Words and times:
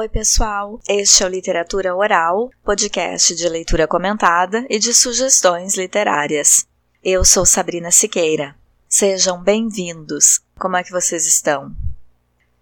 Oi, 0.00 0.08
pessoal! 0.08 0.78
Este 0.88 1.24
é 1.24 1.26
o 1.26 1.28
Literatura 1.28 1.92
Oral, 1.92 2.52
podcast 2.62 3.34
de 3.34 3.48
leitura 3.48 3.84
comentada 3.84 4.64
e 4.70 4.78
de 4.78 4.94
sugestões 4.94 5.76
literárias. 5.76 6.64
Eu 7.02 7.24
sou 7.24 7.44
Sabrina 7.44 7.90
Siqueira. 7.90 8.54
Sejam 8.88 9.42
bem-vindos. 9.42 10.40
Como 10.56 10.76
é 10.76 10.84
que 10.84 10.92
vocês 10.92 11.26
estão? 11.26 11.74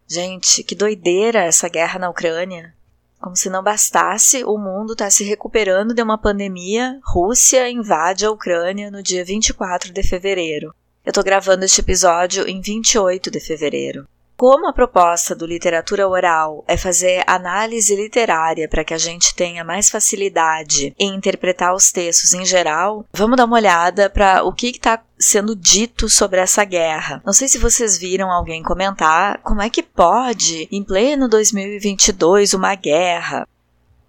Gente, 0.08 0.64
que 0.64 0.74
doideira 0.74 1.40
essa 1.40 1.68
guerra 1.68 1.98
na 1.98 2.08
Ucrânia. 2.08 2.74
Como 3.20 3.36
se 3.36 3.50
não 3.50 3.62
bastasse, 3.62 4.42
o 4.42 4.56
mundo 4.56 4.94
está 4.94 5.10
se 5.10 5.22
recuperando 5.22 5.92
de 5.92 6.00
uma 6.00 6.16
pandemia. 6.16 6.98
Rússia 7.04 7.68
invade 7.68 8.24
a 8.24 8.30
Ucrânia 8.30 8.90
no 8.90 9.02
dia 9.02 9.22
24 9.22 9.92
de 9.92 10.02
fevereiro. 10.02 10.74
Eu 11.04 11.10
estou 11.10 11.22
gravando 11.22 11.66
este 11.66 11.82
episódio 11.82 12.48
em 12.48 12.62
28 12.62 13.30
de 13.30 13.40
fevereiro. 13.40 14.08
Como 14.36 14.68
a 14.68 14.72
proposta 14.72 15.34
do 15.34 15.46
literatura 15.46 16.06
oral 16.06 16.62
é 16.68 16.76
fazer 16.76 17.24
análise 17.26 17.96
literária 17.96 18.68
para 18.68 18.84
que 18.84 18.92
a 18.92 18.98
gente 18.98 19.34
tenha 19.34 19.64
mais 19.64 19.88
facilidade 19.88 20.94
em 20.98 21.14
interpretar 21.14 21.74
os 21.74 21.90
textos 21.90 22.34
em 22.34 22.44
geral, 22.44 23.06
vamos 23.14 23.38
dar 23.38 23.46
uma 23.46 23.56
olhada 23.56 24.10
para 24.10 24.44
o 24.44 24.52
que 24.52 24.68
está 24.68 25.02
sendo 25.18 25.56
dito 25.56 26.06
sobre 26.10 26.38
essa 26.38 26.66
guerra. 26.66 27.22
Não 27.24 27.32
sei 27.32 27.48
se 27.48 27.56
vocês 27.56 27.96
viram 27.96 28.30
alguém 28.30 28.62
comentar 28.62 29.40
como 29.42 29.62
é 29.62 29.70
que 29.70 29.82
pode, 29.82 30.68
em 30.70 30.84
pleno 30.84 31.30
2022, 31.30 32.52
uma 32.52 32.74
guerra. 32.74 33.48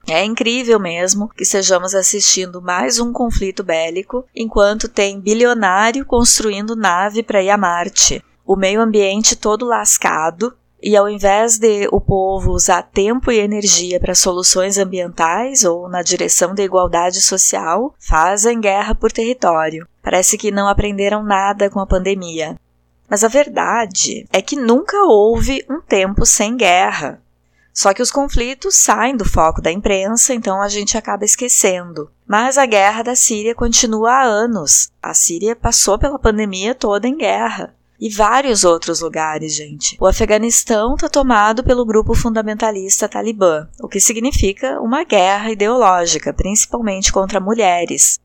É 0.05 0.25
incrível 0.25 0.77
mesmo 0.77 1.29
que 1.29 1.43
estejamos 1.43 1.95
assistindo 1.95 2.61
mais 2.61 2.99
um 2.99 3.13
conflito 3.13 3.63
bélico 3.63 4.25
enquanto 4.35 4.89
tem 4.89 5.21
bilionário 5.21 6.05
construindo 6.05 6.75
nave 6.75 7.23
para 7.23 7.41
ir 7.41 7.49
a 7.49 7.57
Marte 7.57 8.21
o 8.47 8.55
meio 8.55 8.81
ambiente 8.81 9.35
todo 9.35 9.65
lascado, 9.65 10.55
e 10.81 10.95
ao 10.95 11.09
invés 11.09 11.57
de 11.57 11.89
o 11.91 11.99
povo 11.99 12.51
usar 12.51 12.81
tempo 12.81 13.29
e 13.29 13.39
energia 13.39 13.99
para 13.99 14.15
soluções 14.15 14.77
ambientais 14.77 15.65
ou 15.65 15.89
na 15.89 16.01
direção 16.01 16.55
da 16.55 16.63
igualdade 16.63 17.19
social, 17.19 17.93
fazem 17.99 18.61
guerra 18.61 18.95
por 18.95 19.11
território. 19.11 19.85
Parece 20.01 20.37
que 20.37 20.49
não 20.49 20.67
aprenderam 20.67 21.23
nada 21.23 21.69
com 21.69 21.81
a 21.81 21.85
pandemia. 21.85 22.57
Mas 23.09 23.23
a 23.23 23.27
verdade 23.27 24.25
é 24.31 24.41
que 24.41 24.55
nunca 24.55 24.97
houve 25.03 25.65
um 25.69 25.81
tempo 25.81 26.25
sem 26.25 26.55
guerra. 26.55 27.21
Só 27.73 27.93
que 27.93 28.01
os 28.01 28.11
conflitos 28.11 28.75
saem 28.75 29.15
do 29.15 29.25
foco 29.25 29.61
da 29.61 29.71
imprensa, 29.71 30.33
então 30.33 30.61
a 30.61 30.69
gente 30.69 30.97
acaba 30.97 31.25
esquecendo. 31.25 32.09
Mas 32.25 32.57
a 32.57 32.65
guerra 32.65 33.03
da 33.03 33.15
Síria 33.15 33.53
continua 33.53 34.11
há 34.11 34.23
anos. 34.23 34.89
A 35.01 35.13
Síria 35.13 35.55
passou 35.55 35.97
pela 35.97 36.19
pandemia 36.19 36.73
toda 36.73 37.07
em 37.07 37.17
guerra 37.17 37.76
e 37.99 38.09
vários 38.09 38.63
outros 38.63 39.01
lugares, 39.01 39.55
gente. 39.55 39.97
O 39.99 40.05
Afeganistão 40.05 40.95
está 40.95 41.09
tomado 41.09 41.63
pelo 41.63 41.85
grupo 41.85 42.13
fundamentalista 42.13 43.09
Talibã, 43.09 43.67
o 43.81 43.87
que 43.87 43.99
significa 43.99 44.79
uma 44.79 45.03
guerra 45.03 45.51
ideológica, 45.51 46.33
principalmente 46.33 47.11
contra 47.11 47.39
mulheres. 47.39 48.19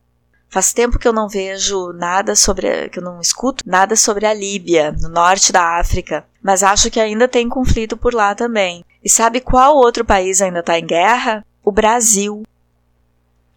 Faz 0.53 0.71
tempo 0.71 0.99
que 0.99 1.09
eu 1.09 1.15
não 1.15 1.31
vejo 1.31 1.95
nada 1.95 2.37
sobre, 2.37 2.91
que 2.91 2.99
eu 2.99 3.03
não 3.03 3.21
escuto 3.21 3.65
nada 3.67 3.97
sobre 3.97 4.27
a 4.27 4.35
Líbia, 4.35 4.93
no 5.01 5.09
norte 5.09 5.51
da 5.51 5.79
África, 5.81 6.27
mas 6.43 6.63
acho 6.63 6.91
que 6.91 7.01
ainda 7.01 7.27
tem 7.27 7.49
conflito 7.49 7.97
por 7.97 8.13
lá 8.13 8.35
também. 8.35 8.85
E 9.03 9.09
sabe 9.09 9.41
qual 9.41 9.77
outro 9.77 10.05
país 10.05 10.43
ainda 10.43 10.61
está 10.61 10.79
em 10.79 10.87
guerra? 10.87 11.43
O 11.65 11.73
Brasil. 11.73 12.43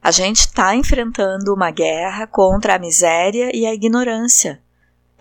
A 0.02 0.10
gente 0.10 0.40
está 0.40 0.74
enfrentando 0.74 1.54
uma 1.54 1.70
guerra 1.70 2.28
contra 2.28 2.76
a 2.76 2.80
miséria 2.80 3.52
e 3.54 3.66
a 3.66 3.74
ignorância. 3.74 4.62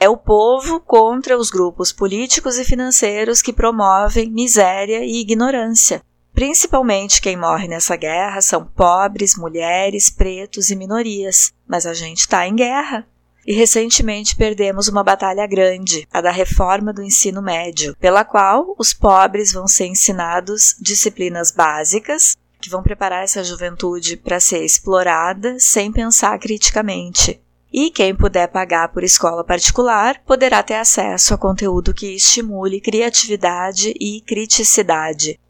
É 0.05 0.09
o 0.11 0.19
povo 0.19 0.81
contra 0.81 1.35
os 1.35 1.49
grupos 1.49 1.91
políticos 1.91 2.59
e 2.59 2.65
financeiros 2.67 3.41
que 3.41 3.55
promovem 3.55 4.31
miséria 4.31 5.03
e 5.03 5.19
ignorância. 5.19 6.03
Principalmente 6.35 7.23
quem 7.23 7.39
morre 7.39 7.67
nessa 7.67 7.97
guerra 7.97 8.43
são 8.43 8.67
pobres, 8.67 9.35
mulheres, 9.35 10.11
pretos 10.11 10.69
e 10.69 10.77
minorias. 10.77 11.55
Mas 11.67 11.87
a 11.87 11.95
gente 11.95 12.19
está 12.19 12.47
em 12.47 12.55
guerra. 12.55 13.07
E 13.47 13.55
recentemente 13.55 14.37
perdemos 14.37 14.89
uma 14.89 15.03
batalha 15.03 15.47
grande, 15.47 16.07
a 16.13 16.21
da 16.21 16.31
reforma 16.31 16.93
do 16.93 17.03
ensino 17.03 17.41
médio, 17.41 17.97
pela 17.99 18.27
qual 18.27 18.75
os 18.79 18.93
pobres 18.93 19.55
vão 19.55 19.67
ser 19.67 19.87
ensinados 19.87 20.77
disciplinas 20.79 21.51
básicas 21.51 22.37
que 22.61 22.69
vão 22.69 22.83
preparar 22.83 23.25
essa 23.25 23.43
juventude 23.43 24.19
para 24.19 24.39
ser 24.39 24.67
explorada 24.67 25.59
sem 25.59 25.91
pensar 25.91 26.39
criticamente. 26.39 27.41
E 27.77 27.91
quem 27.91 28.15
puder 28.15 28.47
pagar 28.47 28.93
por 28.93 29.03
escola 29.03 29.43
particular 29.43 30.23
poderá 30.25 30.63
ter 30.63 30.77
acesso 30.77 31.35
a 31.35 31.37
conteúdo 31.37 31.93
que 31.93 32.15
estimule 32.15 32.81
criatividade 32.81 33.93
e 33.99 34.21
criticidade. 34.21 35.41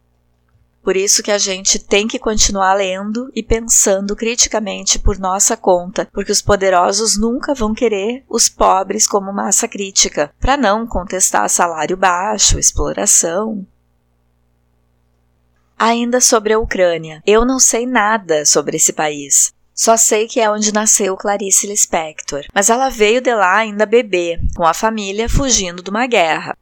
Por 0.83 0.97
isso 0.97 1.23
que 1.23 1.31
a 1.31 1.37
gente 1.37 1.79
tem 1.79 2.09
que 2.09 2.19
continuar 2.19 2.73
lendo 2.73 3.31
e 3.35 3.43
pensando 3.43 4.17
criticamente 4.17 4.99
por 4.99 5.19
nossa 5.19 5.55
conta, 5.55 6.09
porque 6.15 6.33
os 6.33 6.41
poderosos 6.41 7.19
nunca 7.19 7.53
vão 7.53 7.75
querer 7.75 8.25
os 8.27 8.49
pobres 8.49 9.07
como 9.07 9.31
massa 9.31 9.69
crítica, 9.69 10.33
para 10.41 10.57
não 10.57 10.87
contestar 10.87 11.51
salário 11.51 11.95
baixo, 11.95 12.59
exploração. 12.59 13.67
Ainda 15.79 16.23
sobre 16.23 16.55
a 16.55 16.59
Ucrânia, 16.59 17.23
eu 17.27 17.45
não 17.45 17.59
sei 17.59 17.85
nada 17.85 18.47
sobre 18.47 18.79
esse 18.79 18.95
país. 18.95 19.53
Só 19.75 19.97
sei 19.97 20.29
que 20.29 20.39
é 20.39 20.49
onde 20.49 20.73
nasceu 20.73 21.17
Clarice 21.17 21.67
Lispector, 21.67 22.45
mas 22.55 22.71
ela 22.71 22.89
veio 22.89 23.21
de 23.21 23.35
lá 23.35 23.57
ainda 23.57 23.85
bebê, 23.85 24.39
com 24.55 24.65
a 24.65 24.73
família 24.73 25.29
fugindo 25.29 25.83
de 25.83 25.91
uma 25.91 26.07
guerra. 26.07 26.57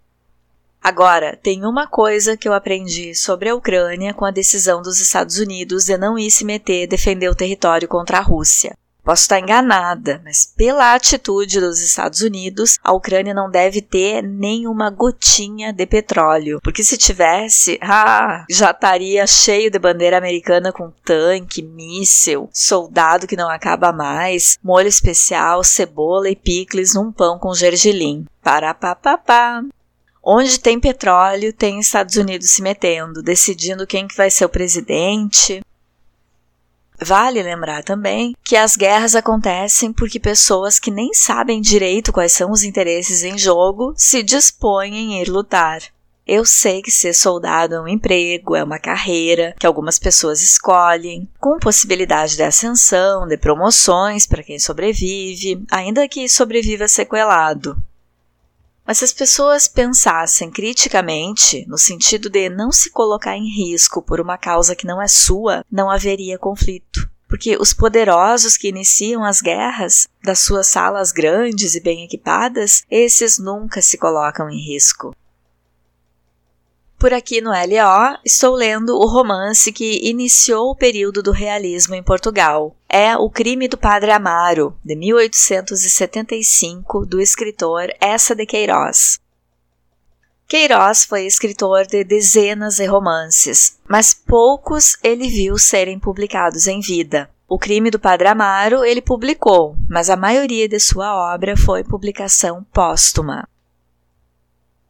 Agora, 0.83 1.39
tem 1.41 1.65
uma 1.65 1.87
coisa 1.87 2.37
que 2.37 2.49
eu 2.49 2.55
aprendi 2.55 3.15
sobre 3.15 3.51
a 3.51 3.55
Ucrânia 3.55 4.15
com 4.15 4.25
a 4.25 4.31
decisão 4.31 4.81
dos 4.81 4.99
Estados 4.99 5.39
Unidos 5.39 5.85
de 5.85 5.97
não 5.97 6.19
ir 6.19 6.31
se 6.31 6.45
meter 6.45 6.89
defender 6.89 7.29
o 7.29 7.35
território 7.35 7.87
contra 7.87 8.19
a 8.19 8.23
Rússia. 8.23 8.75
Posso 9.05 9.23
estar 9.23 9.41
enganada, 9.41 10.21
mas 10.25 10.47
pela 10.57 10.95
atitude 10.95 11.59
dos 11.59 11.81
Estados 11.81 12.21
Unidos, 12.21 12.79
a 12.85 12.93
Ucrânia 12.93 13.35
não 13.35 13.51
deve 13.51 13.83
ter 13.83 14.23
nenhuma 14.23 14.91
gotinha 14.91 15.73
de 15.73 15.85
petróleo, 15.87 16.61
porque 16.63 16.85
se 16.85 16.97
tivesse, 16.97 17.79
ah, 17.83 18.45
já 18.49 18.71
estaria 18.71 19.27
cheio 19.27 19.71
de 19.71 19.79
bandeira 19.79 20.19
americana 20.19 20.73
com 20.73 20.93
tanque, 21.05 21.63
míssil, 21.63 22.49
soldado 22.53 23.27
que 23.27 23.37
não 23.37 23.51
acaba 23.51 23.93
mais, 23.93 24.57
molho 24.63 24.89
especial, 24.89 25.65
cebola 25.65 26.31
e 26.31 26.37
picles 26.37 26.95
num 26.95 27.11
pão 27.11 27.39
com 27.39 27.55
gergelim. 27.55 28.25
Parapapapá. 28.41 29.63
Onde 30.23 30.61
tem 30.61 30.79
petróleo, 30.79 31.53
tem 31.53 31.81
Estados 31.81 32.15
Unidos 32.15 32.51
se 32.51 32.63
metendo, 32.63 33.21
decidindo 33.21 33.87
quem 33.87 34.07
que 34.07 34.17
vai 34.17 34.31
ser 34.31 34.45
o 34.45 34.49
presidente, 34.49 35.61
Vale 37.05 37.43
lembrar 37.43 37.83
também 37.83 38.37
que 38.45 38.55
as 38.57 38.77
guerras 38.77 39.17
acontecem 39.17 39.93
porque 39.93 40.21
pessoas 40.21 40.79
que 40.79 40.91
nem 40.91 41.13
sabem 41.13 41.61
direito 41.61 42.13
quais 42.13 42.33
são 42.33 42.53
os 42.53 42.63
interesses 42.63 43.25
em 43.25 43.37
jogo 43.37 43.93
se 43.97 44.23
dispõem 44.23 45.19
a 45.19 45.23
ir 45.23 45.29
lutar. 45.29 45.81
Eu 46.25 46.45
sei 46.45 46.81
que 46.81 46.91
ser 46.91 47.13
soldado 47.13 47.75
é 47.75 47.81
um 47.81 47.89
emprego, 47.89 48.55
é 48.55 48.63
uma 48.63 48.79
carreira 48.79 49.55
que 49.59 49.67
algumas 49.67 49.99
pessoas 49.99 50.41
escolhem, 50.41 51.29
com 51.41 51.59
possibilidade 51.59 52.37
de 52.37 52.45
ascensão, 52.45 53.27
de 53.27 53.37
promoções 53.37 54.25
para 54.25 54.45
quem 54.45 54.61
sobrevive, 54.61 55.65
ainda 55.69 56.07
que 56.07 56.29
sobreviva 56.29 56.87
sequelado. 56.87 57.77
Mas 58.93 58.99
se 58.99 59.05
as 59.07 59.13
pessoas 59.15 59.67
pensassem 59.67 60.51
criticamente, 60.51 61.65
no 61.67 61.79
sentido 61.79 62.29
de 62.29 62.51
não 62.51 62.71
se 62.71 62.91
colocar 62.91 63.35
em 63.35 63.49
risco 63.49 64.03
por 64.03 64.21
uma 64.21 64.37
causa 64.37 64.77
que 64.77 64.87
não 64.87 65.01
é 65.01 65.09
sua, 65.09 65.65
não 65.73 65.91
haveria 65.91 66.39
conflito. 66.39 67.09
Porque 67.27 67.57
os 67.57 67.73
poderosos 67.73 68.55
que 68.55 68.69
iniciam 68.69 69.25
as 69.25 69.41
guerras, 69.41 70.07
das 70.23 70.41
suas 70.41 70.67
salas 70.67 71.11
grandes 71.11 71.75
e 71.75 71.81
bem 71.81 72.05
equipadas, 72.05 72.83
esses 72.91 73.39
nunca 73.39 73.81
se 73.81 73.97
colocam 73.97 74.51
em 74.51 74.59
risco. 74.59 75.17
Por 77.03 77.13
aqui 77.13 77.41
no 77.41 77.51
LO, 77.51 78.17
estou 78.25 78.55
lendo 78.55 78.97
o 78.97 79.09
romance 79.09 79.73
que 79.73 80.09
iniciou 80.09 80.71
o 80.71 80.77
período 80.77 81.21
do 81.21 81.33
realismo 81.33 81.97
em 81.97 82.03
Portugal. 82.03 82.77
É 82.89 83.17
O 83.17 83.29
Crime 83.29 83.67
do 83.67 83.77
Padre 83.77 84.13
Amaro, 84.13 84.77
de 84.85 84.95
1875, 84.95 87.05
do 87.05 87.21
escritor 87.21 87.93
Essa 88.01 88.37
de 88.37 88.47
Queiroz. 88.47 89.19
Queiroz 90.47 91.05
foi 91.05 91.27
escritor 91.27 91.89
de 91.89 92.05
dezenas 92.05 92.77
de 92.77 92.85
romances, 92.85 93.81
mas 93.89 94.15
poucos 94.15 94.97
ele 95.03 95.27
viu 95.27 95.59
serem 95.59 95.99
publicados 95.99 96.69
em 96.69 96.79
vida. 96.79 97.29
O 97.49 97.59
Crime 97.59 97.91
do 97.91 97.99
Padre 97.99 98.29
Amaro 98.29 98.85
ele 98.85 99.03
publicou, 99.03 99.75
mas 99.91 100.09
a 100.09 100.17
maioria 100.17 100.69
de 100.69 100.79
sua 100.79 101.35
obra 101.35 101.57
foi 101.57 101.83
publicação 101.83 102.65
póstuma. 102.73 103.49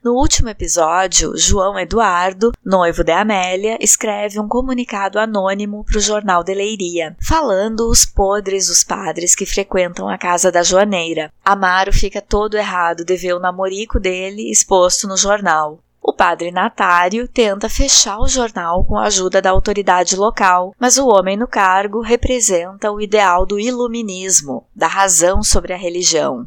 No 0.03 0.15
último 0.15 0.49
episódio, 0.49 1.33
João 1.37 1.79
Eduardo, 1.79 2.51
noivo 2.65 3.05
de 3.05 3.13
Amélia, 3.13 3.79
escreve 3.81 4.41
um 4.41 4.49
comunicado 4.49 5.17
anônimo 5.17 5.85
para 5.85 5.99
o 5.99 6.01
jornal 6.01 6.43
de 6.43 6.53
Leiria, 6.53 7.17
falando 7.25 7.89
os 7.89 8.05
podres 8.05 8.67
dos 8.67 8.83
padres 8.83 9.33
que 9.37 9.47
frequentam 9.47 10.09
a 10.09 10.19
casa 10.19 10.51
da 10.51 10.65
joaneira. 10.65 11.33
Amaro 11.45 11.93
fica 11.93 12.21
todo 12.21 12.57
errado 12.57 13.05
de 13.05 13.17
ver 13.17 13.35
o 13.35 13.39
namorico 13.39 14.01
dele 14.01 14.51
exposto 14.51 15.07
no 15.07 15.17
jornal. 15.17 15.79
O 16.03 16.13
padre 16.13 16.51
Natário 16.51 17.29
tenta 17.29 17.69
fechar 17.69 18.19
o 18.19 18.27
jornal 18.27 18.85
com 18.85 18.99
a 18.99 19.05
ajuda 19.05 19.41
da 19.41 19.51
autoridade 19.51 20.17
local, 20.17 20.75
mas 20.81 20.99
o 20.99 21.07
homem 21.07 21.37
no 21.37 21.47
cargo 21.47 22.01
representa 22.01 22.91
o 22.91 23.01
ideal 23.01 23.47
do 23.47 23.61
iluminismo, 23.61 24.67
da 24.75 24.89
razão 24.89 25.45
sobre 25.45 25.73
a 25.73 25.77
religião. 25.77 26.45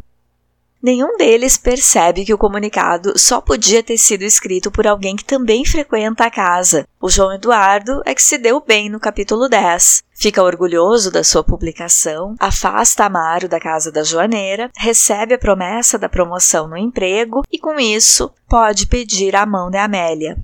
Nenhum 0.85 1.17
deles 1.17 1.57
percebe 1.57 2.23
que 2.23 2.31
o 2.31 2.37
comunicado 2.37 3.17
só 3.17 3.41
podia 3.41 3.81
ter 3.81 3.97
sido 3.97 4.21
escrito 4.21 4.69
por 4.69 4.85
alguém 4.85 5.15
que 5.15 5.25
também 5.25 5.65
frequenta 5.65 6.25
a 6.25 6.29
casa. 6.29 6.87
O 7.01 7.09
João 7.09 7.33
Eduardo 7.33 8.03
é 8.05 8.13
que 8.13 8.21
se 8.21 8.37
deu 8.37 8.61
bem 8.61 8.87
no 8.87 8.99
capítulo 8.99 9.49
10. 9.49 10.03
Fica 10.13 10.43
orgulhoso 10.43 11.09
da 11.09 11.23
sua 11.23 11.43
publicação, 11.43 12.35
afasta 12.39 13.03
Amaro 13.03 13.49
da 13.49 13.59
casa 13.59 13.91
da 13.91 14.03
joaneira, 14.03 14.69
recebe 14.77 15.33
a 15.33 15.39
promessa 15.39 15.97
da 15.97 16.07
promoção 16.07 16.67
no 16.67 16.77
emprego 16.77 17.41
e, 17.51 17.57
com 17.57 17.79
isso, 17.79 18.31
pode 18.47 18.85
pedir 18.85 19.35
a 19.35 19.43
mão 19.43 19.71
de 19.71 19.79
Amélia. 19.79 20.37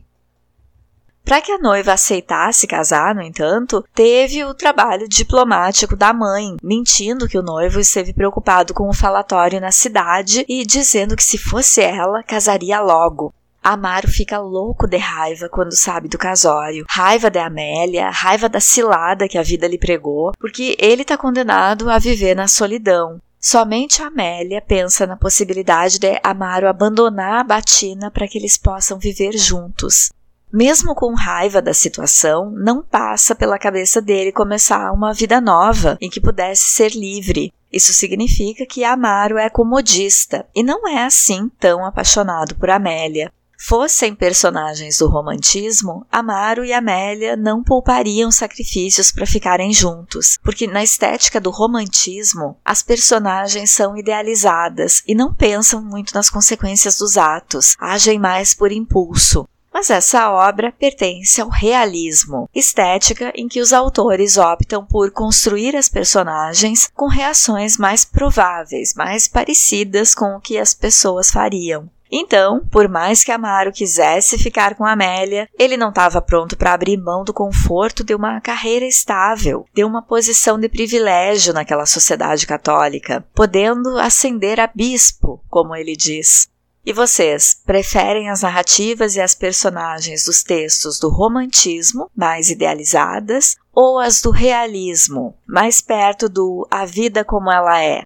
Para 1.31 1.39
que 1.39 1.54
a 1.54 1.57
noiva 1.57 1.94
aceitasse 1.94 2.68
casar, 2.68 3.16
no 3.16 3.22
entanto, 3.22 3.86
teve 3.95 4.44
o 4.44 4.54
trabalho 4.54 5.07
diplomático 5.07 5.95
da 5.95 6.12
mãe, 6.12 6.57
mentindo 6.62 7.25
que 7.25 7.38
o 7.38 7.42
noivo 7.42 7.80
esteve 7.80 8.12
preocupado 8.12 8.74
com 8.74 8.89
o 8.89 8.94
falatório 8.94 9.62
na 9.62 9.72
cidade 9.72 10.44
e 10.50 10.66
dizendo 10.66 11.16
que 11.16 11.24
se 11.24 11.38
fosse 11.38 11.80
ela, 11.80 12.22
casaria 12.22 12.81
logo. 12.81 13.33
Amaro 13.63 14.10
fica 14.10 14.39
louco 14.39 14.86
de 14.86 14.98
raiva 14.98 15.48
quando 15.48 15.72
sabe 15.72 16.10
do 16.10 16.18
casório. 16.18 16.83
Raiva 16.89 17.31
de 17.31 17.39
Amélia, 17.39 18.10
raiva 18.10 18.50
da 18.50 18.60
cilada 18.60 19.30
que 19.30 19.38
a 19.38 19.42
vida 19.42 19.69
lhe 19.69 19.78
pregou, 19.78 20.33
porque 20.38 20.75
ele 20.78 21.04
está 21.04 21.18
condenado 21.18 21.89
a 21.89 21.98
viver 21.98 22.36
na 22.36 22.50
solidão. 22.50 23.22
Somente 23.39 24.04
Amélia 24.04 24.62
pensa 24.62 25.07
na 25.07 25.16
possibilidade 25.16 25.98
de 25.98 26.19
Amaro 26.22 26.68
abandonar 26.68 27.39
a 27.39 27.44
Batina 27.45 28.12
para 28.12 28.28
que 28.28 28.38
eles 28.38 28.57
possam 28.57 29.00
viver 29.00 29.31
juntos. 29.38 30.10
Mesmo 30.53 30.94
com 30.94 31.13
raiva 31.15 31.62
da 31.62 31.74
situação, 31.74 32.51
não 32.51 32.83
passa 32.83 33.33
pela 33.33 33.57
cabeça 33.57 34.01
dele 34.01 34.33
começar 34.33 34.92
uma 34.92 35.13
vida 35.13 35.39
nova 35.39 35.98
em 36.01 36.09
que 36.09 36.19
pudesse 36.19 36.71
ser 36.71 36.92
livre. 36.92 37.53
Isso 37.71 37.94
significa 37.94 38.65
que 38.65 38.83
Amaro 38.83 39.38
é 39.38 39.50
comodista 39.50 40.45
e 40.53 40.62
não 40.62 40.86
é 40.86 41.06
assim 41.06 41.50
tão 41.57 41.86
apaixonado 41.86 42.56
por 42.56 42.69
Amélia. 42.69 43.31
Fossem 43.63 44.13
personagens 44.13 44.98
do 44.98 45.07
romantismo, 45.07 46.06
Amaro 46.12 46.65
e 46.65 46.74
Amélia 46.74 47.38
não 47.38 47.63
poupariam 47.63 48.31
sacrifícios 48.31 49.12
para 49.12 49.27
ficarem 49.27 49.71
juntos, 49.71 50.38
porque 50.44 50.65
na 50.68 50.83
estética 50.83 51.39
do 51.39 51.51
romantismo, 51.51 52.57
as 52.65 52.81
personagens 52.81 53.69
são 53.69 53.95
idealizadas 53.95 55.04
e 55.07 55.13
não 55.13 55.31
pensam 55.31 55.81
muito 55.81 56.13
nas 56.13 56.30
consequências 56.30 56.97
dos 56.97 57.18
atos, 57.18 57.75
agem 57.80 58.19
mais 58.19 58.54
por 58.54 58.71
impulso. 58.71 59.47
Mas 59.73 59.89
essa 59.89 60.29
obra 60.31 60.71
pertence 60.71 61.39
ao 61.39 61.50
realismo, 61.50 62.50
estética 62.53 63.31
em 63.35 63.47
que 63.47 63.62
os 63.62 63.71
autores 63.71 64.38
optam 64.38 64.85
por 64.85 65.12
construir 65.12 65.75
as 65.75 65.88
personagens 65.88 66.91
com 66.94 67.07
reações 67.07 67.77
mais 67.77 68.03
prováveis, 68.03 68.94
mais 68.94 69.27
parecidas 69.27 70.13
com 70.13 70.35
o 70.35 70.41
que 70.41 70.57
as 70.57 70.73
pessoas 70.73 71.31
fariam. 71.31 71.89
Então, 72.12 72.59
por 72.69 72.89
mais 72.89 73.23
que 73.23 73.31
Amaro 73.31 73.71
quisesse 73.71 74.38
ficar 74.38 74.75
com 74.75 74.85
Amélia, 74.85 75.47
ele 75.57 75.77
não 75.77 75.89
estava 75.89 76.21
pronto 76.21 76.57
para 76.57 76.73
abrir 76.73 76.97
mão 76.97 77.23
do 77.23 77.33
conforto 77.33 78.03
de 78.03 78.13
uma 78.13 78.41
carreira 78.41 78.85
estável, 78.85 79.65
de 79.73 79.85
uma 79.85 80.01
posição 80.01 80.59
de 80.59 80.68
privilégio 80.68 81.53
naquela 81.53 81.85
sociedade 81.85 82.45
católica, 82.45 83.25
podendo 83.33 83.97
ascender 83.97 84.59
a 84.59 84.68
bispo, 84.68 85.41
como 85.50 85.73
ele 85.73 85.95
diz. 85.95 86.50
E 86.83 86.92
vocês 86.92 87.56
preferem 87.63 88.30
as 88.30 88.42
narrativas 88.42 89.16
e 89.16 89.22
as 89.22 89.36
personagens 89.36 90.25
dos 90.25 90.42
textos 90.42 91.00
do 91.00 91.10
romantismo, 91.10 92.10
mais 92.16 92.50
idealizadas, 92.50 93.56
ou 93.72 94.00
as 94.00 94.19
do 94.19 94.31
realismo, 94.31 95.36
mais 95.48 95.80
perto 95.80 96.28
do 96.28 96.68
A 96.72 96.83
Vida 96.86 97.24
Como 97.24 97.51
Ela 97.51 97.83
É? 97.83 98.04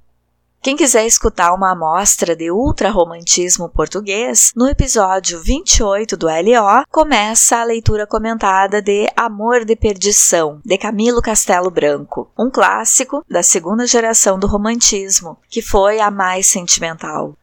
Quem 0.62 0.76
quiser 0.76 1.06
escutar 1.06 1.54
uma 1.54 1.74
amostra 1.74 2.36
de 2.36 2.50
ultrarromantismo 2.50 3.70
português, 3.70 4.52
no 4.56 4.68
episódio 4.68 5.40
28 5.40 6.18
do 6.18 6.26
LO, 6.26 6.84
começa 6.90 7.58
a 7.58 7.64
leitura 7.64 8.08
comentada 8.08 8.82
de 8.82 9.08
Amor 9.16 9.64
de 9.64 9.76
Perdição, 9.76 10.60
de 10.66 10.78
Camilo 10.78 11.22
Castelo 11.22 11.70
Branco, 11.70 12.32
um 12.38 12.50
clássico 12.50 13.24
da 13.30 13.44
segunda 13.44 13.86
geração 13.86 14.40
do 14.40 14.48
romantismo, 14.48 15.38
que 15.48 15.62
foi 15.62 16.00
a 16.00 16.10
mais 16.10 16.48
sentimental. 16.48 17.38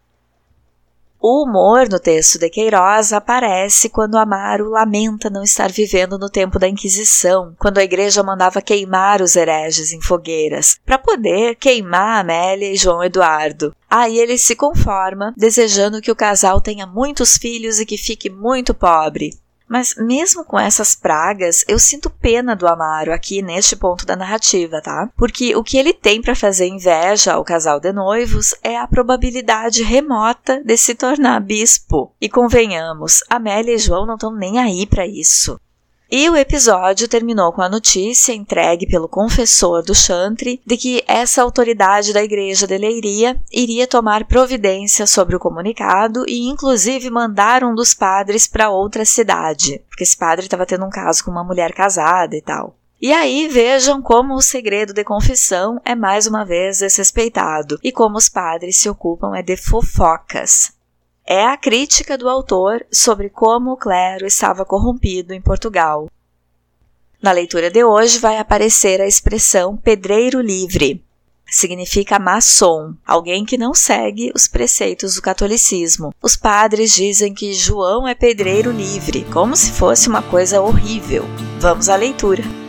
O 1.24 1.44
humor 1.44 1.88
no 1.88 2.00
texto 2.00 2.36
de 2.36 2.50
Queiroz 2.50 3.12
aparece 3.12 3.88
quando 3.88 4.18
Amaro 4.18 4.68
lamenta 4.68 5.30
não 5.30 5.44
estar 5.44 5.70
vivendo 5.70 6.18
no 6.18 6.28
tempo 6.28 6.58
da 6.58 6.68
Inquisição, 6.68 7.54
quando 7.60 7.78
a 7.78 7.84
igreja 7.84 8.24
mandava 8.24 8.60
queimar 8.60 9.22
os 9.22 9.36
hereges 9.36 9.92
em 9.92 10.00
fogueiras, 10.00 10.80
para 10.84 10.98
poder 10.98 11.54
queimar 11.54 12.22
Amélia 12.22 12.72
e 12.72 12.76
João 12.76 13.04
Eduardo. 13.04 13.72
Aí 13.88 14.18
ele 14.18 14.36
se 14.36 14.56
conforma, 14.56 15.32
desejando 15.36 16.00
que 16.00 16.10
o 16.10 16.16
casal 16.16 16.60
tenha 16.60 16.88
muitos 16.88 17.36
filhos 17.36 17.78
e 17.78 17.86
que 17.86 17.96
fique 17.96 18.28
muito 18.28 18.74
pobre. 18.74 19.30
Mas 19.72 19.94
mesmo 19.96 20.44
com 20.44 20.60
essas 20.60 20.94
pragas, 20.94 21.64
eu 21.66 21.78
sinto 21.78 22.10
pena 22.10 22.54
do 22.54 22.68
Amaro 22.68 23.10
aqui 23.10 23.40
neste 23.40 23.74
ponto 23.74 24.04
da 24.04 24.14
narrativa, 24.14 24.82
tá? 24.82 25.08
Porque 25.16 25.56
o 25.56 25.64
que 25.64 25.78
ele 25.78 25.94
tem 25.94 26.20
para 26.20 26.34
fazer 26.34 26.66
inveja 26.66 27.32
ao 27.32 27.42
casal 27.42 27.80
de 27.80 27.90
noivos 27.90 28.54
é 28.62 28.76
a 28.76 28.86
probabilidade 28.86 29.82
remota 29.82 30.62
de 30.62 30.76
se 30.76 30.94
tornar 30.94 31.40
bispo. 31.40 32.14
E 32.20 32.28
convenhamos, 32.28 33.24
Amélia 33.30 33.74
e 33.74 33.78
João 33.78 34.04
não 34.04 34.16
estão 34.16 34.30
nem 34.30 34.58
aí 34.58 34.86
para 34.86 35.06
isso. 35.06 35.58
E 36.14 36.28
o 36.28 36.36
episódio 36.36 37.08
terminou 37.08 37.54
com 37.54 37.62
a 37.62 37.70
notícia 37.70 38.34
entregue 38.34 38.86
pelo 38.86 39.08
confessor 39.08 39.82
do 39.82 39.94
Chantre 39.94 40.60
de 40.66 40.76
que 40.76 41.02
essa 41.08 41.40
autoridade 41.40 42.12
da 42.12 42.22
igreja 42.22 42.66
de 42.66 42.76
Leiria 42.76 43.40
iria 43.50 43.86
tomar 43.86 44.26
providência 44.26 45.06
sobre 45.06 45.34
o 45.34 45.38
comunicado 45.38 46.26
e 46.28 46.50
inclusive 46.50 47.08
mandar 47.08 47.64
um 47.64 47.74
dos 47.74 47.94
padres 47.94 48.46
para 48.46 48.68
outra 48.68 49.06
cidade, 49.06 49.82
porque 49.88 50.04
esse 50.04 50.14
padre 50.14 50.44
estava 50.44 50.66
tendo 50.66 50.84
um 50.84 50.90
caso 50.90 51.24
com 51.24 51.30
uma 51.30 51.42
mulher 51.42 51.72
casada 51.72 52.36
e 52.36 52.42
tal. 52.42 52.76
E 53.00 53.10
aí 53.10 53.48
vejam 53.48 54.02
como 54.02 54.34
o 54.34 54.42
segredo 54.42 54.92
de 54.92 55.02
confissão 55.04 55.80
é 55.82 55.94
mais 55.94 56.26
uma 56.26 56.44
vez 56.44 56.80
desrespeitado 56.80 57.78
e 57.82 57.90
como 57.90 58.18
os 58.18 58.28
padres 58.28 58.76
se 58.76 58.86
ocupam 58.86 59.34
é 59.34 59.40
de 59.40 59.56
fofocas 59.56 60.74
é 61.26 61.46
a 61.46 61.56
crítica 61.56 62.18
do 62.18 62.28
autor 62.28 62.84
sobre 62.92 63.28
como 63.28 63.72
o 63.72 63.76
clero 63.76 64.26
estava 64.26 64.64
corrompido 64.64 65.32
em 65.32 65.40
Portugal. 65.40 66.08
Na 67.22 67.30
leitura 67.30 67.70
de 67.70 67.84
hoje 67.84 68.18
vai 68.18 68.38
aparecer 68.38 69.00
a 69.00 69.06
expressão 69.06 69.76
pedreiro 69.76 70.40
livre. 70.40 71.02
Significa 71.46 72.18
maçom, 72.18 72.94
alguém 73.06 73.44
que 73.44 73.58
não 73.58 73.74
segue 73.74 74.32
os 74.34 74.48
preceitos 74.48 75.14
do 75.14 75.22
catolicismo. 75.22 76.14
Os 76.22 76.34
padres 76.34 76.92
dizem 76.92 77.34
que 77.34 77.52
João 77.52 78.08
é 78.08 78.14
pedreiro 78.14 78.70
livre, 78.70 79.24
como 79.32 79.54
se 79.54 79.70
fosse 79.70 80.08
uma 80.08 80.22
coisa 80.22 80.60
horrível. 80.60 81.24
Vamos 81.60 81.88
à 81.88 81.94
leitura. 81.94 82.61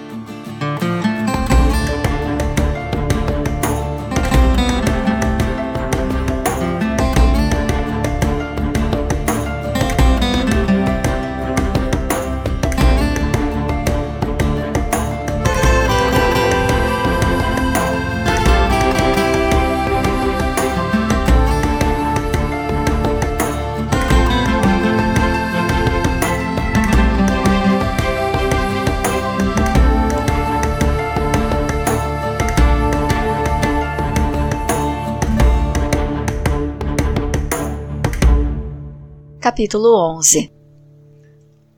Capítulo 39.53 40.17
11 40.17 40.51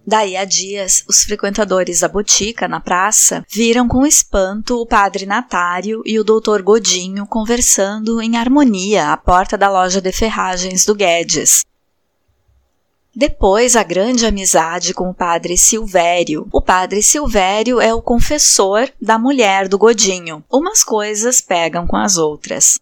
Daí 0.07 0.37
a 0.37 0.45
dias, 0.45 1.03
os 1.09 1.25
frequentadores 1.25 1.99
da 1.99 2.07
botica 2.07 2.69
na 2.69 2.79
praça 2.79 3.43
viram 3.51 3.85
com 3.85 4.05
espanto 4.05 4.79
o 4.79 4.85
padre 4.85 5.25
Natário 5.25 6.01
e 6.05 6.17
o 6.17 6.23
doutor 6.23 6.61
Godinho 6.61 7.27
conversando 7.27 8.21
em 8.21 8.37
harmonia 8.37 9.11
à 9.11 9.17
porta 9.17 9.57
da 9.57 9.69
loja 9.69 9.99
de 9.99 10.09
ferragens 10.13 10.85
do 10.85 10.95
Guedes. 10.95 11.65
Depois, 13.13 13.75
a 13.75 13.83
grande 13.83 14.25
amizade 14.25 14.93
com 14.93 15.09
o 15.09 15.13
padre 15.13 15.57
Silvério. 15.57 16.47
O 16.53 16.61
padre 16.61 17.03
Silvério 17.03 17.81
é 17.81 17.93
o 17.93 18.01
confessor 18.01 18.89
da 19.01 19.19
mulher 19.19 19.67
do 19.67 19.77
Godinho. 19.77 20.45
Umas 20.49 20.81
coisas 20.81 21.41
pegam 21.41 21.85
com 21.85 21.97
as 21.97 22.15
outras. 22.15 22.79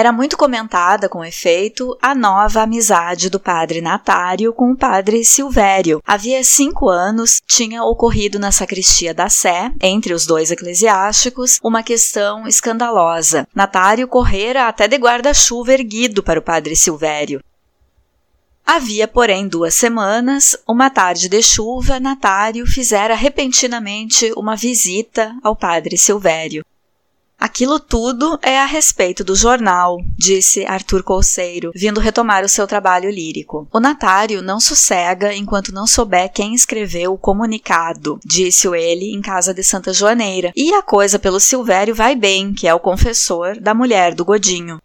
Era 0.00 0.12
muito 0.12 0.34
comentada, 0.34 1.10
com 1.10 1.22
efeito, 1.22 1.94
a 2.00 2.14
nova 2.14 2.62
amizade 2.62 3.28
do 3.28 3.38
padre 3.38 3.82
Natário 3.82 4.50
com 4.50 4.72
o 4.72 4.74
padre 4.74 5.22
Silvério. 5.26 6.00
Havia 6.06 6.42
cinco 6.42 6.88
anos 6.88 7.42
tinha 7.46 7.84
ocorrido 7.84 8.38
na 8.38 8.50
sacristia 8.50 9.12
da 9.12 9.28
Sé, 9.28 9.70
entre 9.78 10.14
os 10.14 10.24
dois 10.24 10.50
eclesiásticos, 10.50 11.58
uma 11.62 11.82
questão 11.82 12.48
escandalosa. 12.48 13.46
Natário 13.54 14.08
correra 14.08 14.68
até 14.68 14.88
de 14.88 14.96
guarda-chuva 14.96 15.74
erguido 15.74 16.22
para 16.22 16.40
o 16.40 16.42
padre 16.42 16.74
Silvério. 16.74 17.42
Havia, 18.64 19.06
porém, 19.06 19.46
duas 19.46 19.74
semanas, 19.74 20.56
uma 20.66 20.88
tarde 20.88 21.28
de 21.28 21.42
chuva, 21.42 22.00
Natário 22.00 22.66
fizera 22.66 23.14
repentinamente 23.14 24.32
uma 24.34 24.56
visita 24.56 25.36
ao 25.42 25.54
padre 25.54 25.98
Silvério. 25.98 26.64
Aquilo 27.40 27.80
tudo 27.80 28.38
é 28.42 28.60
a 28.60 28.66
respeito 28.66 29.24
do 29.24 29.34
jornal, 29.34 29.96
disse 30.14 30.66
Arthur 30.66 31.02
Colseiro, 31.02 31.72
vindo 31.74 31.98
retomar 31.98 32.44
o 32.44 32.48
seu 32.48 32.66
trabalho 32.66 33.08
lírico. 33.08 33.66
O 33.72 33.80
Natário 33.80 34.42
não 34.42 34.60
sossega 34.60 35.34
enquanto 35.34 35.72
não 35.72 35.86
souber 35.86 36.30
quem 36.30 36.54
escreveu 36.54 37.14
o 37.14 37.18
comunicado, 37.18 38.20
disse-o 38.22 38.74
ele 38.74 39.14
em 39.14 39.22
casa 39.22 39.54
de 39.54 39.62
Santa 39.62 39.90
Joaneira. 39.90 40.52
E 40.54 40.74
a 40.74 40.82
coisa 40.82 41.18
pelo 41.18 41.40
Silvério 41.40 41.94
vai 41.94 42.14
bem, 42.14 42.52
que 42.52 42.68
é 42.68 42.74
o 42.74 42.78
confessor 42.78 43.58
da 43.58 43.72
mulher 43.72 44.14
do 44.14 44.22
Godinho. 44.22 44.78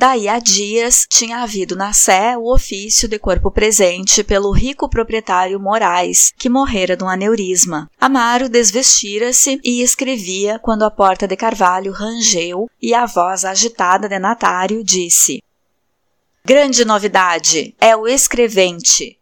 Daí 0.00 0.28
a 0.28 0.38
dias 0.38 1.06
tinha 1.06 1.42
havido 1.42 1.76
na 1.76 1.92
Sé 1.92 2.34
o 2.34 2.50
ofício 2.54 3.06
de 3.06 3.18
corpo 3.18 3.50
presente 3.50 4.24
pelo 4.24 4.50
rico 4.50 4.88
proprietário 4.88 5.60
Moraes, 5.60 6.32
que 6.38 6.48
morrera 6.48 6.96
de 6.96 7.04
um 7.04 7.08
aneurisma. 7.10 7.86
Amaro 8.00 8.48
desvestira-se 8.48 9.60
e 9.62 9.82
escrevia 9.82 10.58
quando 10.58 10.84
a 10.84 10.90
porta 10.90 11.28
de 11.28 11.36
Carvalho 11.36 11.92
rangeu 11.92 12.66
e 12.80 12.94
a 12.94 13.04
voz 13.04 13.44
agitada 13.44 14.08
de 14.08 14.18
Natário 14.18 14.82
disse: 14.82 15.42
Grande 16.42 16.82
novidade! 16.82 17.74
É 17.78 17.94
o 17.94 18.08
escrevente. 18.08 19.18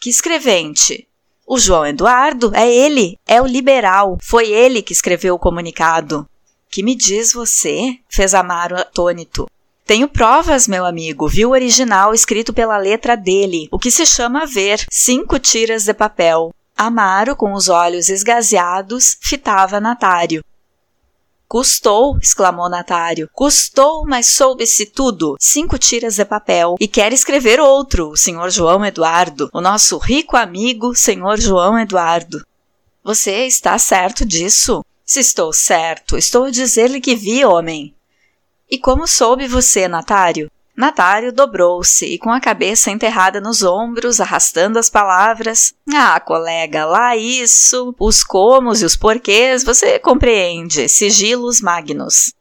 Que 0.00 0.08
escrevente? 0.08 1.06
O 1.46 1.58
João 1.58 1.84
Eduardo 1.84 2.52
é 2.54 2.74
ele, 2.74 3.18
é 3.26 3.42
o 3.42 3.46
liberal. 3.46 4.16
Foi 4.22 4.50
ele 4.50 4.80
que 4.80 4.94
escreveu 4.94 5.34
o 5.34 5.38
comunicado. 5.38 6.26
Que 6.70 6.82
me 6.82 6.96
diz 6.96 7.34
você? 7.34 7.98
fez 8.08 8.32
Amaro 8.32 8.78
atônito. 8.78 9.46
Tenho 9.84 10.08
provas, 10.08 10.68
meu 10.68 10.84
amigo. 10.84 11.28
Vi 11.28 11.44
o 11.44 11.50
original 11.50 12.14
escrito 12.14 12.52
pela 12.52 12.78
letra 12.78 13.16
dele, 13.16 13.68
o 13.70 13.78
que 13.78 13.90
se 13.90 14.06
chama 14.06 14.46
ver, 14.46 14.84
cinco 14.90 15.38
tiras 15.38 15.84
de 15.84 15.92
papel. 15.92 16.54
Amaro, 16.76 17.36
com 17.36 17.52
os 17.52 17.68
olhos 17.68 18.08
esgazeados, 18.08 19.16
fitava 19.20 19.80
Natário. 19.80 20.42
Custou, 21.46 22.16
exclamou 22.16 22.70
Natário. 22.70 23.28
Custou, 23.30 24.06
mas 24.06 24.28
soube-se 24.34 24.86
tudo. 24.86 25.36
Cinco 25.38 25.78
tiras 25.78 26.14
de 26.14 26.24
papel. 26.24 26.76
E 26.80 26.88
quer 26.88 27.12
escrever 27.12 27.60
outro, 27.60 28.08
o 28.08 28.16
senhor 28.16 28.48
João 28.50 28.82
Eduardo, 28.86 29.50
o 29.52 29.60
nosso 29.60 29.98
rico 29.98 30.34
amigo, 30.34 30.94
senhor 30.94 31.38
João 31.38 31.78
Eduardo. 31.78 32.42
Você 33.04 33.44
está 33.46 33.76
certo 33.78 34.24
disso? 34.24 34.82
Se 35.04 35.20
estou 35.20 35.52
certo, 35.52 36.16
estou 36.16 36.44
a 36.44 36.50
dizer-lhe 36.50 37.02
que 37.02 37.14
vi, 37.14 37.44
homem. 37.44 37.94
E 38.72 38.78
como 38.78 39.06
soube 39.06 39.46
você, 39.46 39.86
Natário? 39.86 40.50
Natário 40.74 41.30
dobrou-se 41.30 42.06
e, 42.06 42.18
com 42.18 42.30
a 42.30 42.40
cabeça 42.40 42.90
enterrada 42.90 43.38
nos 43.38 43.62
ombros, 43.62 44.18
arrastando 44.18 44.78
as 44.78 44.88
palavras: 44.88 45.74
Ah, 45.94 46.18
colega, 46.18 46.86
lá 46.86 47.14
isso, 47.14 47.94
os 48.00 48.24
comos 48.24 48.80
e 48.80 48.86
os 48.86 48.96
porquês 48.96 49.62
você 49.62 49.98
compreende, 49.98 50.88
sigilos 50.88 51.60
magnos 51.60 52.32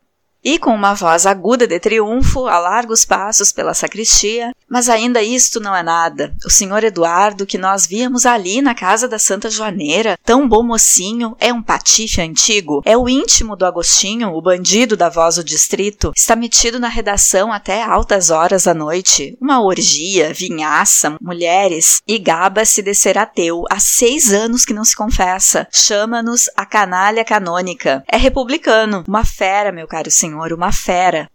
e 0.43 0.57
com 0.57 0.73
uma 0.73 0.93
voz 0.93 1.25
aguda 1.25 1.67
de 1.67 1.79
triunfo, 1.79 2.47
a 2.47 2.57
largos 2.57 3.05
passos 3.05 3.51
pela 3.51 3.73
sacristia, 3.73 4.53
mas 4.67 4.89
ainda 4.89 5.21
isto 5.21 5.59
não 5.59 5.75
é 5.75 5.83
nada. 5.83 6.33
O 6.45 6.49
senhor 6.49 6.83
Eduardo, 6.83 7.45
que 7.45 7.57
nós 7.57 7.85
víamos 7.85 8.25
ali 8.25 8.61
na 8.61 8.73
casa 8.73 9.07
da 9.07 9.19
Santa 9.19 9.49
Joaneira, 9.49 10.17
tão 10.25 10.47
bom 10.47 10.63
mocinho, 10.63 11.35
é 11.39 11.53
um 11.53 11.61
patife 11.61 12.21
antigo, 12.21 12.81
é 12.85 12.97
o 12.97 13.07
íntimo 13.07 13.55
do 13.55 13.65
Agostinho, 13.65 14.29
o 14.29 14.41
bandido 14.41 14.97
da 14.97 15.09
voz 15.09 15.35
do 15.35 15.43
distrito, 15.43 16.11
está 16.15 16.35
metido 16.35 16.79
na 16.79 16.87
redação 16.87 17.51
até 17.51 17.83
altas 17.83 18.29
horas 18.29 18.63
da 18.63 18.73
noite. 18.73 19.37
Uma 19.39 19.63
orgia, 19.63 20.33
vinhaça, 20.33 21.15
mulheres, 21.21 22.01
e 22.07 22.17
gaba-se 22.17 22.81
de 22.81 22.95
ser 22.95 23.17
ateu. 23.17 23.63
Há 23.69 23.79
seis 23.79 24.33
anos 24.33 24.65
que 24.65 24.73
não 24.73 24.83
se 24.83 24.95
confessa. 24.95 25.67
Chama-nos 25.71 26.49
a 26.55 26.65
canalha 26.65 27.23
canônica. 27.23 28.03
É 28.07 28.17
republicano, 28.17 29.03
uma 29.07 29.23
fera, 29.23 29.71
meu 29.71 29.87
caro 29.87 30.09
senhor 30.09 30.30
senhor, 30.31 30.53
uma 30.53 30.71
fera. 30.71 31.29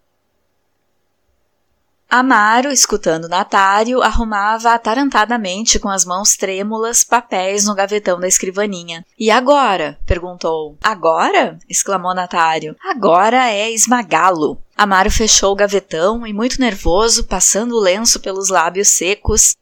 Amaro, 2.09 2.71
escutando 2.71 3.29
Natário, 3.29 4.01
arrumava 4.01 4.73
atarantadamente 4.73 5.79
com 5.79 5.89
as 5.89 6.05
mãos 6.05 6.37
trêmulas 6.37 7.03
papéis 7.03 7.67
no 7.67 7.75
gavetão 7.75 8.19
da 8.19 8.29
escrivaninha. 8.29 9.05
E 9.19 9.29
agora? 9.29 9.99
perguntou. 10.07 10.79
Agora? 10.83 11.59
exclamou 11.69 12.15
Natário. 12.15 12.77
Agora 12.83 13.51
é 13.51 13.71
esmagá-lo. 13.71 14.57
Amaro 14.77 15.11
fechou 15.11 15.53
o 15.53 15.57
gavetão 15.57 16.25
e, 16.27 16.33
muito 16.33 16.61
nervoso, 16.61 17.25
passando 17.25 17.75
o 17.75 17.81
lenço 17.81 18.21
pelos 18.21 18.49
lábios 18.49 18.89
secos, 18.89 19.57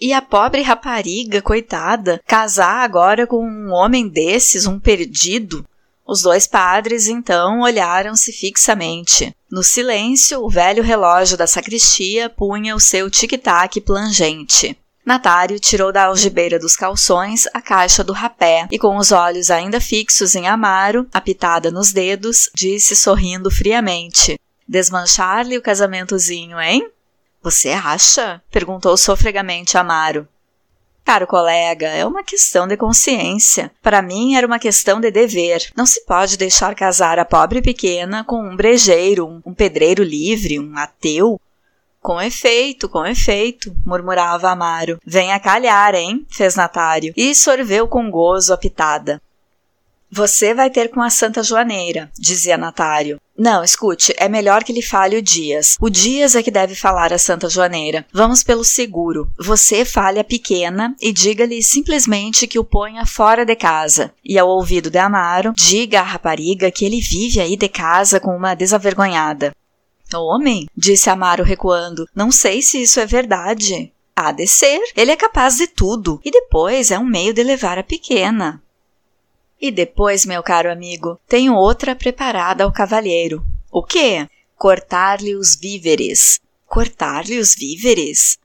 e 0.00 0.12
a 0.12 0.22
pobre 0.22 0.62
rapariga, 0.62 1.42
coitada, 1.42 2.20
casar 2.24 2.84
agora 2.84 3.26
com 3.26 3.44
um 3.44 3.72
homem 3.72 4.08
desses, 4.08 4.66
um 4.66 4.78
perdido? 4.78 5.66
Os 6.08 6.22
dois 6.22 6.46
padres 6.46 7.06
então 7.06 7.60
olharam-se 7.60 8.32
fixamente. 8.32 9.36
No 9.50 9.62
silêncio, 9.62 10.42
o 10.42 10.48
velho 10.48 10.82
relógio 10.82 11.36
da 11.36 11.46
sacristia 11.46 12.30
punha 12.30 12.74
o 12.74 12.80
seu 12.80 13.10
tic-tac 13.10 13.78
plangente. 13.82 14.74
Natário 15.04 15.60
tirou 15.60 15.92
da 15.92 16.04
algibeira 16.04 16.58
dos 16.58 16.74
calções 16.74 17.46
a 17.52 17.60
caixa 17.60 18.02
do 18.02 18.14
rapé 18.14 18.66
e, 18.70 18.78
com 18.78 18.96
os 18.96 19.12
olhos 19.12 19.50
ainda 19.50 19.82
fixos 19.82 20.34
em 20.34 20.48
Amaro, 20.48 21.06
a 21.12 21.20
pitada 21.20 21.70
nos 21.70 21.92
dedos, 21.92 22.48
disse 22.54 22.96
sorrindo 22.96 23.50
friamente: 23.50 24.40
Desmanchar-lhe 24.66 25.58
o 25.58 25.62
casamentozinho, 25.62 26.58
hein? 26.58 26.90
Você 27.42 27.68
acha? 27.68 28.42
perguntou 28.50 28.96
sofregamente 28.96 29.76
Amaro. 29.76 30.26
Caro 31.08 31.26
colega, 31.26 31.86
é 31.86 32.04
uma 32.04 32.22
questão 32.22 32.66
de 32.66 32.76
consciência. 32.76 33.70
Para 33.82 34.02
mim 34.02 34.34
era 34.34 34.46
uma 34.46 34.58
questão 34.58 35.00
de 35.00 35.10
dever. 35.10 35.72
Não 35.74 35.86
se 35.86 36.04
pode 36.04 36.36
deixar 36.36 36.74
casar 36.74 37.18
a 37.18 37.24
pobre 37.24 37.62
pequena 37.62 38.22
com 38.22 38.42
um 38.42 38.54
brejeiro, 38.54 39.40
um, 39.42 39.54
pedreiro 39.54 40.02
livre, 40.02 40.60
um 40.60 40.76
ateu. 40.76 41.40
Com 42.02 42.20
efeito, 42.20 42.90
com 42.90 43.06
efeito, 43.06 43.74
murmurava 43.86 44.50
Amaro. 44.50 44.98
Venha 45.02 45.40
calhar, 45.40 45.94
hein? 45.94 46.26
fez 46.28 46.56
Natário, 46.56 47.14
e 47.16 47.34
sorveu 47.34 47.88
com 47.88 48.10
gozo 48.10 48.52
a 48.52 48.58
pitada. 48.58 49.18
Você 50.10 50.52
vai 50.52 50.68
ter 50.68 50.88
com 50.88 51.00
a 51.00 51.08
Santa 51.08 51.42
Joaneira, 51.42 52.10
dizia 52.18 52.58
Natário. 52.58 53.18
Não, 53.38 53.62
escute, 53.62 54.12
é 54.16 54.28
melhor 54.28 54.64
que 54.64 54.72
lhe 54.72 54.82
fale 54.82 55.16
o 55.16 55.22
Dias. 55.22 55.76
O 55.80 55.88
Dias 55.88 56.34
é 56.34 56.42
que 56.42 56.50
deve 56.50 56.74
falar 56.74 57.12
a 57.12 57.18
Santa 57.18 57.48
Joaneira. 57.48 58.04
Vamos 58.12 58.42
pelo 58.42 58.64
seguro. 58.64 59.30
Você 59.38 59.84
fale 59.84 60.18
a 60.18 60.24
pequena 60.24 60.96
e 61.00 61.12
diga-lhe 61.12 61.62
simplesmente 61.62 62.48
que 62.48 62.58
o 62.58 62.64
ponha 62.64 63.06
fora 63.06 63.46
de 63.46 63.54
casa. 63.54 64.12
E 64.24 64.36
ao 64.36 64.48
ouvido 64.48 64.90
de 64.90 64.98
Amaro, 64.98 65.52
diga 65.54 66.00
à 66.00 66.02
rapariga 66.02 66.68
que 66.72 66.84
ele 66.84 67.00
vive 67.00 67.38
aí 67.40 67.56
de 67.56 67.68
casa 67.68 68.18
com 68.18 68.36
uma 68.36 68.56
desavergonhada. 68.56 69.52
Homem, 70.12 70.66
disse 70.76 71.08
Amaro 71.08 71.44
recuando, 71.44 72.08
não 72.12 72.32
sei 72.32 72.60
se 72.60 72.82
isso 72.82 72.98
é 72.98 73.06
verdade. 73.06 73.92
Há 74.16 74.32
de 74.32 74.48
ser. 74.48 74.80
Ele 74.96 75.12
é 75.12 75.16
capaz 75.16 75.58
de 75.58 75.68
tudo. 75.68 76.20
E 76.24 76.30
depois 76.32 76.90
é 76.90 76.98
um 76.98 77.04
meio 77.04 77.32
de 77.32 77.44
levar 77.44 77.78
a 77.78 77.84
pequena. 77.84 78.60
E 79.60 79.70
depois, 79.70 80.24
meu 80.24 80.42
caro 80.42 80.70
amigo, 80.70 81.18
tenho 81.26 81.54
outra 81.54 81.96
preparada 81.96 82.64
ao 82.64 82.72
cavalheiro. 82.72 83.44
O 83.70 83.82
quê? 83.82 84.28
Cortar-lhe 84.56 85.34
os 85.34 85.56
víveres. 85.56 86.40
Cortar-lhe 86.66 87.38
os 87.38 87.54
víveres? 87.54 88.38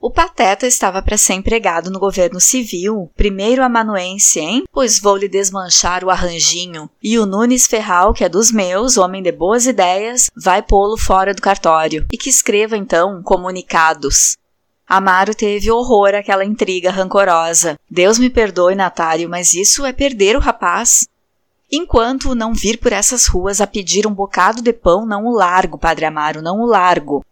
O 0.00 0.10
Pateta 0.10 0.66
estava 0.66 1.00
para 1.00 1.16
ser 1.16 1.32
empregado 1.32 1.90
no 1.90 1.98
governo 1.98 2.38
civil, 2.38 3.10
primeiro 3.16 3.64
amanuense, 3.64 4.38
hein? 4.38 4.64
Pois 4.70 4.98
vou 4.98 5.16
lhe 5.16 5.28
desmanchar 5.28 6.04
o 6.04 6.10
arranjinho. 6.10 6.90
E 7.02 7.18
o 7.18 7.24
Nunes 7.24 7.66
Ferral, 7.66 8.12
que 8.12 8.22
é 8.22 8.28
dos 8.28 8.52
meus, 8.52 8.98
homem 8.98 9.22
de 9.22 9.32
boas 9.32 9.66
ideias, 9.66 10.30
vai 10.36 10.60
pô-lo 10.60 10.98
fora 10.98 11.32
do 11.32 11.40
cartório. 11.40 12.06
E 12.12 12.18
que 12.18 12.28
escreva 12.28 12.76
então 12.76 13.22
comunicados. 13.22 14.36
Amaro 14.86 15.34
teve 15.34 15.70
horror 15.70 16.14
àquela 16.14 16.44
intriga 16.44 16.90
rancorosa. 16.90 17.78
Deus 17.90 18.18
me 18.18 18.28
perdoe, 18.28 18.74
Natário, 18.74 19.28
mas 19.28 19.54
isso 19.54 19.84
é 19.84 19.92
perder 19.92 20.36
o 20.36 20.40
rapaz. 20.40 21.08
Enquanto 21.72 22.34
não 22.34 22.52
vir 22.52 22.78
por 22.78 22.92
essas 22.92 23.26
ruas 23.26 23.60
a 23.60 23.66
pedir 23.66 24.06
um 24.06 24.12
bocado 24.12 24.62
de 24.62 24.72
pão, 24.72 25.06
não 25.06 25.26
o 25.26 25.34
largo, 25.34 25.78
Padre 25.78 26.04
Amaro, 26.04 26.42
não 26.42 26.60
o 26.60 26.66
largo. 26.66 27.24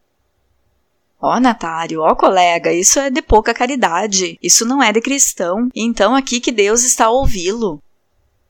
Ó, 1.20 1.36
oh, 1.36 1.40
Natário, 1.40 2.00
ó, 2.00 2.10
oh, 2.10 2.16
colega, 2.16 2.72
isso 2.72 2.98
é 2.98 3.08
de 3.08 3.22
pouca 3.22 3.54
caridade, 3.54 4.36
isso 4.42 4.64
não 4.64 4.82
é 4.82 4.92
de 4.92 5.00
cristão, 5.00 5.68
então 5.72 6.16
aqui 6.16 6.40
que 6.40 6.50
Deus 6.50 6.82
está 6.82 7.04
a 7.04 7.10
ouvi-lo. 7.10 7.80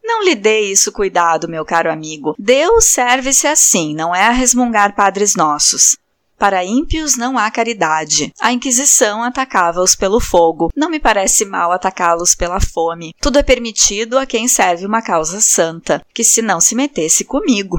Não 0.02 0.24
lhe 0.24 0.34
dê 0.34 0.60
isso 0.60 0.90
cuidado, 0.90 1.48
meu 1.48 1.64
caro 1.64 1.92
amigo. 1.92 2.34
Deus 2.38 2.86
serve-se 2.86 3.46
assim, 3.46 3.94
não 3.94 4.14
é 4.14 4.26
a 4.26 4.30
resmungar 4.30 4.94
padres 4.94 5.34
nossos. 5.34 5.96
Para 6.42 6.64
ímpios 6.64 7.16
não 7.16 7.38
há 7.38 7.48
caridade. 7.52 8.32
A 8.40 8.50
Inquisição 8.50 9.22
atacava-os 9.22 9.94
pelo 9.94 10.18
fogo. 10.18 10.72
Não 10.74 10.90
me 10.90 10.98
parece 10.98 11.44
mal 11.44 11.70
atacá-los 11.70 12.34
pela 12.34 12.58
fome. 12.58 13.14
Tudo 13.20 13.38
é 13.38 13.44
permitido 13.44 14.18
a 14.18 14.26
quem 14.26 14.48
serve 14.48 14.84
uma 14.84 15.00
causa 15.00 15.40
santa, 15.40 16.04
que 16.12 16.24
se 16.24 16.42
não 16.42 16.60
se 16.60 16.74
metesse 16.74 17.24
comigo. 17.24 17.78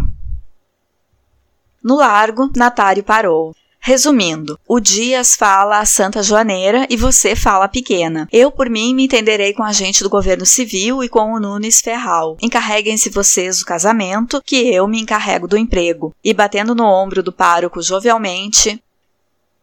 No 1.83 1.97
largo, 1.97 2.49
Natário 2.55 3.03
parou. 3.03 3.53
Resumindo, 3.85 4.57
o 4.65 4.79
Dias 4.79 5.35
fala 5.35 5.79
a 5.79 5.85
Santa 5.85 6.23
Joaneira 6.23 6.87
e 6.89 6.95
você 6.95 7.35
fala 7.35 7.65
a 7.65 7.67
Pequena. 7.67 8.29
Eu, 8.31 8.49
por 8.49 8.69
mim, 8.69 8.95
me 8.95 9.03
entenderei 9.03 9.51
com 9.51 9.61
a 9.61 9.73
gente 9.73 10.03
do 10.03 10.09
governo 10.09 10.45
civil 10.45 11.03
e 11.03 11.09
com 11.09 11.33
o 11.33 11.39
Nunes 11.39 11.81
Ferral. 11.81 12.37
Encarreguem-se 12.41 13.09
vocês 13.09 13.59
do 13.59 13.65
casamento, 13.65 14.41
que 14.45 14.73
eu 14.73 14.87
me 14.87 15.01
encarrego 15.01 15.49
do 15.49 15.57
emprego. 15.57 16.15
E 16.23 16.33
batendo 16.33 16.73
no 16.73 16.85
ombro 16.85 17.21
do 17.21 17.33
pároco 17.33 17.81
jovialmente, 17.81 18.81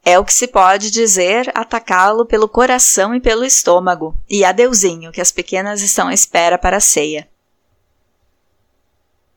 é 0.04 0.18
o 0.18 0.24
que 0.24 0.34
se 0.34 0.46
pode 0.46 0.90
dizer 0.90 1.50
atacá-lo 1.54 2.26
pelo 2.26 2.46
coração 2.46 3.14
e 3.14 3.20
pelo 3.20 3.42
estômago. 3.42 4.14
E 4.28 4.44
adeuzinho, 4.44 5.12
que 5.12 5.22
as 5.22 5.32
pequenas 5.32 5.80
estão 5.80 6.08
à 6.08 6.12
espera 6.12 6.58
para 6.58 6.76
a 6.76 6.80
ceia. 6.80 7.26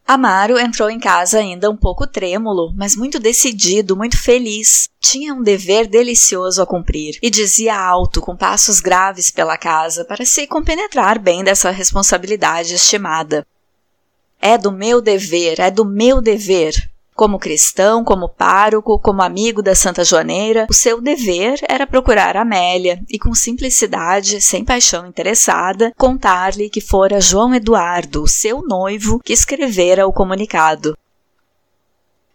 Amaro 0.05 0.59
entrou 0.59 0.89
em 0.89 0.99
casa 0.99 1.39
ainda 1.39 1.69
um 1.69 1.77
pouco 1.77 2.05
trêmulo, 2.05 2.73
mas 2.75 2.95
muito 2.95 3.19
decidido, 3.19 3.95
muito 3.95 4.17
feliz. 4.17 4.89
Tinha 4.99 5.33
um 5.33 5.41
dever 5.41 5.87
delicioso 5.87 6.61
a 6.61 6.65
cumprir 6.65 7.17
e 7.21 7.29
dizia 7.29 7.79
alto, 7.79 8.19
com 8.19 8.35
passos 8.35 8.81
graves 8.81 9.31
pela 9.31 9.57
casa, 9.57 10.03
para 10.03 10.25
se 10.25 10.45
compenetrar 10.45 11.17
bem 11.17 11.41
dessa 11.41 11.71
responsabilidade 11.71 12.75
estimada. 12.75 13.47
É 14.41 14.57
do 14.57 14.73
meu 14.73 15.01
dever, 15.01 15.61
é 15.61 15.71
do 15.71 15.85
meu 15.85 16.21
dever. 16.21 16.92
Como 17.15 17.37
cristão, 17.37 18.03
como 18.03 18.27
pároco, 18.27 18.99
como 18.99 19.21
amigo 19.21 19.61
da 19.61 19.75
Santa 19.75 20.03
Joaneira, 20.03 20.65
o 20.69 20.73
seu 20.73 20.99
dever 20.99 21.59
era 21.69 21.85
procurar 21.85 22.35
Amélia 22.35 22.99
e, 23.07 23.19
com 23.19 23.35
simplicidade, 23.35 24.41
sem 24.41 24.65
paixão 24.65 25.05
interessada, 25.05 25.93
contar-lhe 25.95 26.69
que 26.69 26.81
fora 26.81 27.21
João 27.21 27.53
Eduardo, 27.53 28.27
seu 28.27 28.63
noivo, 28.63 29.19
que 29.23 29.31
escrevera 29.31 30.07
o 30.07 30.13
comunicado. 30.13 30.97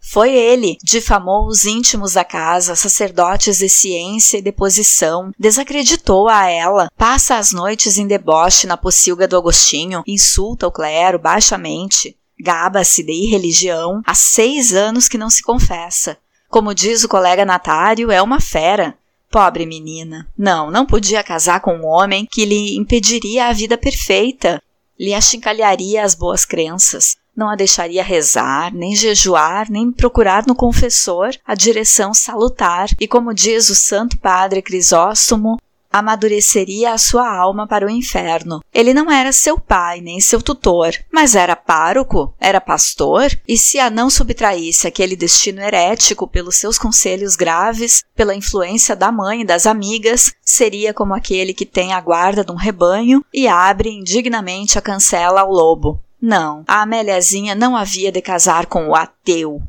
Foi 0.01 0.33
ele, 0.33 0.79
difamou 0.83 1.47
os 1.49 1.67
íntimos 1.67 2.15
da 2.15 2.25
casa, 2.25 2.75
sacerdotes 2.75 3.59
de 3.59 3.69
ciência 3.69 4.39
e 4.39 4.43
deposição, 4.43 5.33
desacreditou 5.39 6.29
a 6.29 6.49
ela, 6.49 6.89
passa 6.97 7.37
as 7.37 7.53
noites 7.53 7.99
em 7.99 8.07
deboche 8.07 8.67
na 8.67 8.77
pocilga 8.77 9.29
do 9.29 9.37
Agostinho, 9.37 10.03
insulta 10.07 10.67
o 10.67 10.73
clero 10.73 11.19
baixamente, 11.19 12.17
Gaba-se 12.41 13.03
de 13.03 13.13
irreligião, 13.13 14.03
há 14.07 14.15
seis 14.15 14.73
anos 14.73 15.09
que 15.09 15.19
não 15.19 15.29
se 15.29 15.43
confessa. 15.43 16.17
Como 16.49 16.75
diz 16.75 17.05
o 17.05 17.09
colega 17.09 17.45
Natário, 17.45 18.11
é 18.11 18.23
uma 18.23 18.41
fera. 18.41 18.97
Pobre 19.31 19.67
menina. 19.67 20.27
Não, 20.37 20.71
não 20.71 20.87
podia 20.87 21.23
casar 21.23 21.61
com 21.61 21.75
um 21.77 21.87
homem 21.87 22.27
que 22.31 22.47
lhe 22.47 22.77
impediria 22.77 23.47
a 23.47 23.53
vida 23.53 23.77
perfeita, 23.77 24.63
lhe 24.99 25.13
achincalharia 25.13 26.03
as 26.03 26.15
boas 26.15 26.45
crenças, 26.47 27.17
não 27.37 27.51
a 27.51 27.55
deixaria 27.55 28.03
rezar, 28.03 28.75
nem 28.75 28.97
jejuar, 28.97 29.71
nem 29.71 29.93
procurar 29.93 30.45
no 30.47 30.55
confessor 30.55 31.31
a 31.47 31.55
direção 31.55 32.13
salutar, 32.15 32.89
e 32.99 33.07
como 33.07 33.35
diz 33.35 33.69
o 33.69 33.75
Santo 33.75 34.19
Padre 34.19 34.63
Crisóstomo, 34.63 35.59
amadureceria 35.93 36.93
a 36.93 36.99
sua 36.99 37.29
alma 37.29 37.67
para 37.67 37.87
o 37.87 37.91
inferno. 37.91 38.63
Ele 38.73 38.93
não 38.95 39.11
era 39.11 39.33
seu 39.33 39.59
pai 39.59 40.01
nem 40.01 40.21
seu 40.21 40.43
tutor, 40.43 40.93
mas 41.13 41.35
era 41.35 41.57
pároco, 41.57 42.35
era 42.39 42.61
pastor, 42.61 43.31
e 43.47 43.57
se 43.57 43.79
a 43.79 43.91
não 43.91 44.11
subtraísse 44.11 44.87
aquele 44.87 45.17
destino 45.17 45.61
herético 45.61 46.27
pelos 46.27 46.57
seus 46.57 46.79
conselhos 46.79 47.37
graves, 47.37 48.03
pela 48.15 48.35
influência 48.35 48.95
da 48.95 49.11
mãe 49.11 49.43
e 49.43 49.47
das 49.47 49.67
amigas, 49.67 50.33
seria 50.43 50.93
como 50.93 51.15
aquele 51.15 51.55
que 51.55 51.67
tem 51.67 51.93
a 51.93 52.01
guarda 52.01 52.45
de 52.45 52.53
um 52.53 52.57
rebanho 52.57 53.25
e 53.33 53.49
abre 53.49 53.91
indignamente 53.91 54.79
a 54.79 54.83
cancela 54.83 55.41
ao 55.41 55.51
lobo. 55.51 56.01
Não, 56.21 56.65
a 56.67 56.83
Améliazinha 56.83 57.55
não 57.55 57.77
havia 57.77 58.11
de 58.11 58.21
casar 58.21 58.67
com 58.67 58.89
o 58.89 58.95
ateu. 58.95 59.63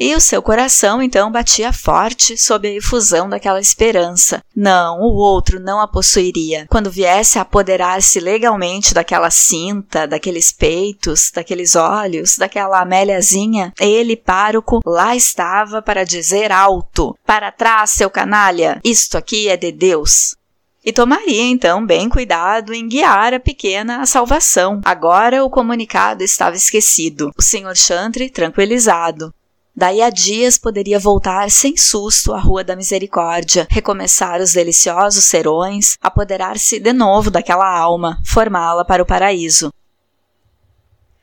E 0.00 0.14
o 0.14 0.20
seu 0.20 0.40
coração 0.40 1.02
então 1.02 1.32
batia 1.32 1.72
forte 1.72 2.36
sob 2.36 2.68
a 2.68 2.72
efusão 2.72 3.28
daquela 3.28 3.58
esperança. 3.58 4.40
Não, 4.54 5.00
o 5.00 5.16
outro 5.16 5.58
não 5.58 5.80
a 5.80 5.88
possuiria. 5.88 6.66
Quando 6.70 6.88
viesse 6.88 7.36
a 7.36 7.42
apoderar-se 7.42 8.20
legalmente 8.20 8.94
daquela 8.94 9.28
cinta, 9.28 10.06
daqueles 10.06 10.52
peitos, 10.52 11.32
daqueles 11.34 11.74
olhos, 11.74 12.38
daquela 12.38 12.80
Améliazinha, 12.80 13.72
ele, 13.80 14.14
pároco, 14.14 14.78
lá 14.86 15.16
estava 15.16 15.82
para 15.82 16.04
dizer 16.04 16.52
alto: 16.52 17.18
Para 17.26 17.50
trás, 17.50 17.90
seu 17.90 18.08
canalha! 18.08 18.80
Isto 18.84 19.18
aqui 19.18 19.48
é 19.48 19.56
de 19.56 19.72
Deus! 19.72 20.36
e 20.84 20.92
tomaria 20.92 21.42
então 21.42 21.84
bem 21.84 22.08
cuidado 22.08 22.72
em 22.72 22.88
guiar 22.88 23.34
a 23.34 23.40
pequena 23.40 24.00
à 24.00 24.06
salvação. 24.06 24.80
Agora 24.84 25.44
o 25.44 25.50
comunicado 25.50 26.24
estava 26.24 26.56
esquecido. 26.56 27.30
O 27.36 27.42
Sr. 27.42 27.74
Chantre, 27.76 28.30
tranquilizado, 28.30 29.34
Daí 29.78 30.02
a 30.02 30.10
dias 30.10 30.58
poderia 30.58 30.98
voltar 30.98 31.52
sem 31.52 31.76
susto 31.76 32.34
à 32.34 32.40
Rua 32.40 32.64
da 32.64 32.74
Misericórdia, 32.74 33.64
recomeçar 33.70 34.40
os 34.40 34.52
deliciosos 34.52 35.22
serões, 35.22 35.96
apoderar-se 36.02 36.80
de 36.80 36.92
novo 36.92 37.30
daquela 37.30 37.78
alma, 37.78 38.20
formá-la 38.26 38.84
para 38.84 39.04
o 39.04 39.06
paraíso. 39.06 39.72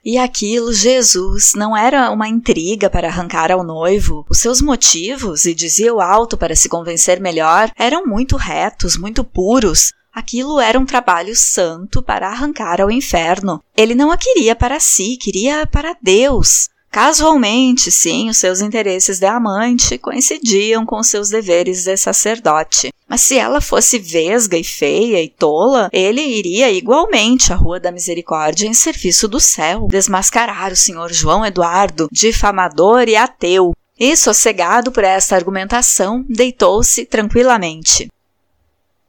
E 0.05 0.17
aquilo, 0.17 0.71
Jesus, 0.71 1.51
não 1.53 1.75
era 1.75 2.09
uma 2.11 2.29
intriga 2.29 2.89
para 2.89 3.09
arrancar 3.09 3.51
ao 3.51 3.61
noivo. 3.61 4.25
Os 4.29 4.37
seus 4.37 4.61
motivos, 4.61 5.43
e 5.43 5.53
dizia 5.53 5.93
o 5.93 5.99
alto 5.99 6.37
para 6.37 6.55
se 6.55 6.69
convencer 6.69 7.19
melhor, 7.19 7.69
eram 7.77 8.05
muito 8.05 8.37
retos, 8.37 8.95
muito 8.95 9.21
puros. 9.25 9.91
Aquilo 10.13 10.61
era 10.61 10.79
um 10.79 10.85
trabalho 10.85 11.35
santo 11.35 12.01
para 12.01 12.29
arrancar 12.29 12.79
ao 12.79 12.89
inferno. 12.89 13.61
Ele 13.75 13.93
não 13.93 14.13
a 14.13 14.17
queria 14.17 14.55
para 14.55 14.79
si, 14.79 15.17
queria 15.17 15.67
para 15.67 15.97
Deus. 16.01 16.69
Casualmente, 16.95 17.91
sim, 17.91 18.29
os 18.29 18.37
seus 18.37 18.61
interesses 18.61 19.19
de 19.19 19.25
amante 19.25 19.97
coincidiam 19.97 20.85
com 20.85 21.03
seus 21.03 21.27
deveres 21.27 21.83
de 21.83 21.97
sacerdote. 21.97 22.87
Mas 23.05 23.19
se 23.19 23.37
ela 23.37 23.59
fosse 23.59 23.99
vesga 23.99 24.55
e 24.55 24.63
feia 24.63 25.21
e 25.21 25.27
tola, 25.27 25.89
ele 25.91 26.21
iria 26.21 26.71
igualmente 26.71 27.51
à 27.51 27.55
Rua 27.57 27.81
da 27.81 27.91
Misericórdia 27.91 28.65
em 28.65 28.73
serviço 28.73 29.27
do 29.27 29.41
céu, 29.41 29.89
desmascarar 29.89 30.71
o 30.71 30.75
senhor 30.77 31.11
João 31.11 31.45
Eduardo, 31.45 32.07
difamador 32.09 33.09
e 33.09 33.17
ateu. 33.17 33.73
E, 33.99 34.15
sossegado 34.15 34.89
por 34.89 35.03
esta 35.03 35.35
argumentação, 35.35 36.23
deitou-se 36.29 37.05
tranquilamente 37.05 38.07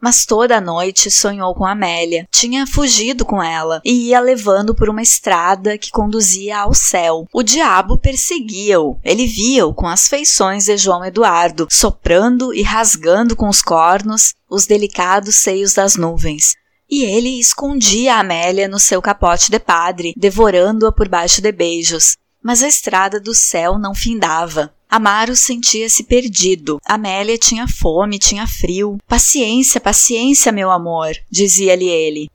mas 0.01 0.25
toda 0.25 0.57
a 0.57 0.61
noite 0.61 1.11
sonhou 1.11 1.55
com 1.55 1.65
Amélia. 1.65 2.27
Tinha 2.31 2.67
fugido 2.67 3.25
com 3.25 3.43
ela 3.43 3.81
e 3.85 4.09
ia 4.09 4.21
levando 4.21 4.75
por 4.75 4.89
uma 4.89 5.03
estrada 5.03 5.79
que 5.79 5.91
conduzia 5.91 6.59
ao 6.59 6.75
céu. 6.75 7.27
O 7.33 7.43
diabo 7.43 7.99
perseguia-o. 7.99 8.99
Ele 9.05 9.27
via-o 9.27 9.75
com 9.75 9.87
as 9.87 10.09
feições 10.09 10.67
de 10.67 10.77
João 10.77 11.05
Eduardo, 11.05 11.67
soprando 11.71 12.55
e 12.55 12.63
rasgando 12.63 13.35
com 13.35 13.49
os 13.49 13.63
cornos 13.63 14.35
os 14.49 14.67
delicados 14.67 15.37
seios 15.37 15.75
das 15.75 15.97
nuvens. 15.97 16.55
E 16.89 17.03
ele 17.03 17.41
escondia 17.41 18.15
a 18.15 18.21
Amélia 18.21 18.69
no 18.69 18.79
seu 18.79 19.03
capote 19.03 19.51
de 19.51 19.59
padre, 19.59 20.15
devorando-a 20.17 20.93
por 20.93 21.09
baixo 21.09 21.43
de 21.43 21.51
beijos. 21.51 22.17
Mas 22.43 22.63
a 22.63 22.69
estrada 22.69 23.19
do 23.19 23.35
céu 23.35 23.77
não 23.77 23.93
findava. 23.93 24.73
Amaro 24.89 25.35
sentia-se 25.35 26.05
perdido. 26.05 26.81
Amélia 26.85 27.37
tinha 27.37 27.67
fome, 27.67 28.19
tinha 28.19 28.47
frio. 28.47 28.99
Paciência, 29.07 29.81
paciência, 29.81 30.53
meu 30.53 30.71
amor, 30.71 31.13
dizia-lhe 31.31 31.89
ele. 31.89 32.31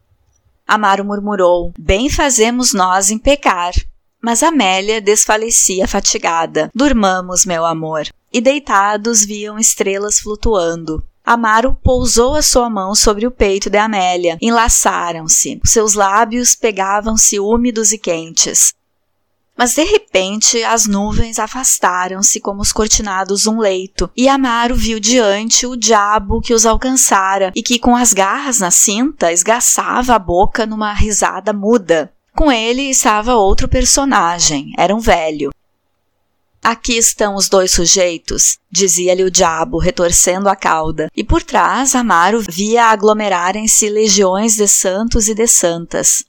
Amaro 0.67 1.03
murmurou: 1.03 1.73
Bem 1.77 2.09
fazemos 2.09 2.73
nós 2.73 3.09
em 3.09 3.17
pecar. 3.17 3.73
Mas 4.21 4.43
Amélia 4.43 5.01
desfalecia 5.01 5.87
fatigada. 5.87 6.69
Durmamos, 6.75 7.45
meu 7.45 7.65
amor. 7.65 8.07
E 8.31 8.39
deitados 8.39 9.25
viam 9.25 9.57
estrelas 9.57 10.19
flutuando. 10.19 11.03
Amaro 11.25 11.77
pousou 11.83 12.35
a 12.35 12.41
sua 12.41 12.69
mão 12.69 12.93
sobre 12.95 13.25
o 13.25 13.31
peito 13.31 13.69
de 13.69 13.77
Amélia. 13.77 14.37
Enlaçaram-se. 14.41 15.59
Seus 15.65 15.93
lábios 15.93 16.55
pegavam-se 16.55 17.39
úmidos 17.39 17.91
e 17.91 17.97
quentes. 17.97 18.73
Mas 19.57 19.75
de 19.75 19.83
repente 19.83 20.63
as 20.63 20.87
nuvens 20.87 21.37
afastaram-se 21.37 22.39
como 22.39 22.61
os 22.61 22.71
cortinados 22.71 23.45
um 23.45 23.59
leito, 23.59 24.09
e 24.15 24.27
Amaro 24.27 24.75
viu 24.75 24.99
diante 24.99 25.67
o 25.67 25.75
diabo 25.75 26.41
que 26.41 26.53
os 26.53 26.65
alcançara 26.65 27.51
e 27.55 27.61
que 27.61 27.77
com 27.77 27.95
as 27.95 28.13
garras 28.13 28.59
na 28.59 28.71
cinta 28.71 29.31
esgaçava 29.31 30.15
a 30.15 30.19
boca 30.19 30.65
numa 30.65 30.93
risada 30.93 31.53
muda. 31.53 32.11
Com 32.35 32.51
ele 32.51 32.89
estava 32.89 33.35
outro 33.35 33.67
personagem, 33.67 34.73
era 34.77 34.95
um 34.95 34.99
velho. 34.99 35.51
Aqui 36.63 36.95
estão 36.95 37.35
os 37.35 37.49
dois 37.49 37.71
sujeitos, 37.71 38.59
dizia-lhe 38.71 39.23
o 39.23 39.31
diabo, 39.31 39.79
retorcendo 39.79 40.47
a 40.47 40.55
cauda, 40.55 41.09
e 41.15 41.23
por 41.23 41.41
trás 41.41 41.95
Amaro 41.95 42.39
via 42.47 42.85
aglomerarem-se 42.85 43.89
legiões 43.89 44.55
de 44.55 44.67
santos 44.67 45.27
e 45.27 45.33
de 45.33 45.47
santas. 45.47 46.23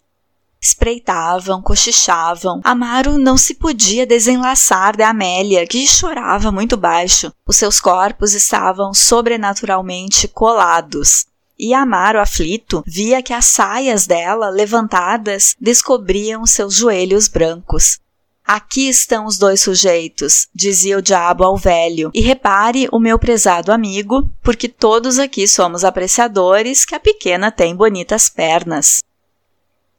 Espreitavam, 0.63 1.61
cochichavam. 1.61 2.61
Amaro 2.63 3.19
não 3.19 3.37
se 3.37 3.55
podia 3.55 4.07
desenlaçar 4.07 4.97
de 4.97 5.03
Amélia, 5.03 5.67
que 5.67 5.85
chorava 5.89 6.53
muito 6.53 6.77
baixo. 6.77 7.33
Os 7.45 7.57
seus 7.57 7.81
corpos 7.81 8.33
estavam 8.33 8.95
sobrenaturalmente 8.95 10.29
colados. 10.29 11.27
E 11.59 11.75
Amaro, 11.75 12.21
aflito, 12.21 12.83
via 12.87 13.21
que 13.21 13.33
as 13.33 13.47
saias 13.47 14.07
dela, 14.07 14.51
levantadas, 14.51 15.57
descobriam 15.61 16.47
seus 16.47 16.75
joelhos 16.75 17.27
brancos. 17.27 17.99
Aqui 18.45 18.89
estão 18.89 19.27
os 19.27 19.39
dois 19.39 19.61
sujeitos, 19.61 20.49
dizia 20.55 20.99
o 20.99 21.03
diabo 21.03 21.45
ao 21.45 21.57
velho, 21.57 22.11
e 22.13 22.21
repare 22.21 22.89
o 22.91 22.99
meu 22.99 23.19
prezado 23.19 23.73
amigo, 23.73 24.29
porque 24.43 24.69
todos 24.69 25.19
aqui 25.19 25.47
somos 25.47 25.85
apreciadores 25.85 26.85
que 26.85 26.95
a 26.95 27.01
pequena 27.01 27.51
tem 27.51 27.75
bonitas 27.75 28.29
pernas. 28.29 28.99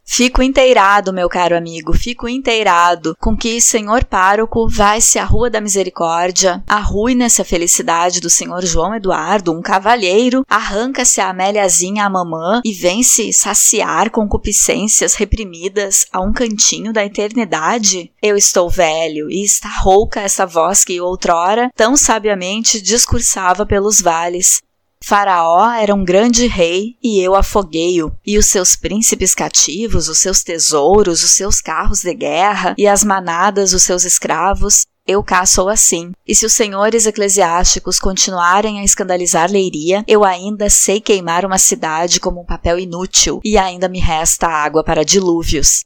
Fico 0.06 0.44
inteirado, 0.44 1.12
meu 1.12 1.28
caro 1.28 1.58
amigo, 1.58 1.92
fico 1.94 2.30
inteirado 2.30 3.16
com 3.20 3.36
que 3.36 3.60
senhor 3.60 4.04
pároco 4.04 4.70
vai-se 4.70 5.18
à 5.18 5.24
Rua 5.24 5.50
da 5.50 5.60
Misericórdia, 5.60 6.62
arruina-se 6.68 7.42
a 7.42 7.46
felicidade 7.46 8.20
do 8.20 8.30
senhor 8.30 8.64
João 8.64 8.94
Eduardo, 8.94 9.52
um 9.52 9.62
cavalheiro, 9.62 10.46
arranca-se 10.48 11.20
a 11.20 11.30
Améliazinha 11.30 12.06
a 12.06 12.10
mamã 12.10 12.62
e 12.64 12.74
vem-se 12.74 13.34
saciar 13.34 14.12
concupiscências 14.12 15.16
reprimidas 15.16 16.06
a 16.12 16.22
um 16.22 16.32
cantinho 16.32 16.94
da 16.94 17.04
eternidade? 17.04 18.12
Eu 18.22 18.38
estou 18.38 18.70
velho 18.70 19.32
e 19.32 19.44
está 19.44 19.70
rouca 19.82 20.22
essa 20.22 20.46
voz 20.46 20.84
que 20.84 21.02
outrora 21.02 21.72
tão 21.76 21.98
sabiamente 21.98 22.80
discursava 22.82 23.66
pelos 23.66 24.00
vales. 24.00 24.62
Faraó 25.06 25.70
era 25.70 25.94
um 25.94 26.06
grande 26.06 26.48
rei 26.48 26.96
e 27.04 27.20
eu 27.20 27.36
afoguei-o, 27.36 28.16
e 28.26 28.38
os 28.38 28.46
seus 28.46 28.78
príncipes 28.78 29.36
cativos, 29.36 30.08
os 30.08 30.18
seus 30.18 30.42
tesouros, 30.42 31.22
os 31.24 31.32
seus 31.32 31.60
carros 31.60 32.04
de 32.04 32.14
guerra 32.14 32.74
e 32.78 32.88
as 32.88 33.04
manadas, 33.04 33.74
os 33.74 33.84
seus 33.84 34.06
escravos, 34.06 34.86
eu 35.06 35.22
sou 35.46 35.68
assim. 35.68 36.14
E 36.26 36.34
se 36.34 36.46
os 36.46 36.54
senhores 36.54 37.06
eclesiásticos 37.06 38.00
continuarem 38.00 38.80
a 38.80 38.84
escandalizar 38.86 39.52
Leiria, 39.52 40.06
eu 40.08 40.24
ainda 40.24 40.70
sei 40.70 41.02
queimar 41.02 41.46
uma 41.46 41.58
cidade 41.58 42.22
como 42.22 42.40
um 42.40 42.46
papel 42.46 42.80
inútil, 42.80 43.42
e 43.44 43.58
ainda 43.58 43.90
me 43.90 44.00
resta 44.00 44.48
água 44.48 44.86
para 44.86 45.04
dilúvios. 45.04 45.84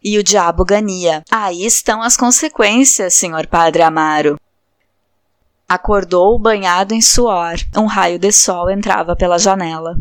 E 0.00 0.16
o 0.18 0.22
diabo 0.22 0.64
gania. 0.64 1.24
Aí 1.28 1.66
estão 1.66 2.00
as 2.00 2.16
consequências, 2.16 3.14
senhor 3.14 3.48
Padre 3.48 3.82
Amaro. 3.82 4.36
Acordou 5.68 6.38
banhado 6.38 6.94
em 6.94 7.00
suor. 7.00 7.56
Um 7.76 7.86
raio 7.86 8.18
de 8.18 8.30
sol 8.30 8.70
entrava 8.70 9.16
pela 9.16 9.38
janela. 9.38 9.96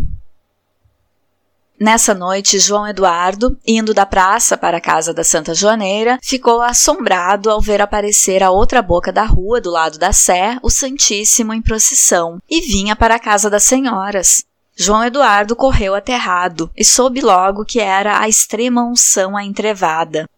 Nessa 1.80 2.14
noite, 2.14 2.58
João 2.58 2.88
Eduardo, 2.88 3.58
indo 3.68 3.94
da 3.94 4.06
praça 4.06 4.56
para 4.56 4.78
a 4.78 4.82
casa 4.82 5.14
da 5.14 5.24
Santa 5.26 5.54
Joaneira, 5.54 6.18
ficou 6.22 6.62
assombrado 6.62 7.50
ao 7.50 7.60
ver 7.60 7.82
aparecer 7.82 8.42
a 8.42 8.50
outra 8.50 8.82
boca 8.82 9.12
da 9.12 9.24
rua, 9.24 9.60
do 9.60 9.72
lado 9.72 9.98
da 9.98 10.14
Sé, 10.14 10.58
o 10.64 10.70
Santíssimo 10.70 11.54
em 11.54 11.62
procissão, 11.62 12.40
e 12.50 12.62
vinha 12.62 12.96
para 12.96 13.16
a 13.16 13.20
casa 13.20 13.50
das 13.50 13.64
senhoras. 13.64 14.46
João 14.78 15.04
Eduardo 15.04 15.56
correu 15.56 15.96
aterrado 15.96 16.70
e 16.78 16.86
soube 16.86 17.22
logo 17.22 17.66
que 17.66 17.80
era 17.80 18.20
a 18.20 18.30
extrema 18.30 18.84
unção 18.84 19.36
a 19.36 19.44
entrevada. 19.44 20.30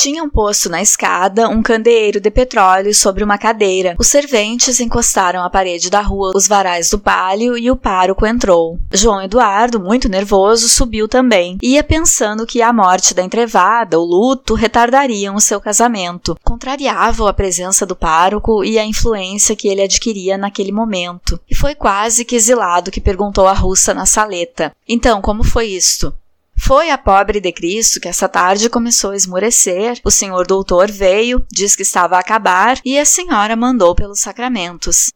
Tinham 0.00 0.30
posto 0.30 0.68
na 0.68 0.80
escada 0.80 1.48
um 1.48 1.60
candeeiro 1.60 2.20
de 2.20 2.30
petróleo 2.30 2.94
sobre 2.94 3.24
uma 3.24 3.36
cadeira. 3.36 3.96
Os 3.98 4.06
serventes 4.06 4.78
encostaram 4.78 5.42
à 5.42 5.50
parede 5.50 5.90
da 5.90 6.00
rua 6.00 6.30
os 6.36 6.46
varais 6.46 6.88
do 6.88 7.00
palio 7.00 7.58
e 7.58 7.68
o 7.68 7.74
pároco 7.74 8.24
entrou. 8.24 8.78
João 8.92 9.20
Eduardo, 9.20 9.80
muito 9.80 10.08
nervoso, 10.08 10.68
subiu 10.68 11.08
também. 11.08 11.58
Ia 11.60 11.82
pensando 11.82 12.46
que 12.46 12.62
a 12.62 12.72
morte 12.72 13.12
da 13.12 13.24
entrevada, 13.24 13.98
o 13.98 14.04
luto, 14.04 14.54
retardariam 14.54 15.34
o 15.34 15.40
seu 15.40 15.60
casamento. 15.60 16.38
Contrariavam 16.44 17.26
a 17.26 17.32
presença 17.32 17.84
do 17.84 17.96
pároco 17.96 18.62
e 18.62 18.78
a 18.78 18.84
influência 18.84 19.56
que 19.56 19.66
ele 19.66 19.82
adquiria 19.82 20.38
naquele 20.38 20.70
momento. 20.70 21.40
E 21.50 21.56
foi 21.56 21.74
quase 21.74 22.24
que 22.24 22.36
exilado 22.36 22.92
que 22.92 23.00
perguntou 23.00 23.48
à 23.48 23.52
russa 23.52 23.92
na 23.92 24.06
saleta: 24.06 24.72
Então, 24.88 25.20
como 25.20 25.42
foi 25.42 25.66
isto? 25.66 26.14
Foi 26.60 26.90
a 26.90 26.98
pobre 26.98 27.40
de 27.40 27.52
Cristo 27.52 28.00
que 28.00 28.08
essa 28.08 28.28
tarde 28.28 28.68
começou 28.68 29.12
a 29.12 29.16
esmorecer. 29.16 30.00
O 30.04 30.10
senhor 30.10 30.46
doutor 30.46 30.90
veio, 30.90 31.44
disse 31.50 31.76
que 31.76 31.82
estava 31.82 32.16
a 32.16 32.20
acabar 32.20 32.78
e 32.84 32.98
a 32.98 33.04
senhora 33.04 33.54
mandou 33.54 33.94
pelos 33.94 34.20
sacramentos. 34.20 35.12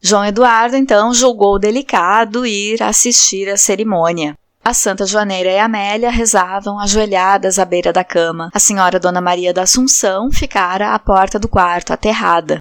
João 0.00 0.24
Eduardo 0.24 0.76
então 0.76 1.12
julgou 1.12 1.58
delicado 1.58 2.46
ir 2.46 2.82
assistir 2.82 3.48
à 3.48 3.56
cerimônia. 3.56 4.38
A 4.64 4.72
Santa 4.72 5.06
Joaneira 5.06 5.50
e 5.50 5.58
Amélia 5.58 6.10
rezavam 6.10 6.78
ajoelhadas 6.78 7.58
à 7.58 7.64
beira 7.64 7.92
da 7.92 8.04
cama. 8.04 8.50
A 8.54 8.58
senhora 8.58 9.00
Dona 9.00 9.20
Maria 9.20 9.52
da 9.52 9.62
Assunção 9.62 10.30
ficara 10.30 10.94
à 10.94 10.98
porta 10.98 11.38
do 11.38 11.48
quarto, 11.48 11.92
aterrada. 11.92 12.58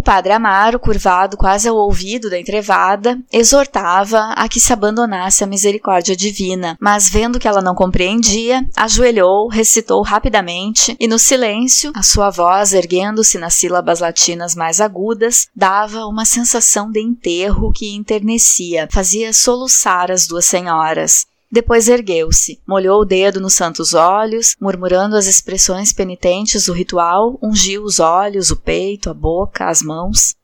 O 0.00 0.02
padre 0.02 0.32
Amaro, 0.32 0.80
curvado 0.80 1.36
quase 1.36 1.68
ao 1.68 1.76
ouvido 1.76 2.30
da 2.30 2.40
entrevada, 2.40 3.20
exortava 3.30 4.32
a 4.34 4.48
que 4.48 4.58
se 4.58 4.72
abandonasse 4.72 5.44
à 5.44 5.46
misericórdia 5.46 6.16
divina, 6.16 6.74
mas 6.80 7.06
vendo 7.06 7.38
que 7.38 7.46
ela 7.46 7.60
não 7.60 7.74
compreendia, 7.74 8.66
ajoelhou, 8.74 9.46
recitou 9.48 10.00
rapidamente 10.00 10.96
e 10.98 11.06
no 11.06 11.18
silêncio, 11.18 11.92
a 11.94 12.02
sua 12.02 12.30
voz 12.30 12.72
erguendo-se 12.72 13.36
nas 13.36 13.52
sílabas 13.52 14.00
latinas 14.00 14.54
mais 14.54 14.80
agudas, 14.80 15.48
dava 15.54 16.06
uma 16.06 16.24
sensação 16.24 16.90
de 16.90 16.98
enterro 16.98 17.70
que 17.70 17.94
enternecia, 17.94 18.88
fazia 18.90 19.34
soluçar 19.34 20.10
as 20.10 20.26
duas 20.26 20.46
senhoras. 20.46 21.26
Depois 21.52 21.88
ergueu-se, 21.88 22.60
molhou 22.64 23.00
o 23.00 23.04
dedo 23.04 23.40
nos 23.40 23.54
santos 23.54 23.92
olhos, 23.92 24.54
murmurando 24.60 25.16
as 25.16 25.26
expressões 25.26 25.92
penitentes 25.92 26.66
do 26.66 26.72
ritual, 26.72 27.36
ungiu 27.42 27.82
os 27.82 27.98
olhos, 27.98 28.52
o 28.52 28.56
peito, 28.56 29.10
a 29.10 29.14
boca, 29.14 29.66
as 29.66 29.82
mãos. 29.82 30.36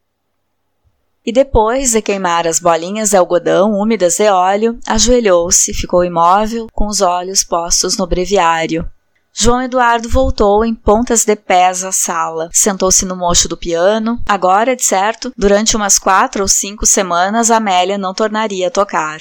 E 1.25 1.31
depois 1.31 1.93
de 1.93 2.03
queimar 2.03 2.49
as 2.49 2.59
bolinhas 2.59 3.11
de 3.11 3.17
algodão 3.17 3.73
úmidas 3.73 4.17
de 4.17 4.29
óleo, 4.29 4.81
ajoelhou-se, 4.85 5.73
ficou 5.73 6.05
imóvel, 6.05 6.67
com 6.73 6.89
os 6.89 7.01
olhos 7.01 7.45
postos 7.45 7.97
no 7.97 8.07
breviário. 8.07 8.89
João 9.33 9.63
Eduardo 9.63 10.09
voltou 10.09 10.65
em 10.65 10.75
pontas 10.75 11.25
de 11.25 11.37
pés 11.37 11.85
à 11.85 11.93
sala, 11.93 12.49
sentou-se 12.53 13.05
no 13.05 13.15
mocho 13.15 13.49
do 13.49 13.57
piano. 13.57 14.21
Agora, 14.27 14.75
de 14.75 14.83
certo, 14.83 15.33
durante 15.37 15.77
umas 15.77 16.01
quatro 16.01 16.43
ou 16.43 16.49
cinco 16.49 16.85
semanas, 16.85 17.51
Amélia 17.51 17.97
não 17.97 18.15
tornaria 18.15 18.67
a 18.69 18.71
tocar 18.71 19.21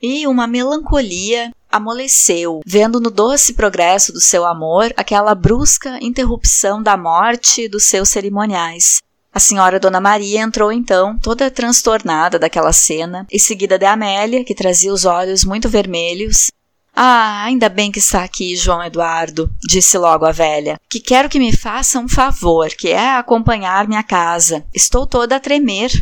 e 0.00 0.26
uma 0.26 0.46
melancolia 0.46 1.50
amoleceu, 1.70 2.60
vendo 2.64 3.00
no 3.00 3.10
doce 3.10 3.54
progresso 3.54 4.12
do 4.12 4.20
seu 4.20 4.46
amor 4.46 4.92
aquela 4.96 5.34
brusca 5.34 5.98
interrupção 6.00 6.82
da 6.82 6.96
morte 6.96 7.68
dos 7.68 7.84
seus 7.84 8.08
cerimoniais. 8.08 9.02
A 9.32 9.40
senhora 9.40 9.78
Dona 9.78 10.00
Maria 10.00 10.40
entrou 10.40 10.72
então, 10.72 11.16
toda 11.18 11.50
transtornada 11.50 12.38
daquela 12.38 12.72
cena, 12.72 13.26
e 13.30 13.38
seguida 13.38 13.78
de 13.78 13.84
Amélia, 13.84 14.44
que 14.44 14.54
trazia 14.54 14.92
os 14.92 15.04
olhos 15.04 15.44
muito 15.44 15.68
vermelhos. 15.68 16.50
Ah, 16.96 17.44
ainda 17.44 17.68
bem 17.68 17.92
que 17.92 18.00
está 18.00 18.24
aqui, 18.24 18.56
João 18.56 18.82
Eduardo, 18.82 19.48
disse 19.62 19.96
logo 19.96 20.24
a 20.24 20.32
velha, 20.32 20.80
que 20.90 20.98
quero 20.98 21.28
que 21.28 21.38
me 21.38 21.56
faça 21.56 22.00
um 22.00 22.08
favor, 22.08 22.68
que 22.70 22.88
é 22.88 23.16
acompanhar-me 23.16 23.94
à 23.94 24.02
casa. 24.02 24.64
Estou 24.74 25.06
toda 25.06 25.36
a 25.36 25.40
tremer. 25.40 25.92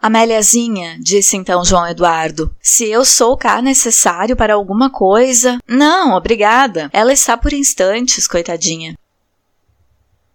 Améliazinha, 0.00 0.96
disse 0.98 1.36
então 1.36 1.62
João 1.62 1.86
Eduardo, 1.86 2.50
se 2.58 2.88
eu 2.88 3.04
sou 3.04 3.36
cá 3.36 3.60
necessário 3.60 4.34
para 4.34 4.54
alguma 4.54 4.88
coisa. 4.88 5.58
Não, 5.68 6.14
obrigada. 6.16 6.88
Ela 6.90 7.12
está 7.12 7.36
por 7.36 7.52
instantes, 7.52 8.26
coitadinha. 8.26 8.96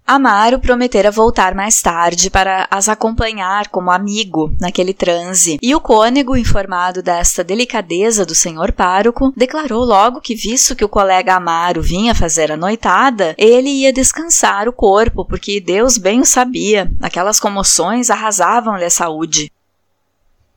Amaro 0.07 0.59
prometera 0.59 1.09
voltar 1.09 1.55
mais 1.55 1.81
tarde 1.81 2.29
para 2.29 2.67
as 2.69 2.87
acompanhar 2.87 3.69
como 3.69 3.89
amigo 3.89 4.55
naquele 4.61 4.93
transe, 4.93 5.57
e 5.59 5.73
o 5.73 5.81
cônego, 5.81 6.37
informado 6.37 7.01
desta 7.01 7.43
delicadeza 7.43 8.23
do 8.23 8.35
senhor 8.35 8.71
pároco, 8.71 9.33
declarou 9.35 9.83
logo 9.83 10.21
que, 10.21 10.35
visto 10.35 10.75
que 10.75 10.85
o 10.85 10.89
colega 10.89 11.33
Amaro 11.33 11.81
vinha 11.81 12.13
fazer 12.13 12.51
a 12.51 12.57
noitada, 12.57 13.33
ele 13.35 13.69
ia 13.69 13.91
descansar 13.91 14.69
o 14.69 14.73
corpo, 14.73 15.25
porque 15.25 15.59
Deus 15.59 15.97
bem 15.97 16.21
o 16.21 16.25
sabia, 16.25 16.87
aquelas 17.01 17.39
comoções 17.39 18.11
arrasavam-lhe 18.11 18.85
a 18.85 18.91
saúde. 18.91 19.51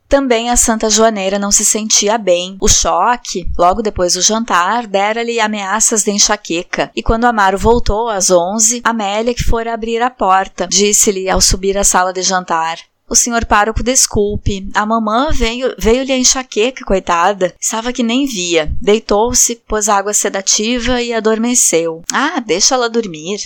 Também 0.08 0.48
a 0.48 0.56
Santa 0.56 0.88
Joaneira 0.88 1.38
não 1.38 1.52
se 1.52 1.64
sentia 1.64 2.16
bem. 2.16 2.56
O 2.60 2.68
choque, 2.68 3.46
logo 3.58 3.82
depois 3.82 4.14
do 4.14 4.22
jantar, 4.22 4.86
dera-lhe 4.86 5.38
ameaças 5.38 6.02
de 6.02 6.10
enxaqueca. 6.10 6.90
E 6.96 7.02
quando 7.02 7.26
Amaro 7.26 7.58
voltou 7.58 8.08
às 8.08 8.30
onze, 8.30 8.80
Amélia, 8.82 9.34
que 9.34 9.44
fora 9.44 9.74
abrir 9.74 10.00
a 10.00 10.08
porta, 10.08 10.66
disse-lhe 10.66 11.28
ao 11.28 11.40
subir 11.40 11.76
à 11.76 11.84
sala 11.84 12.12
de 12.12 12.22
jantar: 12.22 12.78
o 13.08 13.14
senhor 13.14 13.46
pároco 13.46 13.82
desculpe. 13.82 14.68
A 14.74 14.84
mamã 14.84 15.28
veio, 15.32 15.74
veio-lhe 15.78 16.12
a 16.12 16.18
enxaqueca, 16.18 16.84
coitada. 16.84 17.54
Estava 17.58 17.92
que 17.92 18.02
nem 18.02 18.26
via. 18.26 18.70
Deitou-se, 18.82 19.56
pôs 19.66 19.88
água 19.88 20.12
sedativa 20.12 21.00
e 21.00 21.14
adormeceu. 21.14 22.02
Ah, 22.12 22.38
deixa 22.38 22.74
ela 22.74 22.90
dormir. 22.90 23.38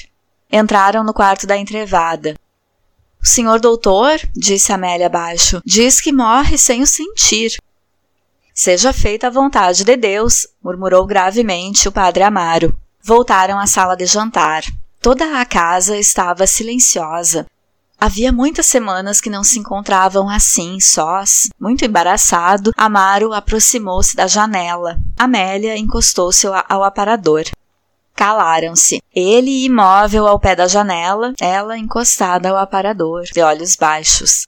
Entraram 0.51 1.05
no 1.05 1.15
quarto 1.15 1.47
da 1.47 1.57
entrevada. 1.57 2.35
O 3.23 3.27
senhor 3.27 3.61
doutor, 3.61 4.19
disse 4.35 4.73
Amélia 4.73 5.07
abaixo, 5.07 5.63
diz 5.65 6.01
que 6.01 6.13
morre 6.13 6.59
sem 6.59 6.83
o 6.83 6.87
sentir. 6.87 7.57
Seja 8.53 8.93
feita 8.93 9.29
a 9.29 9.31
vontade 9.31 9.85
de 9.85 9.97
Deus, 9.97 10.47
murmurou 10.63 11.07
gravemente 11.07 11.89
o 11.89 11.93
padre 11.93 12.25
Amaro. 12.25 12.77
Voltaram 13.03 13.61
à 13.61 13.67
sala 13.67 13.97
de 13.97 14.07
jantar. 14.07 14.65
Toda 15.01 15.41
a 15.41 15.47
casa 15.47 15.97
estava 15.97 16.47
silenciosa. 16.47 17.47
Havia 17.99 18.33
muitas 18.33 18.67
semanas 18.67 19.21
que 19.21 19.31
não 19.31 19.45
se 19.45 19.61
encontravam 19.61 20.29
assim, 20.29 20.81
sós. 20.81 21.49
Muito 21.61 21.85
embaraçado, 21.85 22.73
Amaro 22.77 23.33
aproximou-se 23.33 24.17
da 24.17 24.27
janela. 24.27 24.99
Amélia 25.17 25.79
encostou-se 25.79 26.45
ao 26.69 26.83
aparador. 26.83 27.45
Calaram-se. 28.15 29.03
Ele 29.15 29.65
imóvel 29.65 30.27
ao 30.27 30.39
pé 30.39 30.55
da 30.55 30.69
janela, 30.69 31.33
ela 31.41 31.79
encostada 31.79 32.51
ao 32.51 32.57
aparador, 32.57 33.25
de 33.25 33.41
olhos 33.41 33.77
baixos. 33.77 34.47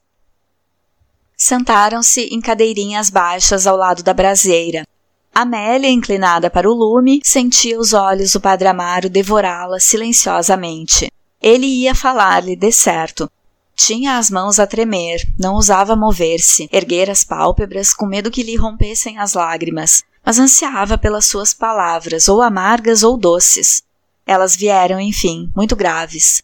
Sentaram-se 1.36 2.22
em 2.22 2.40
cadeirinhas 2.40 3.10
baixas 3.10 3.66
ao 3.66 3.76
lado 3.76 4.02
da 4.02 4.14
braseira. 4.14 4.86
Amélia, 5.34 5.90
inclinada 5.90 6.48
para 6.48 6.70
o 6.70 6.74
lume, 6.74 7.20
sentia 7.24 7.78
os 7.78 7.92
olhos 7.92 8.32
do 8.32 8.40
padre 8.40 8.68
Amaro 8.68 9.10
devorá-la 9.10 9.80
silenciosamente. 9.80 11.10
Ele 11.42 11.66
ia 11.66 11.94
falar-lhe 11.94 12.54
de 12.54 12.70
certo. 12.70 13.28
Tinha 13.74 14.16
as 14.16 14.30
mãos 14.30 14.60
a 14.60 14.66
tremer, 14.66 15.20
não 15.36 15.54
ousava 15.54 15.96
mover-se, 15.96 16.68
erguer 16.72 17.10
as 17.10 17.24
pálpebras 17.24 17.92
com 17.92 18.06
medo 18.06 18.30
que 18.30 18.44
lhe 18.44 18.54
rompessem 18.54 19.18
as 19.18 19.34
lágrimas, 19.34 20.04
mas 20.24 20.38
ansiava 20.38 20.96
pelas 20.96 21.26
suas 21.26 21.52
palavras, 21.52 22.28
ou 22.28 22.40
amargas 22.40 23.02
ou 23.02 23.16
doces. 23.16 23.82
Elas 24.26 24.56
vieram, 24.56 25.00
enfim, 25.00 25.50
muito 25.54 25.76
graves. 25.76 26.42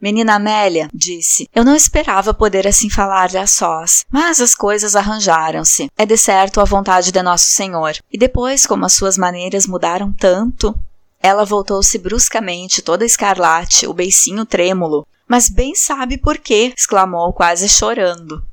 Menina 0.00 0.34
Amélia, 0.34 0.90
disse, 0.92 1.48
eu 1.54 1.64
não 1.64 1.74
esperava 1.74 2.34
poder 2.34 2.66
assim 2.66 2.90
falar-lhe 2.90 3.38
a 3.38 3.46
sós, 3.46 4.04
mas 4.10 4.38
as 4.38 4.54
coisas 4.54 4.94
arranjaram-se. 4.94 5.90
É 5.96 6.04
de 6.04 6.18
certo 6.18 6.60
a 6.60 6.64
vontade 6.64 7.10
de 7.10 7.22
Nosso 7.22 7.46
Senhor. 7.46 7.96
E 8.12 8.18
depois, 8.18 8.66
como 8.66 8.84
as 8.84 8.92
suas 8.92 9.16
maneiras 9.16 9.66
mudaram 9.66 10.12
tanto, 10.12 10.78
ela 11.22 11.46
voltou-se 11.46 11.96
bruscamente, 11.96 12.82
toda 12.82 13.06
escarlate, 13.06 13.86
o 13.86 13.94
beicinho 13.94 14.44
trêmulo. 14.44 15.06
Mas 15.26 15.48
bem 15.48 15.74
sabe 15.74 16.18
por 16.18 16.36
quê, 16.36 16.74
exclamou, 16.76 17.32
quase 17.32 17.66
chorando. 17.66 18.44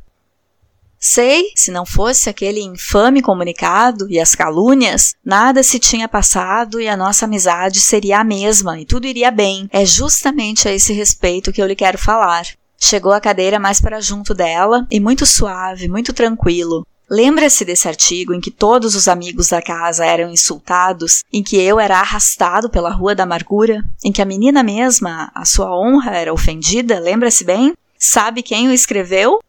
Sei, 1.03 1.51
se 1.55 1.71
não 1.71 1.83
fosse 1.83 2.29
aquele 2.29 2.61
infame 2.61 3.23
comunicado 3.23 4.07
e 4.07 4.19
as 4.19 4.35
calúnias, 4.35 5.15
nada 5.25 5.63
se 5.63 5.79
tinha 5.79 6.07
passado 6.07 6.79
e 6.79 6.87
a 6.87 6.95
nossa 6.95 7.25
amizade 7.25 7.79
seria 7.79 8.19
a 8.19 8.23
mesma 8.23 8.79
e 8.79 8.85
tudo 8.85 9.07
iria 9.07 9.31
bem. 9.31 9.67
É 9.73 9.83
justamente 9.83 10.67
a 10.67 10.71
esse 10.71 10.93
respeito 10.93 11.51
que 11.51 11.59
eu 11.59 11.65
lhe 11.65 11.75
quero 11.75 11.97
falar. 11.97 12.45
Chegou 12.79 13.11
a 13.11 13.19
cadeira 13.19 13.57
mais 13.57 13.81
para 13.81 13.99
junto 13.99 14.35
dela 14.35 14.85
e 14.91 14.99
muito 14.99 15.25
suave, 15.25 15.87
muito 15.87 16.13
tranquilo. 16.13 16.85
Lembra-se 17.09 17.65
desse 17.65 17.87
artigo 17.87 18.31
em 18.31 18.39
que 18.39 18.51
todos 18.51 18.93
os 18.93 19.07
amigos 19.07 19.47
da 19.47 19.61
casa 19.61 20.05
eram 20.05 20.29
insultados, 20.29 21.23
em 21.33 21.41
que 21.41 21.57
eu 21.57 21.79
era 21.79 21.99
arrastado 21.99 22.69
pela 22.69 22.91
rua 22.91 23.15
da 23.15 23.23
amargura, 23.23 23.83
em 24.05 24.11
que 24.11 24.21
a 24.21 24.25
menina 24.25 24.61
mesma, 24.61 25.31
a 25.33 25.45
sua 25.45 25.75
honra 25.75 26.15
era 26.15 26.31
ofendida? 26.31 26.99
Lembra-se 26.99 27.43
bem? 27.43 27.73
Sabe 27.97 28.43
quem 28.43 28.67
o 28.67 28.71
escreveu? 28.71 29.39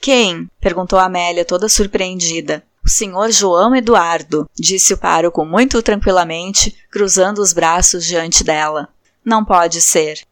Quem? 0.00 0.48
perguntou 0.60 0.98
Amélia, 0.98 1.44
toda 1.44 1.68
surpreendida. 1.68 2.62
O 2.84 2.88
senhor 2.88 3.30
João 3.30 3.74
Eduardo, 3.74 4.48
disse 4.58 4.94
o 4.94 4.98
pároco 4.98 5.44
muito 5.44 5.82
tranquilamente, 5.82 6.74
cruzando 6.90 7.40
os 7.40 7.52
braços 7.52 8.04
diante 8.04 8.42
dela. 8.42 8.88
Não 9.24 9.44
pode 9.44 9.80
ser 9.80 10.22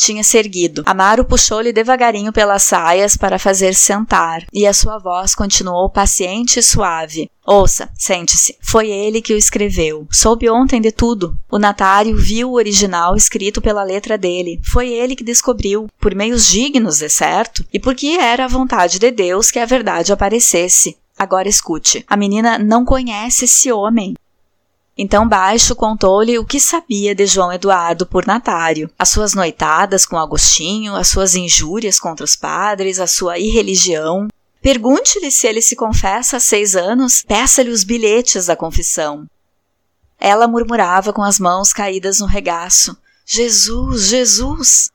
tinha 0.00 0.24
se 0.24 0.38
erguido. 0.38 0.82
Amaro 0.86 1.26
puxou-lhe 1.26 1.72
devagarinho 1.72 2.32
pelas 2.32 2.62
saias 2.62 3.18
para 3.18 3.38
fazer 3.38 3.74
sentar, 3.74 4.46
e 4.52 4.66
a 4.66 4.72
sua 4.72 4.98
voz 4.98 5.34
continuou 5.34 5.90
paciente 5.90 6.58
e 6.58 6.62
suave. 6.62 7.30
Ouça, 7.46 7.90
sente-se. 7.94 8.56
Foi 8.62 8.88
ele 8.88 9.20
que 9.20 9.34
o 9.34 9.36
escreveu. 9.36 10.06
Soube 10.10 10.48
ontem 10.48 10.80
de 10.80 10.90
tudo. 10.90 11.36
O 11.50 11.58
Natário 11.58 12.16
viu 12.16 12.50
o 12.50 12.54
original 12.54 13.14
escrito 13.14 13.60
pela 13.60 13.82
letra 13.82 14.16
dele. 14.16 14.60
Foi 14.64 14.88
ele 14.88 15.14
que 15.14 15.24
descobriu, 15.24 15.86
por 16.00 16.14
meios 16.14 16.46
dignos, 16.46 17.02
é 17.02 17.08
certo, 17.08 17.64
e 17.72 17.78
porque 17.78 18.06
era 18.06 18.44
a 18.46 18.48
vontade 18.48 18.98
de 18.98 19.10
Deus 19.10 19.50
que 19.50 19.58
a 19.58 19.66
verdade 19.66 20.12
aparecesse. 20.12 20.96
Agora 21.18 21.48
escute. 21.48 22.02
A 22.08 22.16
menina 22.16 22.58
não 22.58 22.82
conhece 22.82 23.44
esse 23.44 23.70
homem. 23.70 24.14
Então 25.02 25.26
Baixo 25.26 25.74
contou-lhe 25.74 26.38
o 26.38 26.44
que 26.44 26.60
sabia 26.60 27.14
de 27.14 27.24
João 27.24 27.50
Eduardo 27.50 28.04
por 28.04 28.26
Natário, 28.26 28.90
as 28.98 29.08
suas 29.08 29.32
noitadas 29.32 30.04
com 30.04 30.18
Agostinho, 30.18 30.94
as 30.94 31.08
suas 31.08 31.34
injúrias 31.34 31.98
contra 31.98 32.22
os 32.22 32.36
padres, 32.36 33.00
a 33.00 33.06
sua 33.06 33.38
irreligião. 33.38 34.28
Pergunte-lhe 34.60 35.30
se 35.30 35.46
ele 35.46 35.62
se 35.62 35.74
confessa 35.74 36.36
há 36.36 36.40
seis 36.40 36.76
anos, 36.76 37.22
peça-lhe 37.22 37.70
os 37.70 37.82
bilhetes 37.82 38.44
da 38.44 38.54
confissão. 38.54 39.26
Ela 40.18 40.46
murmurava 40.46 41.14
com 41.14 41.22
as 41.22 41.40
mãos 41.40 41.72
caídas 41.72 42.20
no 42.20 42.26
regaço: 42.26 42.94
Jesus, 43.24 44.02
Jesus! 44.02 44.90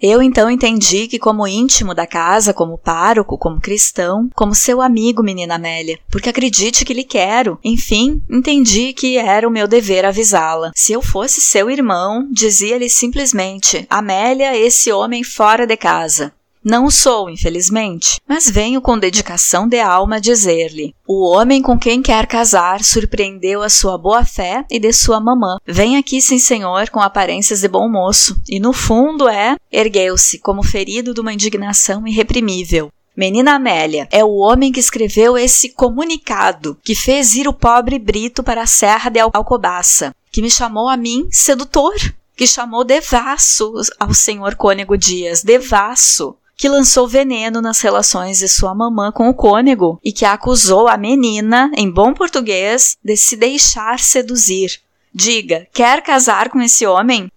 Eu 0.00 0.22
então 0.22 0.50
entendi 0.50 1.08
que, 1.08 1.18
como 1.18 1.46
íntimo 1.46 1.94
da 1.94 2.06
casa, 2.06 2.52
como 2.52 2.76
pároco, 2.76 3.38
como 3.38 3.60
cristão, 3.60 4.28
como 4.34 4.54
seu 4.54 4.82
amigo, 4.82 5.22
menina 5.22 5.54
Amélia, 5.54 5.98
porque 6.10 6.28
acredite 6.28 6.84
que 6.84 6.92
lhe 6.92 7.04
quero. 7.04 7.58
Enfim, 7.64 8.20
entendi 8.28 8.92
que 8.92 9.16
era 9.16 9.48
o 9.48 9.50
meu 9.50 9.66
dever 9.66 10.04
avisá-la. 10.04 10.70
Se 10.74 10.92
eu 10.92 11.00
fosse 11.00 11.40
seu 11.40 11.70
irmão, 11.70 12.28
dizia-lhe 12.30 12.90
simplesmente: 12.90 13.86
Amélia, 13.88 14.56
esse 14.56 14.92
homem 14.92 15.24
fora 15.24 15.66
de 15.66 15.76
casa. 15.76 16.32
Não 16.68 16.90
sou, 16.90 17.30
infelizmente, 17.30 18.20
mas 18.28 18.50
venho 18.50 18.80
com 18.80 18.98
dedicação 18.98 19.68
de 19.68 19.78
alma 19.78 20.20
dizer-lhe: 20.20 20.92
o 21.06 21.24
homem 21.24 21.62
com 21.62 21.78
quem 21.78 22.02
quer 22.02 22.26
casar 22.26 22.82
surpreendeu 22.82 23.62
a 23.62 23.68
sua 23.68 23.96
boa 23.96 24.24
fé 24.24 24.64
e 24.68 24.80
de 24.80 24.92
sua 24.92 25.20
mamã. 25.20 25.58
Vem 25.64 25.96
aqui, 25.96 26.20
sim 26.20 26.40
senhor, 26.40 26.90
com 26.90 26.98
aparências 26.98 27.60
de 27.60 27.68
bom 27.68 27.88
moço, 27.88 28.36
e 28.48 28.58
no 28.58 28.72
fundo 28.72 29.28
é, 29.28 29.54
ergueu-se, 29.70 30.40
como 30.40 30.64
ferido 30.64 31.14
de 31.14 31.20
uma 31.20 31.32
indignação 31.32 32.04
irreprimível. 32.04 32.90
Menina 33.16 33.54
Amélia, 33.54 34.08
é 34.10 34.24
o 34.24 34.34
homem 34.34 34.72
que 34.72 34.80
escreveu 34.80 35.38
esse 35.38 35.68
comunicado, 35.68 36.76
que 36.82 36.96
fez 36.96 37.36
ir 37.36 37.46
o 37.46 37.52
pobre 37.52 37.96
Brito 37.96 38.42
para 38.42 38.62
a 38.62 38.66
Serra 38.66 39.08
de 39.08 39.20
Alcobaça, 39.20 40.12
que 40.32 40.42
me 40.42 40.50
chamou 40.50 40.88
a 40.88 40.96
mim 40.96 41.28
sedutor, 41.30 41.94
que 42.36 42.44
chamou 42.44 42.82
devasso 42.82 43.72
ao 44.00 44.12
senhor 44.12 44.56
Cônego 44.56 44.98
Dias, 44.98 45.44
devasso 45.44 46.36
que 46.56 46.68
lançou 46.68 47.06
veneno 47.06 47.60
nas 47.60 47.80
relações 47.80 48.38
de 48.38 48.48
sua 48.48 48.74
mamã 48.74 49.12
com 49.12 49.28
o 49.28 49.34
cônego 49.34 50.00
e 50.02 50.12
que 50.12 50.24
acusou 50.24 50.88
a 50.88 50.96
menina, 50.96 51.70
em 51.76 51.90
bom 51.90 52.14
português, 52.14 52.96
de 53.04 53.16
se 53.16 53.36
deixar 53.36 53.98
seduzir. 53.98 54.80
Diga, 55.14 55.66
quer 55.72 56.02
casar 56.02 56.48
com 56.48 56.60
esse 56.60 56.86
homem? 56.86 57.30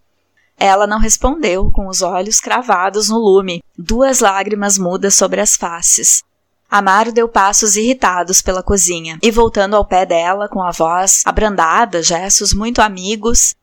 Ela 0.58 0.88
não 0.88 1.00
respondeu, 1.00 1.72
com 1.72 1.88
os 1.88 2.02
olhos 2.02 2.40
cravados 2.40 3.10
no 3.10 3.18
lume, 3.18 3.64
duas 3.78 4.20
lágrimas 4.20 4.78
mudas 4.78 5.16
sobre 5.16 5.40
as 5.40 5.56
faces. 5.56 6.24
Amaro 6.70 7.12
deu 7.12 7.28
passos 7.28 7.76
irritados 7.76 8.42
pela 8.42 8.62
cozinha 8.62 9.18
e, 9.24 9.32
voltando 9.32 9.76
ao 9.76 9.86
pé 9.86 10.06
dela, 10.06 10.48
com 10.48 10.62
a 10.62 10.72
voz 10.72 11.24
abrandada, 11.26 12.04
gestos 12.04 12.54
muito 12.54 12.80
amigos, 12.80 13.56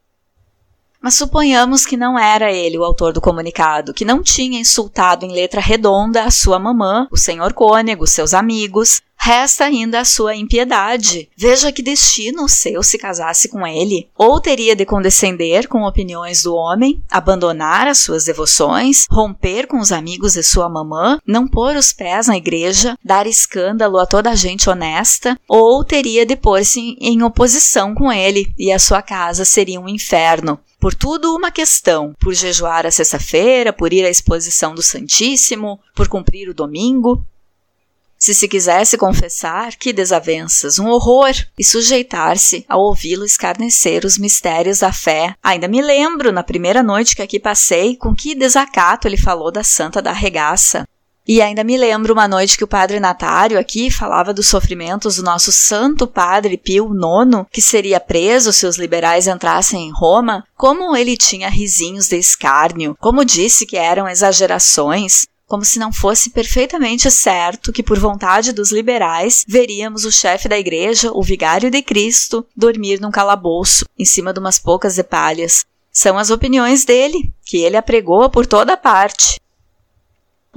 mas 1.07 1.15
suponhamos 1.15 1.87
que 1.87 1.97
não 1.97 2.19
era 2.19 2.51
ele 2.51 2.77
o 2.77 2.83
autor 2.83 3.13
do 3.13 3.21
comunicado, 3.21 3.95
que 3.95 4.05
não 4.05 4.25
tinha 4.25 4.59
insultado 4.59 5.25
em 5.25 5.31
letra 5.31 5.61
redonda 5.61 6.25
a 6.25 6.33
sua 6.33 6.59
mamã, 6.59 7.07
o 7.13 7.17
senhor 7.17 7.53
Cônego, 7.53 8.09
seus 8.09 8.35
amigos. 8.35 9.01
Resta 9.17 9.65
ainda 9.65 10.01
a 10.01 10.05
sua 10.05 10.37
impiedade. 10.37 11.29
Veja 11.37 11.73
que 11.73 11.83
destino 11.83 12.45
o 12.45 12.49
seu 12.49 12.83
se 12.83 12.99
casasse 12.99 13.49
com 13.49 13.67
ele. 13.67 14.09
Ou 14.17 14.41
teria 14.41 14.77
de 14.77 14.85
condescender 14.85 15.69
com 15.69 15.85
opiniões 15.85 16.43
do 16.43 16.55
homem, 16.55 17.03
abandonar 17.11 17.87
as 17.87 17.99
suas 17.99 18.25
devoções, 18.25 19.07
romper 19.11 19.67
com 19.67 19.79
os 19.79 19.91
amigos 19.91 20.35
de 20.35 20.43
sua 20.43 20.69
mamã, 20.69 21.19
não 21.27 21.49
pôr 21.49 21.77
os 21.77 21.93
pés 21.93 22.27
na 22.27 22.37
igreja, 22.37 22.97
dar 23.05 23.27
escândalo 23.27 23.99
a 23.99 24.07
toda 24.07 24.31
a 24.31 24.35
gente 24.35 24.69
honesta, 24.69 25.39
ou 25.49 25.83
teria 25.83 26.27
de 26.27 26.37
pôr-se 26.37 26.97
em 27.01 27.23
oposição 27.23 27.95
com 27.95 28.13
ele 28.13 28.53
e 28.59 28.71
a 28.71 28.79
sua 28.79 29.03
casa 29.03 29.45
seria 29.45 29.81
um 29.81 29.89
inferno. 29.89 30.61
Por 30.87 30.95
tudo 30.95 31.35
uma 31.35 31.51
questão, 31.51 32.15
por 32.17 32.33
jejuar 32.33 32.87
a 32.87 32.93
sexta-feira, 32.93 33.73
por 33.73 33.93
ir 33.93 34.07
à 34.07 34.09
exposição 34.09 34.73
do 34.73 34.85
Santíssimo, 34.85 35.81
por 35.93 36.07
cumprir 36.07 36.49
o 36.49 36.55
domingo. 36.55 37.27
Se 38.17 38.33
se 38.33 38.47
quisesse 38.47 38.97
confessar, 38.97 39.75
que 39.75 39.93
desavenças, 39.93 40.79
um 40.79 40.87
horror, 40.87 41.33
e 41.59 41.65
sujeitar-se 41.65 42.65
a 42.69 42.77
ouvi-lo 42.77 43.25
escarnecer 43.25 44.05
os 44.05 44.17
mistérios 44.17 44.79
da 44.79 44.93
fé. 44.93 45.35
Ainda 45.43 45.67
me 45.67 45.83
lembro, 45.83 46.31
na 46.31 46.45
primeira 46.45 46.85
noite 46.85 47.17
que 47.17 47.23
aqui 47.23 47.41
passei, 47.41 47.97
com 47.97 48.15
que 48.15 48.37
desacato 48.37 49.09
ele 49.09 49.17
falou 49.17 49.51
da 49.51 49.65
Santa 49.65 50.01
da 50.01 50.13
Regaça. 50.13 50.87
E 51.29 51.43
ainda 51.43 51.65
me 51.65 51.77
lembro 51.77 52.13
uma 52.13 52.29
noite 52.29 52.57
que 52.57 52.63
o 52.63 52.69
padre 52.69 53.01
Natário 53.01 53.59
aqui 53.59 53.91
falava 53.91 54.33
dos 54.33 54.47
sofrimentos 54.47 55.17
do 55.17 55.25
nosso 55.25 55.51
santo 55.51 56.07
padre 56.07 56.57
Pio 56.57 56.93
IX, 56.95 57.45
que 57.51 57.61
seria 57.61 57.99
preso 57.99 58.53
se 58.53 58.65
os 58.65 58.79
liberais 58.79 59.27
entrassem 59.27 59.89
em 59.89 59.93
Roma, 59.93 60.45
como 60.57 60.97
ele 60.97 61.17
tinha 61.17 61.49
risinhos 61.49 62.07
de 62.07 62.17
escárnio, 62.17 62.97
como 63.01 63.25
disse 63.25 63.67
que 63.67 63.77
eram 63.77 64.09
exagerações. 64.09 65.27
como 65.49 65.65
se 65.65 65.79
não 65.79 65.93
fosse 65.93 66.31
perfeitamente 66.31 67.09
certo 67.09 67.73
que, 67.73 67.81
por 67.83 67.99
vontade 68.01 68.53
dos 68.53 68.73
liberais, 68.73 69.45
veríamos 69.47 70.05
o 70.05 70.11
chefe 70.11 70.49
da 70.49 70.59
igreja, 70.59 71.13
o 71.13 71.23
vigário 71.23 71.71
de 71.71 71.83
Cristo, 71.83 72.45
dormir 72.57 73.01
num 73.01 73.13
calabouço, 73.13 73.85
em 73.97 74.05
cima 74.05 74.33
de 74.33 74.41
umas 74.41 74.59
poucas 74.59 74.97
de 74.97 75.05
palhas. 75.05 75.65
São 75.93 76.19
as 76.19 76.31
opiniões 76.31 76.85
dele, 76.85 77.33
que 77.45 77.59
ele 77.59 77.77
apregou 77.77 78.29
por 78.29 78.45
toda 78.45 78.77
parte. 78.77 79.41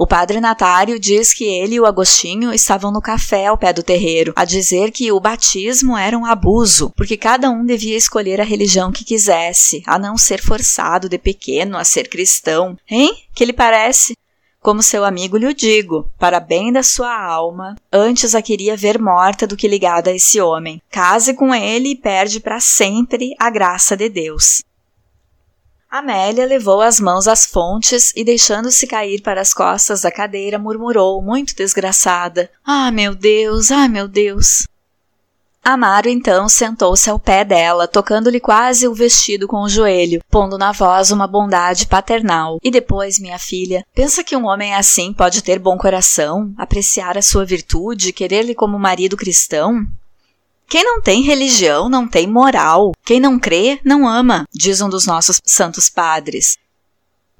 O 0.02 0.06
padre 0.06 0.40
Natário 0.40 0.98
diz 0.98 1.34
que 1.34 1.44
ele 1.44 1.74
e 1.74 1.80
o 1.80 1.84
Agostinho 1.84 2.54
estavam 2.54 2.90
no 2.90 3.02
café 3.02 3.48
ao 3.48 3.58
pé 3.58 3.70
do 3.70 3.82
terreiro, 3.82 4.32
a 4.34 4.46
dizer 4.46 4.90
que 4.92 5.12
o 5.12 5.20
batismo 5.20 5.94
era 5.94 6.16
um 6.16 6.24
abuso, 6.24 6.90
porque 6.96 7.18
cada 7.18 7.50
um 7.50 7.66
devia 7.66 7.98
escolher 7.98 8.40
a 8.40 8.44
religião 8.44 8.90
que 8.90 9.04
quisesse, 9.04 9.82
a 9.86 9.98
não 9.98 10.16
ser 10.16 10.40
forçado 10.40 11.06
de 11.06 11.18
pequeno 11.18 11.76
a 11.76 11.84
ser 11.84 12.08
cristão. 12.08 12.78
Hein? 12.88 13.14
Que 13.34 13.44
lhe 13.44 13.52
parece? 13.52 14.16
Como 14.62 14.82
seu 14.82 15.04
amigo 15.04 15.36
lhe 15.36 15.52
digo, 15.52 16.08
para 16.18 16.40
bem 16.40 16.72
da 16.72 16.82
sua 16.82 17.14
alma, 17.14 17.76
antes 17.92 18.34
a 18.34 18.40
queria 18.40 18.78
ver 18.78 18.98
morta 18.98 19.46
do 19.46 19.54
que 19.54 19.68
ligada 19.68 20.08
a 20.08 20.14
esse 20.14 20.40
homem. 20.40 20.80
Case 20.90 21.34
com 21.34 21.54
ele 21.54 21.90
e 21.90 21.94
perde 21.94 22.40
para 22.40 22.58
sempre 22.58 23.34
a 23.38 23.50
graça 23.50 23.94
de 23.98 24.08
Deus. 24.08 24.62
Amélia 25.90 26.46
levou 26.46 26.80
as 26.80 27.00
mãos 27.00 27.26
às 27.26 27.44
fontes 27.44 28.12
e, 28.14 28.22
deixando-se 28.22 28.86
cair 28.86 29.20
para 29.22 29.40
as 29.40 29.52
costas 29.52 30.02
da 30.02 30.10
cadeira, 30.12 30.56
murmurou, 30.56 31.20
muito 31.20 31.52
desgraçada: 31.56 32.48
Ah, 32.64 32.92
meu 32.92 33.12
Deus, 33.12 33.72
ah, 33.72 33.88
meu 33.88 34.06
Deus! 34.06 34.68
Amaro 35.64 36.08
então 36.08 36.48
sentou-se 36.48 37.10
ao 37.10 37.18
pé 37.18 37.44
dela, 37.44 37.88
tocando-lhe 37.88 38.38
quase 38.38 38.86
o 38.86 38.94
vestido 38.94 39.48
com 39.48 39.62
o 39.62 39.68
joelho, 39.68 40.22
pondo 40.30 40.56
na 40.56 40.70
voz 40.70 41.10
uma 41.10 41.26
bondade 41.26 41.86
paternal. 41.86 42.58
E 42.62 42.70
depois, 42.70 43.18
minha 43.18 43.38
filha, 43.38 43.84
pensa 43.92 44.22
que 44.22 44.36
um 44.36 44.46
homem 44.46 44.74
assim 44.74 45.12
pode 45.12 45.42
ter 45.42 45.58
bom 45.58 45.76
coração, 45.76 46.54
apreciar 46.56 47.18
a 47.18 47.22
sua 47.22 47.44
virtude, 47.44 48.12
querer-lhe 48.12 48.54
como 48.54 48.78
marido 48.78 49.16
cristão? 49.16 49.84
Quem 50.70 50.84
não 50.84 51.02
tem 51.02 51.20
religião 51.20 51.88
não 51.88 52.06
tem 52.06 52.28
moral. 52.28 52.92
Quem 53.04 53.18
não 53.18 53.40
crê 53.40 53.80
não 53.84 54.08
ama, 54.08 54.46
diz 54.54 54.80
um 54.80 54.88
dos 54.88 55.04
nossos 55.04 55.40
santos 55.44 55.90
padres. 55.90 56.56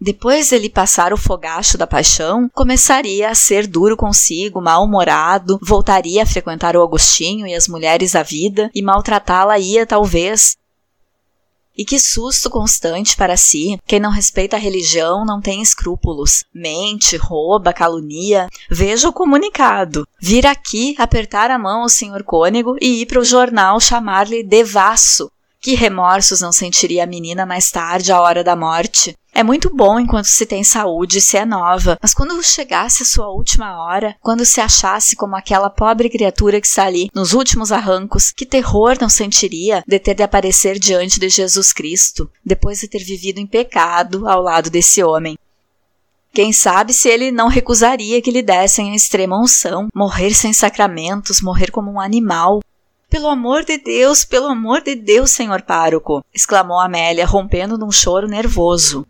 Depois 0.00 0.48
dele 0.48 0.68
passar 0.68 1.12
o 1.12 1.16
fogacho 1.16 1.78
da 1.78 1.86
paixão, 1.86 2.50
começaria 2.52 3.30
a 3.30 3.34
ser 3.36 3.68
duro 3.68 3.96
consigo, 3.96 4.60
mal-humorado, 4.60 5.60
voltaria 5.62 6.24
a 6.24 6.26
frequentar 6.26 6.76
o 6.76 6.82
Agostinho 6.82 7.46
e 7.46 7.54
as 7.54 7.68
mulheres 7.68 8.12
da 8.12 8.24
vida 8.24 8.68
e 8.74 8.82
maltratá-la 8.82 9.60
ia, 9.60 9.86
talvez, 9.86 10.56
e 11.76 11.84
que 11.84 11.98
susto 11.98 12.50
constante 12.50 13.16
para 13.16 13.36
si. 13.36 13.78
Quem 13.86 14.00
não 14.00 14.10
respeita 14.10 14.56
a 14.56 14.58
religião 14.58 15.24
não 15.24 15.40
tem 15.40 15.62
escrúpulos. 15.62 16.44
Mente, 16.54 17.16
rouba, 17.16 17.72
calunia. 17.72 18.48
Veja 18.70 19.08
o 19.08 19.12
comunicado. 19.12 20.06
Vir 20.20 20.46
aqui, 20.46 20.94
apertar 20.98 21.50
a 21.50 21.58
mão 21.58 21.82
ao 21.82 21.88
senhor 21.88 22.22
cônego 22.22 22.76
e 22.80 23.02
ir 23.02 23.06
para 23.06 23.20
o 23.20 23.24
jornal 23.24 23.80
chamar-lhe 23.80 24.42
devasso. 24.42 25.30
Que 25.62 25.74
remorsos 25.74 26.40
não 26.40 26.52
sentiria 26.52 27.04
a 27.04 27.06
menina 27.06 27.44
mais 27.44 27.70
tarde, 27.70 28.10
à 28.10 28.18
hora 28.18 28.42
da 28.42 28.56
morte? 28.56 29.14
É 29.34 29.42
muito 29.42 29.68
bom 29.68 30.00
enquanto 30.00 30.24
se 30.24 30.46
tem 30.46 30.64
saúde 30.64 31.18
e 31.18 31.20
se 31.20 31.36
é 31.36 31.44
nova, 31.44 31.98
mas 32.00 32.14
quando 32.14 32.42
chegasse 32.42 33.02
a 33.02 33.06
sua 33.06 33.28
última 33.28 33.84
hora, 33.84 34.16
quando 34.22 34.42
se 34.46 34.58
achasse 34.58 35.14
como 35.14 35.36
aquela 35.36 35.68
pobre 35.68 36.08
criatura 36.08 36.62
que 36.62 36.66
está 36.66 36.86
ali, 36.86 37.10
nos 37.14 37.34
últimos 37.34 37.70
arrancos, 37.70 38.30
que 38.30 38.46
terror 38.46 38.96
não 38.98 39.10
sentiria 39.10 39.84
de 39.86 39.98
ter 39.98 40.14
de 40.14 40.22
aparecer 40.22 40.78
diante 40.78 41.20
de 41.20 41.28
Jesus 41.28 41.74
Cristo, 41.74 42.30
depois 42.42 42.80
de 42.80 42.88
ter 42.88 43.04
vivido 43.04 43.38
em 43.38 43.46
pecado 43.46 44.26
ao 44.26 44.42
lado 44.42 44.70
desse 44.70 45.04
homem? 45.04 45.38
Quem 46.32 46.52
sabe 46.54 46.94
se 46.94 47.08
ele 47.08 47.30
não 47.30 47.48
recusaria 47.48 48.22
que 48.22 48.30
lhe 48.30 48.40
dessem 48.40 48.92
a 48.92 48.96
extrema 48.96 49.38
unção, 49.38 49.88
morrer 49.94 50.32
sem 50.32 50.54
sacramentos, 50.54 51.42
morrer 51.42 51.70
como 51.70 51.90
um 51.90 52.00
animal, 52.00 52.60
pelo 53.10 53.28
amor 53.28 53.64
de 53.64 53.76
Deus, 53.76 54.24
pelo 54.24 54.46
amor 54.46 54.80
de 54.80 54.94
Deus, 54.94 55.32
senhor 55.32 55.62
pároco! 55.62 56.24
exclamou 56.32 56.78
Amélia, 56.78 57.26
rompendo 57.26 57.76
num 57.76 57.90
choro 57.90 58.28
nervoso. 58.28 59.04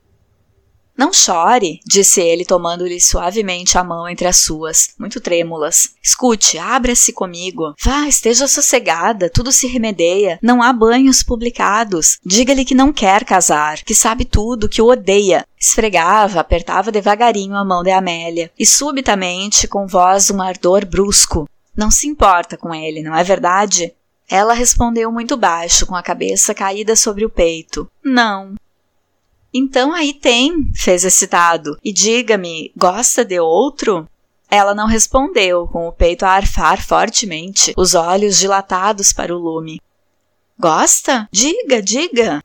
Não 1.01 1.15
chore, 1.15 1.81
disse 1.87 2.21
ele, 2.21 2.45
tomando-lhe 2.45 3.01
suavemente 3.01 3.79
a 3.79 3.85
mão 3.85 4.07
entre 4.07 4.27
as 4.27 4.37
suas, 4.37 4.91
muito 4.99 5.19
trêmulas. 5.19 5.95
Escute, 6.03 6.59
abra-se 6.59 7.11
comigo. 7.13 7.75
Vá, 7.83 8.07
esteja 8.07 8.47
sossegada, 8.47 9.31
tudo 9.31 9.51
se 9.51 9.67
remedeia. 9.67 10.39
Não 10.43 10.63
há 10.63 10.71
banhos 10.75 11.23
publicados. 11.23 12.19
Diga-lhe 12.23 12.67
que 12.67 12.75
não 12.75 12.93
quer 12.93 13.25
casar, 13.25 13.83
que 13.83 13.95
sabe 13.95 14.27
tudo, 14.27 14.69
que 14.69 14.83
o 14.83 14.91
odeia. 14.91 15.47
Esfregava, 15.59 16.41
apertava 16.41 16.93
devagarinho 16.93 17.57
a 17.57 17.65
mão 17.65 17.83
de 17.83 17.91
Amélia, 17.91 18.51
e 18.59 18.67
subitamente, 18.67 19.67
com 19.67 19.87
voz 19.87 20.31
um 20.31 20.43
ardor 20.43 20.85
brusco. 20.85 21.49
Não 21.81 21.90
se 21.90 22.07
importa 22.07 22.59
com 22.59 22.75
ele, 22.75 23.03
não 23.03 23.16
é 23.16 23.25
verdade? 23.25 23.95
Ela 24.29 24.53
respondeu 24.53 25.11
muito 25.11 25.35
baixo, 25.35 25.87
com 25.87 25.97
a 25.97 26.03
cabeça 26.03 26.55
caída 26.55 26.95
sobre 26.95 27.25
o 27.25 27.31
peito. 27.31 27.90
Não. 28.05 28.55
Então 29.51 29.95
aí 29.95 30.12
tem, 30.12 30.71
fez 30.75 31.07
excitado. 31.07 31.79
E 31.83 31.90
diga-me, 31.90 32.71
gosta 32.77 33.25
de 33.25 33.40
outro? 33.40 34.07
Ela 34.51 34.75
não 34.75 34.87
respondeu, 34.87 35.66
com 35.69 35.88
o 35.88 35.93
peito 35.93 36.27
a 36.27 36.33
arfar 36.33 36.87
fortemente, 36.87 37.73
os 37.79 37.95
olhos 37.95 38.38
dilatados 38.38 39.11
para 39.11 39.35
o 39.35 39.38
lume. 39.38 39.81
Gosta? 40.59 41.27
Diga, 41.33 41.81
diga! 41.81 42.45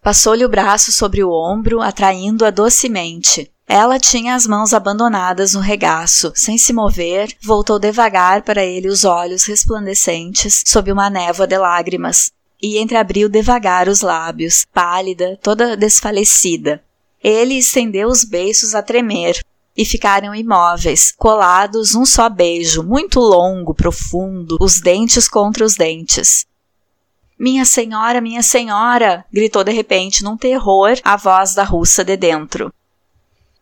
Passou-lhe 0.00 0.44
o 0.44 0.48
braço 0.48 0.92
sobre 0.92 1.24
o 1.24 1.32
ombro, 1.32 1.80
atraindo-a 1.80 2.50
docemente. 2.50 3.50
Ela 3.68 3.98
tinha 3.98 4.34
as 4.36 4.46
mãos 4.46 4.72
abandonadas 4.72 5.54
no 5.54 5.60
regaço, 5.60 6.32
sem 6.34 6.56
se 6.56 6.72
mover, 6.72 7.36
voltou 7.42 7.78
devagar 7.78 8.42
para 8.42 8.64
ele 8.64 8.88
os 8.88 9.04
olhos 9.04 9.44
resplandecentes 9.44 10.62
sob 10.64 10.92
uma 10.92 11.10
névoa 11.10 11.46
de 11.46 11.58
lágrimas 11.58 12.30
e 12.62 12.78
entreabriu 12.78 13.28
devagar 13.28 13.88
os 13.88 14.00
lábios, 14.00 14.64
pálida, 14.72 15.38
toda 15.42 15.76
desfalecida. 15.76 16.82
Ele 17.22 17.54
estendeu 17.54 18.08
os 18.08 18.24
beiços 18.24 18.74
a 18.74 18.82
tremer, 18.82 19.40
e 19.76 19.84
ficaram 19.84 20.34
imóveis, 20.34 21.12
colados 21.12 21.94
um 21.94 22.06
só 22.06 22.30
beijo, 22.30 22.82
muito 22.82 23.20
longo, 23.20 23.74
profundo, 23.74 24.56
os 24.58 24.80
dentes 24.80 25.28
contra 25.28 25.64
os 25.64 25.74
dentes. 25.74 26.46
Minha 27.38 27.66
senhora, 27.66 28.20
minha 28.20 28.42
senhora! 28.42 29.24
gritou 29.30 29.62
de 29.62 29.72
repente, 29.72 30.24
num 30.24 30.36
terror, 30.36 30.98
a 31.04 31.16
voz 31.16 31.54
da 31.54 31.62
russa 31.62 32.02
de 32.02 32.16
dentro. 32.16 32.72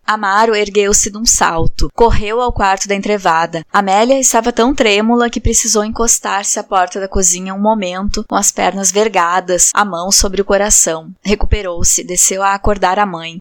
Amaro 0.07 0.55
ergueu-se 0.55 1.11
de 1.11 1.17
um 1.17 1.25
salto, 1.25 1.91
correu 1.95 2.41
ao 2.41 2.53
quarto 2.53 2.87
da 2.87 2.95
entrevada. 2.95 3.65
Amélia 3.73 4.21
estava 4.21 4.53
tão 4.53 4.75
trêmula 4.75 5.31
que 5.31 5.41
precisou 5.41 5.85
encostar-se 5.85 6.59
à 6.59 6.63
porta 6.63 7.01
da 7.01 7.09
cozinha 7.09 7.55
um 7.55 7.61
momento, 7.61 8.25
com 8.29 8.37
as 8.37 8.53
pernas 8.53 8.93
vergadas, 8.93 9.71
a 9.75 9.85
mão 9.85 10.13
sobre 10.13 10.43
o 10.43 10.45
coração. 10.45 11.11
Recuperou-se, 11.23 12.05
desceu 12.05 12.43
a 12.43 12.55
acordar 12.55 12.99
a 12.99 13.07
mãe. 13.07 13.41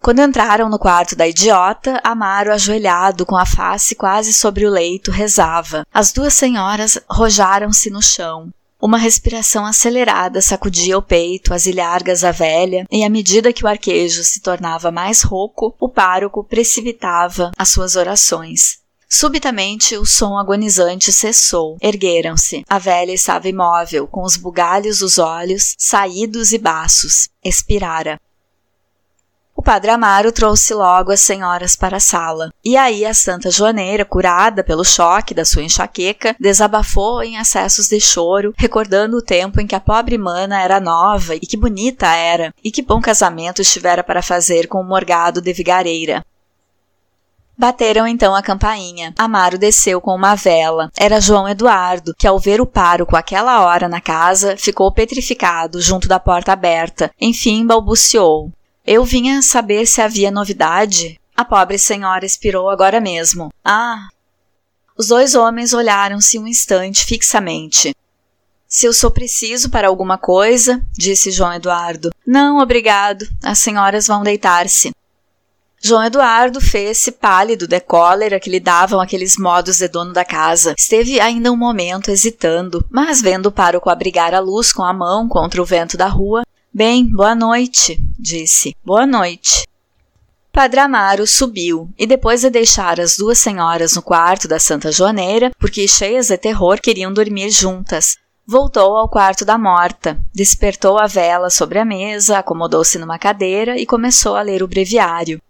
Quando 0.00 0.22
entraram 0.22 0.68
no 0.68 0.78
quarto 0.78 1.16
da 1.16 1.26
idiota, 1.26 2.00
Amaro, 2.04 2.52
ajoelhado, 2.52 3.26
com 3.26 3.36
a 3.36 3.44
face 3.44 3.96
quase 3.96 4.32
sobre 4.32 4.64
o 4.64 4.70
leito, 4.70 5.10
rezava. 5.10 5.84
As 5.92 6.12
duas 6.12 6.32
senhoras 6.32 6.96
rojaram-se 7.10 7.90
no 7.90 8.00
chão. 8.00 8.52
Uma 8.80 8.98
respiração 8.98 9.64
acelerada 9.64 10.42
sacudia 10.42 10.98
o 10.98 11.02
peito, 11.02 11.54
as 11.54 11.66
ilhargas 11.66 12.20
da 12.20 12.30
velha, 12.30 12.84
e 12.90 13.04
à 13.04 13.08
medida 13.08 13.52
que 13.52 13.64
o 13.64 13.68
arquejo 13.68 14.22
se 14.22 14.40
tornava 14.40 14.90
mais 14.90 15.22
rouco, 15.22 15.74
o 15.80 15.88
pároco 15.88 16.44
precipitava 16.44 17.50
as 17.56 17.70
suas 17.70 17.96
orações. 17.96 18.78
Subitamente, 19.08 19.96
o 19.96 20.04
som 20.04 20.36
agonizante 20.36 21.12
cessou. 21.12 21.76
Ergueram-se. 21.80 22.64
A 22.68 22.78
velha 22.78 23.12
estava 23.12 23.48
imóvel, 23.48 24.06
com 24.06 24.22
os 24.22 24.36
bugalhos 24.36 24.98
dos 24.98 25.18
olhos 25.18 25.74
saídos 25.78 26.52
e 26.52 26.58
baços. 26.58 27.28
Expirara. 27.42 28.20
Padre 29.66 29.90
Amaro 29.90 30.30
trouxe 30.30 30.72
logo 30.72 31.10
as 31.10 31.18
senhoras 31.18 31.74
para 31.74 31.96
a 31.96 32.00
sala. 32.00 32.52
E 32.64 32.76
aí 32.76 33.04
a 33.04 33.12
Santa 33.12 33.50
Joaneira, 33.50 34.04
curada 34.04 34.62
pelo 34.62 34.84
choque 34.84 35.34
da 35.34 35.44
sua 35.44 35.64
enxaqueca, 35.64 36.36
desabafou 36.38 37.20
em 37.20 37.36
acessos 37.36 37.88
de 37.88 38.00
choro, 38.00 38.54
recordando 38.56 39.16
o 39.16 39.22
tempo 39.22 39.60
em 39.60 39.66
que 39.66 39.74
a 39.74 39.80
pobre 39.80 40.16
mana 40.16 40.62
era 40.62 40.78
nova 40.78 41.34
e 41.34 41.40
que 41.40 41.56
bonita 41.56 42.06
era, 42.06 42.54
e 42.62 42.70
que 42.70 42.80
bom 42.80 43.00
casamento 43.00 43.60
estivera 43.60 44.04
para 44.04 44.22
fazer 44.22 44.68
com 44.68 44.80
o 44.80 44.84
morgado 44.84 45.40
de 45.40 45.52
vigareira. 45.52 46.24
Bateram 47.58 48.06
então 48.06 48.36
a 48.36 48.42
campainha. 48.42 49.12
Amaro 49.18 49.58
desceu 49.58 50.00
com 50.00 50.14
uma 50.14 50.36
vela. 50.36 50.92
Era 50.96 51.20
João 51.20 51.48
Eduardo, 51.48 52.14
que 52.16 52.28
ao 52.28 52.38
ver 52.38 52.60
o 52.60 52.66
pároco 52.66 53.16
aquela 53.16 53.62
hora 53.62 53.88
na 53.88 54.00
casa, 54.00 54.56
ficou 54.56 54.92
petrificado 54.92 55.80
junto 55.80 56.06
da 56.06 56.20
porta 56.20 56.52
aberta. 56.52 57.10
Enfim 57.20 57.66
balbuciou: 57.66 58.52
eu 58.86 59.04
vinha 59.04 59.42
saber 59.42 59.86
se 59.86 60.00
havia 60.00 60.30
novidade. 60.30 61.18
A 61.36 61.44
pobre 61.44 61.78
senhora 61.78 62.24
expirou 62.24 62.70
agora 62.70 63.00
mesmo. 63.00 63.52
Ah! 63.64 64.08
Os 64.96 65.08
dois 65.08 65.34
homens 65.34 65.74
olharam-se 65.74 66.38
um 66.38 66.46
instante 66.46 67.04
fixamente. 67.04 67.94
Se 68.68 68.86
eu 68.86 68.92
sou 68.92 69.10
preciso 69.10 69.70
para 69.70 69.88
alguma 69.88 70.16
coisa, 70.16 70.82
disse 70.96 71.30
João 71.30 71.52
Eduardo. 71.52 72.10
Não, 72.26 72.58
obrigado. 72.58 73.26
As 73.42 73.58
senhoras 73.58 74.06
vão 74.06 74.22
deitar-se. 74.22 74.92
João 75.82 76.04
Eduardo 76.04 76.60
fez-se 76.60 77.12
pálido 77.12 77.66
de 77.66 77.78
cólera 77.80 78.40
que 78.40 78.50
lhe 78.50 78.58
davam 78.58 79.00
aqueles 79.00 79.36
modos 79.36 79.78
de 79.78 79.88
dono 79.88 80.12
da 80.12 80.24
casa. 80.24 80.74
Esteve 80.76 81.20
ainda 81.20 81.52
um 81.52 81.56
momento 81.56 82.10
hesitando, 82.10 82.84
mas 82.90 83.20
vendo 83.20 83.46
o 83.46 83.52
pároco 83.52 83.90
abrigar 83.90 84.34
a 84.34 84.40
luz 84.40 84.72
com 84.72 84.82
a 84.82 84.92
mão 84.92 85.28
contra 85.28 85.60
o 85.60 85.64
vento 85.64 85.96
da 85.96 86.08
rua, 86.08 86.42
Bem, 86.72 87.06
boa 87.06 87.34
noite, 87.34 87.98
disse. 88.18 88.74
Boa 88.84 89.06
noite. 89.06 89.66
Padre 90.52 90.80
Amaro 90.80 91.26
subiu 91.26 91.90
e, 91.98 92.06
depois 92.06 92.40
de 92.42 92.50
deixar 92.50 93.00
as 93.00 93.16
duas 93.16 93.38
senhoras 93.38 93.94
no 93.94 94.02
quarto 94.02 94.46
da 94.48 94.58
Santa 94.58 94.90
Joaneira, 94.90 95.50
porque 95.58 95.86
cheias 95.86 96.28
de 96.28 96.36
terror 96.36 96.80
queriam 96.80 97.12
dormir 97.12 97.50
juntas, 97.50 98.16
voltou 98.46 98.96
ao 98.96 99.08
quarto 99.08 99.44
da 99.44 99.58
morta, 99.58 100.18
despertou 100.34 100.98
a 100.98 101.06
vela 101.06 101.50
sobre 101.50 101.78
a 101.78 101.84
mesa, 101.84 102.38
acomodou-se 102.38 102.98
numa 102.98 103.18
cadeira 103.18 103.78
e 103.78 103.84
começou 103.84 104.36
a 104.36 104.42
ler 104.42 104.62
o 104.62 104.68
breviário. 104.68 105.40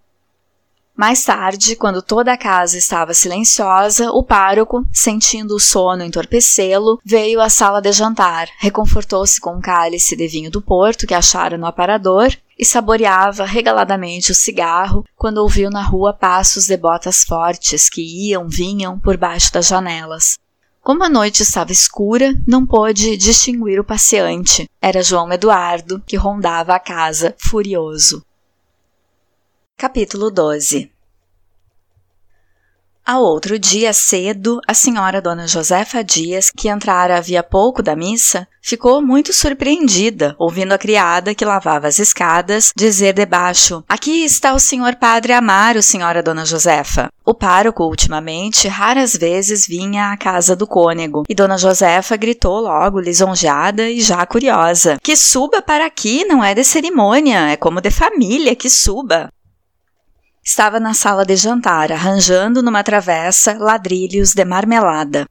Mais 0.96 1.22
tarde, 1.22 1.76
quando 1.76 2.00
toda 2.00 2.32
a 2.32 2.38
casa 2.38 2.78
estava 2.78 3.12
silenciosa, 3.12 4.10
o 4.12 4.22
pároco, 4.22 4.82
sentindo 4.90 5.54
o 5.54 5.60
sono 5.60 6.02
entorpecê-lo, 6.02 6.98
veio 7.04 7.38
à 7.42 7.50
sala 7.50 7.82
de 7.82 7.92
jantar, 7.92 8.48
reconfortou-se 8.56 9.38
com 9.38 9.56
um 9.56 9.60
cálice 9.60 10.16
de 10.16 10.26
vinho 10.26 10.50
do 10.50 10.62
Porto 10.62 11.06
que 11.06 11.12
achara 11.12 11.58
no 11.58 11.66
aparador 11.66 12.34
e 12.58 12.64
saboreava 12.64 13.44
regaladamente 13.44 14.32
o 14.32 14.34
cigarro 14.34 15.04
quando 15.14 15.36
ouviu 15.36 15.68
na 15.68 15.82
rua 15.82 16.14
passos 16.14 16.64
de 16.64 16.78
botas 16.78 17.22
fortes 17.24 17.90
que 17.90 18.00
iam, 18.00 18.48
vinham 18.48 18.98
por 18.98 19.18
baixo 19.18 19.52
das 19.52 19.66
janelas. 19.66 20.38
Como 20.80 21.04
a 21.04 21.10
noite 21.10 21.42
estava 21.42 21.72
escura, 21.72 22.32
não 22.46 22.64
pôde 22.64 23.18
distinguir 23.18 23.78
o 23.78 23.84
passeante. 23.84 24.70
Era 24.80 25.02
João 25.02 25.30
Eduardo, 25.30 26.00
que 26.06 26.16
rondava 26.16 26.74
a 26.74 26.78
casa, 26.78 27.34
furioso. 27.36 28.24
Capítulo 29.78 30.30
12 30.30 30.90
Ao 33.04 33.20
outro 33.20 33.58
dia 33.58 33.92
cedo, 33.92 34.58
a 34.66 34.72
senhora 34.72 35.20
Dona 35.20 35.46
Josefa 35.46 36.02
Dias, 36.02 36.48
que 36.48 36.70
entrara 36.70 37.18
havia 37.18 37.42
pouco 37.42 37.82
da 37.82 37.94
missa, 37.94 38.48
ficou 38.62 39.02
muito 39.02 39.34
surpreendida, 39.34 40.34
ouvindo 40.38 40.72
a 40.72 40.78
criada 40.78 41.34
que 41.34 41.44
lavava 41.44 41.88
as 41.88 41.98
escadas 41.98 42.72
dizer 42.74 43.12
debaixo: 43.12 43.84
Aqui 43.86 44.24
está 44.24 44.54
o 44.54 44.58
senhor 44.58 44.96
padre 44.96 45.34
Amaro, 45.34 45.82
senhora 45.82 46.22
Dona 46.22 46.46
Josefa. 46.46 47.10
O 47.22 47.34
pároco, 47.34 47.84
ultimamente, 47.84 48.68
raras 48.68 49.14
vezes 49.14 49.66
vinha 49.66 50.10
à 50.10 50.16
casa 50.16 50.56
do 50.56 50.66
cônego, 50.66 51.24
e 51.28 51.34
Dona 51.34 51.58
Josefa 51.58 52.16
gritou 52.16 52.60
logo, 52.60 52.98
lisonjeada 52.98 53.90
e 53.90 54.00
já 54.00 54.24
curiosa: 54.24 54.96
Que 55.02 55.14
suba 55.14 55.60
para 55.60 55.84
aqui, 55.84 56.24
não 56.24 56.42
é 56.42 56.54
de 56.54 56.64
cerimônia, 56.64 57.50
é 57.50 57.58
como 57.58 57.82
de 57.82 57.90
família, 57.90 58.56
que 58.56 58.70
suba. 58.70 59.30
Estava 60.46 60.78
na 60.78 60.94
sala 60.94 61.26
de 61.26 61.34
jantar, 61.34 61.90
arranjando 61.90 62.62
numa 62.62 62.84
travessa 62.84 63.58
ladrilhos 63.58 64.32
de 64.32 64.44
marmelada. 64.44 65.26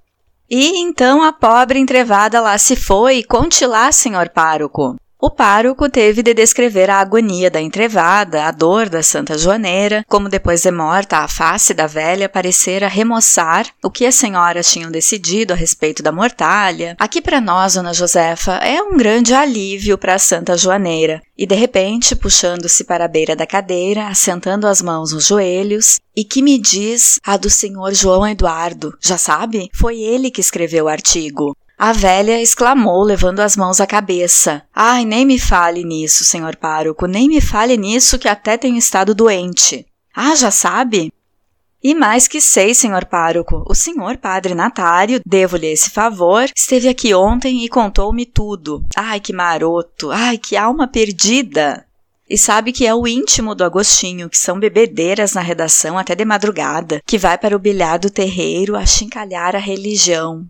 E 0.49 0.77
então 0.77 1.23
a 1.23 1.31
pobre 1.31 1.79
entrevada 1.79 2.41
lá 2.41 2.57
se 2.57 2.75
foi, 2.75 3.23
conte 3.23 3.65
lá, 3.65 3.93
senhor 3.93 4.27
pároco. 4.27 4.97
O 5.25 5.31
pároco 5.31 5.89
teve 5.89 6.21
de 6.21 6.35
descrever 6.35 6.87
a 6.87 6.99
agonia 6.99 7.49
da 7.49 7.59
entrevada, 7.59 8.43
a 8.43 8.51
dor 8.51 8.87
da 8.87 9.01
Santa 9.01 9.35
Joaneira, 9.35 10.05
como 10.07 10.29
depois 10.29 10.61
de 10.61 10.69
morta 10.69 11.17
a 11.17 11.27
face 11.27 11.73
da 11.73 11.87
velha 11.87 12.29
parecera 12.29 12.87
remoçar 12.87 13.65
o 13.83 13.89
que 13.89 14.05
as 14.05 14.13
senhoras 14.13 14.71
tinham 14.71 14.91
decidido 14.91 15.51
a 15.51 15.55
respeito 15.55 16.03
da 16.03 16.11
mortalha. 16.11 16.95
Aqui 16.99 17.23
para 17.23 17.41
nós, 17.41 17.73
Dona 17.73 17.91
Josefa, 17.91 18.57
é 18.57 18.79
um 18.83 18.95
grande 18.95 19.33
alívio 19.33 19.97
para 19.97 20.13
a 20.13 20.19
Santa 20.19 20.55
Joaneira. 20.55 21.19
E 21.35 21.47
de 21.47 21.55
repente, 21.55 22.15
puxando-se 22.15 22.83
para 22.83 23.05
a 23.05 23.07
beira 23.07 23.35
da 23.35 23.47
cadeira, 23.47 24.05
assentando 24.05 24.67
as 24.67 24.79
mãos 24.79 25.11
nos 25.11 25.25
joelhos, 25.25 25.99
e 26.15 26.23
que 26.23 26.43
me 26.43 26.59
diz 26.59 27.19
a 27.25 27.35
do 27.35 27.49
senhor 27.49 27.95
João 27.95 28.27
Eduardo, 28.27 28.95
já 29.01 29.17
sabe? 29.17 29.71
Foi 29.73 29.97
ele 29.97 30.29
que 30.29 30.39
escreveu 30.39 30.85
o 30.85 30.87
artigo. 30.87 31.57
A 31.77 31.91
velha 31.91 32.41
exclamou, 32.41 33.03
levando 33.03 33.41
as 33.41 33.57
mãos 33.57 33.81
à 33.81 33.85
cabeça. 33.85 34.63
Ai, 34.73 35.03
nem 35.03 35.25
me 35.25 35.37
fale 35.37 35.83
nisso, 35.83 36.23
senhor 36.23 36.55
pároco, 36.55 37.05
nem 37.05 37.27
me 37.27 37.41
fale 37.41 37.75
nisso 37.75 38.17
que 38.17 38.29
até 38.29 38.57
tenho 38.57 38.77
estado 38.77 39.13
doente. 39.13 39.85
Ah, 40.15 40.35
já 40.35 40.49
sabe? 40.51 41.11
E 41.83 41.93
mais 41.93 42.27
que 42.27 42.39
sei, 42.39 42.73
senhor 42.73 43.05
pároco, 43.05 43.63
o 43.69 43.75
senhor 43.75 44.17
padre 44.17 44.55
Natário, 44.55 45.21
devo-lhe 45.25 45.67
esse 45.67 45.89
favor, 45.89 46.49
esteve 46.55 46.87
aqui 46.87 47.13
ontem 47.13 47.63
e 47.63 47.69
contou-me 47.69 48.25
tudo. 48.25 48.83
Ai, 48.95 49.19
que 49.19 49.33
maroto, 49.33 50.09
ai, 50.09 50.37
que 50.37 50.55
alma 50.55 50.87
perdida! 50.87 51.85
E 52.27 52.39
sabe 52.39 52.71
que 52.71 52.87
é 52.87 52.95
o 52.95 53.05
íntimo 53.05 53.53
do 53.53 53.63
Agostinho, 53.63 54.29
que 54.29 54.37
são 54.37 54.59
bebedeiras 54.59 55.33
na 55.33 55.41
redação 55.41 55.95
até 55.95 56.15
de 56.15 56.25
madrugada, 56.25 57.01
que 57.05 57.19
vai 57.19 57.37
para 57.37 57.55
o 57.55 57.59
bilhar 57.59 57.99
do 57.99 58.09
terreiro 58.09 58.75
a 58.75 58.83
chincalhar 58.83 59.55
a 59.55 59.59
religião. 59.59 60.43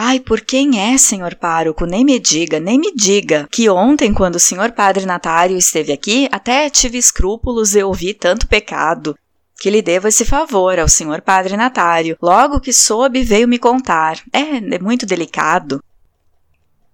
Ai, 0.00 0.20
por 0.20 0.42
quem 0.42 0.78
é, 0.80 0.96
senhor 0.96 1.34
pároco? 1.34 1.84
Nem 1.84 2.04
me 2.04 2.20
diga, 2.20 2.60
nem 2.60 2.78
me 2.78 2.92
diga, 2.94 3.48
que 3.50 3.68
ontem, 3.68 4.14
quando 4.14 4.36
o 4.36 4.38
senhor 4.38 4.70
padre 4.70 5.04
Natário 5.04 5.56
esteve 5.56 5.92
aqui, 5.92 6.28
até 6.30 6.70
tive 6.70 6.96
escrúpulos 6.96 7.74
e 7.74 7.82
ouvi 7.82 8.14
tanto 8.14 8.46
pecado. 8.46 9.18
Que 9.60 9.68
lhe 9.68 9.82
devo 9.82 10.06
esse 10.06 10.24
favor 10.24 10.78
ao 10.78 10.88
senhor 10.88 11.20
padre 11.20 11.56
Natário. 11.56 12.16
Logo 12.22 12.60
que 12.60 12.72
soube, 12.72 13.24
veio 13.24 13.48
me 13.48 13.58
contar. 13.58 14.20
É, 14.32 14.76
é 14.76 14.78
muito 14.78 15.04
delicado. 15.04 15.82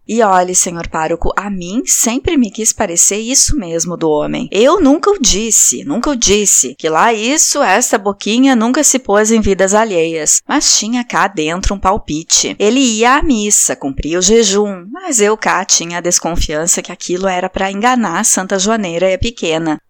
E 0.07 0.23
olhe, 0.23 0.55
senhor 0.55 0.87
pároco, 0.89 1.33
a 1.35 1.49
mim 1.49 1.83
sempre 1.87 2.37
me 2.37 2.51
quis 2.51 2.75
parecer 2.75 3.17
isso 3.17 3.57
mesmo 3.57 3.97
do 3.97 4.11
homem. 4.11 4.49
Eu 4.53 4.79
nunca 4.79 5.11
o 5.11 5.19
disse, 5.19 5.83
nunca 5.83 6.11
o 6.11 6.17
disse, 6.17 6.75
que 6.75 6.91
lá 6.91 7.15
isso, 7.15 7.63
essa 7.63 7.97
boquinha 7.97 8.55
nunca 8.55 8.85
se 8.85 8.99
pôs 8.99 9.31
em 9.31 9.41
vidas 9.41 9.73
alheias, 9.73 10.43
mas 10.47 10.77
tinha 10.77 11.03
cá 11.05 11.27
dentro 11.27 11.75
um 11.75 11.79
palpite. 11.79 12.55
Ele 12.59 12.81
ia 12.81 13.15
à 13.15 13.23
missa, 13.23 13.75
cumpria 13.75 14.19
o 14.19 14.23
jejum, 14.23 14.87
mas 14.93 15.21
eu 15.21 15.39
cá 15.39 15.65
tinha 15.65 15.99
a 15.99 16.03
desconfiança 16.03 16.83
que 16.83 16.93
aquilo 16.93 17.27
era 17.27 17.49
para 17.49 17.73
enganar 17.73 18.25
Santa 18.25 18.59
Joaneira 18.59 19.11
e 19.11 19.15
a 19.15 19.19
pequena. 19.19 19.81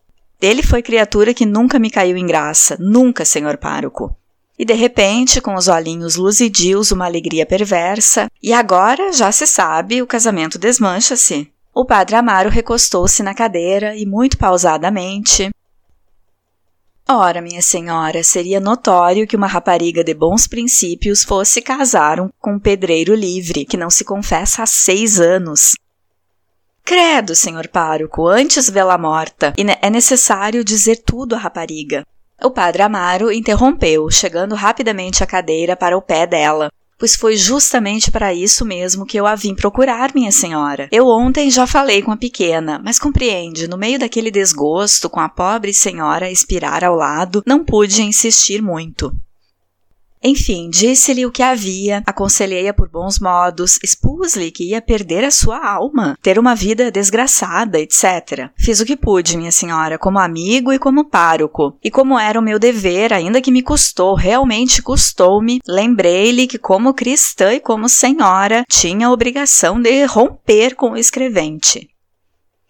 Ele 0.41 0.63
foi 0.63 0.81
criatura 0.81 1.35
que 1.35 1.45
nunca 1.45 1.79
me 1.79 1.91
caiu 1.91 2.17
em 2.17 2.27
graça, 2.27 2.77
nunca, 2.79 3.25
senhor 3.25 3.57
pároco. 3.57 4.15
E 4.59 4.65
de 4.65 4.75
repente, 4.75 5.41
com 5.41 5.55
os 5.55 5.69
olhinhos 5.69 6.17
luzidios, 6.17 6.93
uma 6.93 7.07
alegria 7.07 7.45
perversa, 7.45 8.31
e 8.43 8.53
agora 8.53 9.13
já 9.13 9.33
se 9.33 9.47
sabe, 9.47 10.01
o 10.01 10.07
casamento 10.07 10.59
desmancha-se. 10.59 11.51
O 11.75 11.85
padre 11.85 12.15
Amaro 12.15 12.51
recostou-se 12.51 13.23
na 13.23 13.35
cadeira 13.35 13.97
e, 13.97 14.07
muito 14.07 14.39
pausadamente, 14.39 15.51
Ora, 17.07 17.43
minha 17.43 17.61
senhora, 17.61 18.25
seria 18.25 18.59
notório 18.59 19.27
que 19.27 19.37
uma 19.37 19.47
rapariga 19.47 20.03
de 20.03 20.15
bons 20.15 20.47
princípios 20.47 21.23
fosse 21.23 21.61
casar 21.61 22.17
com 22.41 22.55
um 22.55 22.59
pedreiro 22.59 23.15
livre, 23.15 23.67
que 23.67 23.77
não 23.77 23.91
se 23.91 24.05
confessa 24.05 24.63
há 24.63 24.67
seis 24.67 25.21
anos. 25.21 25.75
Credo, 26.83 27.35
senhor 27.35 27.69
pároco, 27.69 28.27
antes 28.27 28.71
vê-la 28.71 28.97
morta, 28.97 29.53
e 29.59 29.63
é 29.83 29.91
necessário 29.91 30.65
dizer 30.65 31.03
tudo 31.05 31.35
à 31.35 31.39
rapariga. 31.39 32.07
O 32.43 32.51
padre 32.51 32.83
Amaro 32.83 33.33
interrompeu, 33.33 34.11
chegando 34.11 34.55
rapidamente 34.55 35.23
à 35.23 35.27
cadeira 35.27 35.77
para 35.77 35.97
o 35.97 36.03
pé 36.03 36.27
dela. 36.27 36.71
Pois 36.99 37.17
foi 37.17 37.37
justamente 37.37 38.11
para 38.11 38.33
isso 38.33 38.65
mesmo 38.65 39.05
que 39.05 39.19
eu 39.19 39.27
a 39.27 39.35
vim 39.35 39.55
procurar, 39.55 40.15
minha 40.15 40.31
senhora. 40.31 40.89
Eu 40.93 41.07
ontem 41.07 41.51
já 41.51 41.67
falei 41.67 42.03
com 42.03 42.13
a 42.13 42.17
pequena, 42.17 42.81
mas 42.85 42.99
compreende, 42.99 43.69
no 43.69 43.77
meio 43.77 43.99
daquele 43.99 44.31
desgosto 44.31 45.11
com 45.11 45.21
a 45.21 45.29
pobre 45.29 45.75
senhora 45.75 46.31
expirar 46.31 46.85
ao 46.85 46.95
lado, 46.95 47.43
não 47.47 47.65
pude 47.65 48.03
insistir 48.03 48.63
muito. 48.63 49.13
Enfim, 50.27 50.71
disse-lhe 50.71 51.27
o 51.27 51.31
que 51.31 51.43
havia, 51.43 52.03
aconselhei-a 52.07 52.73
por 52.73 52.89
bons 52.89 53.19
modos, 53.19 53.79
expus-lhe 53.85 54.51
que 54.51 54.71
ia 54.71 54.81
perder 54.81 55.23
a 55.23 55.31
sua 55.31 55.63
alma, 55.63 56.17
ter 56.23 56.39
uma 56.39 56.55
vida 56.55 56.91
desgraçada, 56.91 57.79
etc. 57.79 58.49
Fiz 58.57 58.81
o 58.81 58.87
que 58.87 58.97
pude, 58.97 59.37
minha 59.37 59.53
senhora, 59.53 59.99
como 59.99 60.19
amigo 60.19 60.73
e 60.73 60.79
como 60.79 61.11
pároco. 61.11 61.77
E 61.85 61.91
como 61.91 62.19
era 62.19 62.41
o 62.41 62.43
meu 62.43 62.59
dever, 62.59 63.13
ainda 63.13 63.43
que 63.43 63.53
me 63.53 63.63
custou, 63.63 64.15
realmente 64.15 64.81
custou-me, 64.81 65.61
lembrei-lhe 65.69 66.47
que, 66.47 66.57
como 66.57 66.95
cristã 66.95 67.53
e 67.53 67.61
como 67.61 67.87
senhora, 67.87 68.65
tinha 68.67 69.09
a 69.09 69.13
obrigação 69.13 69.79
de 69.79 70.07
romper 70.07 70.75
com 70.75 70.93
o 70.93 70.97
escrevente. 70.97 71.91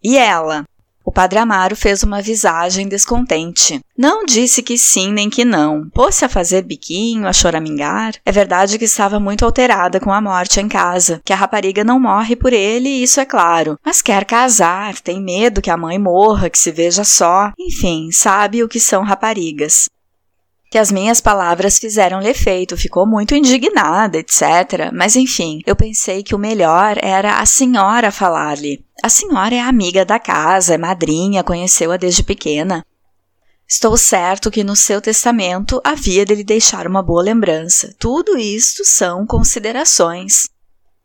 E 0.02 0.18
ela, 0.18 0.64
o 1.04 1.12
padre 1.12 1.38
Amaro 1.38 1.76
fez 1.76 2.02
uma 2.02 2.22
visagem 2.22 2.88
descontente. 2.88 3.80
Não 3.96 4.24
disse 4.24 4.62
que 4.62 4.78
sim 4.78 5.12
nem 5.12 5.28
que 5.28 5.44
não. 5.44 5.88
Pôs-se 5.90 6.24
a 6.24 6.28
fazer 6.28 6.62
biquinho, 6.62 7.28
a 7.28 7.32
choramingar. 7.32 8.14
É 8.24 8.32
verdade 8.32 8.78
que 8.78 8.86
estava 8.86 9.20
muito 9.20 9.44
alterada 9.44 10.00
com 10.00 10.12
a 10.12 10.20
morte 10.20 10.60
em 10.60 10.68
casa, 10.68 11.20
que 11.24 11.32
a 11.32 11.36
rapariga 11.36 11.84
não 11.84 12.00
morre 12.00 12.34
por 12.34 12.52
ele, 12.52 12.88
isso 12.88 13.20
é 13.20 13.24
claro. 13.26 13.78
Mas 13.84 14.00
quer 14.00 14.24
casar, 14.24 14.98
tem 15.00 15.22
medo 15.22 15.60
que 15.60 15.70
a 15.70 15.76
mãe 15.76 15.98
morra, 15.98 16.48
que 16.48 16.58
se 16.58 16.72
veja 16.72 17.04
só. 17.04 17.52
Enfim, 17.58 18.10
sabe 18.10 18.62
o 18.62 18.68
que 18.68 18.80
são 18.80 19.02
raparigas 19.02 19.88
que 20.74 20.78
as 20.78 20.90
minhas 20.90 21.20
palavras 21.20 21.78
fizeram-lhe 21.78 22.28
efeito, 22.28 22.76
ficou 22.76 23.06
muito 23.06 23.32
indignada, 23.32 24.18
etc. 24.18 24.90
Mas 24.92 25.14
enfim, 25.14 25.60
eu 25.64 25.76
pensei 25.76 26.20
que 26.20 26.34
o 26.34 26.38
melhor 26.38 26.96
era 27.00 27.38
a 27.38 27.46
senhora 27.46 28.10
falar-lhe. 28.10 28.84
A 29.00 29.08
senhora 29.08 29.54
é 29.54 29.60
amiga 29.60 30.04
da 30.04 30.18
casa, 30.18 30.74
é 30.74 30.76
madrinha, 30.76 31.44
conheceu-a 31.44 31.96
desde 31.96 32.24
pequena. 32.24 32.84
Estou 33.68 33.96
certo 33.96 34.50
que 34.50 34.64
no 34.64 34.74
seu 34.74 35.00
testamento 35.00 35.80
havia 35.84 36.24
de 36.24 36.34
lhe 36.34 36.42
deixar 36.42 36.88
uma 36.88 37.04
boa 37.04 37.22
lembrança. 37.22 37.94
Tudo 37.96 38.36
isto 38.36 38.84
são 38.84 39.24
considerações. 39.24 40.48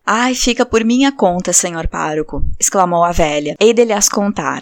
Ai, 0.04 0.34
fica 0.34 0.66
por 0.66 0.84
minha 0.84 1.12
conta, 1.12 1.54
senhor 1.54 1.88
pároco, 1.88 2.44
exclamou 2.60 3.04
a 3.04 3.12
velha. 3.12 3.56
Hei 3.60 3.72
de 3.72 3.86
lhe 3.86 3.94
as 3.94 4.10
contar. 4.10 4.62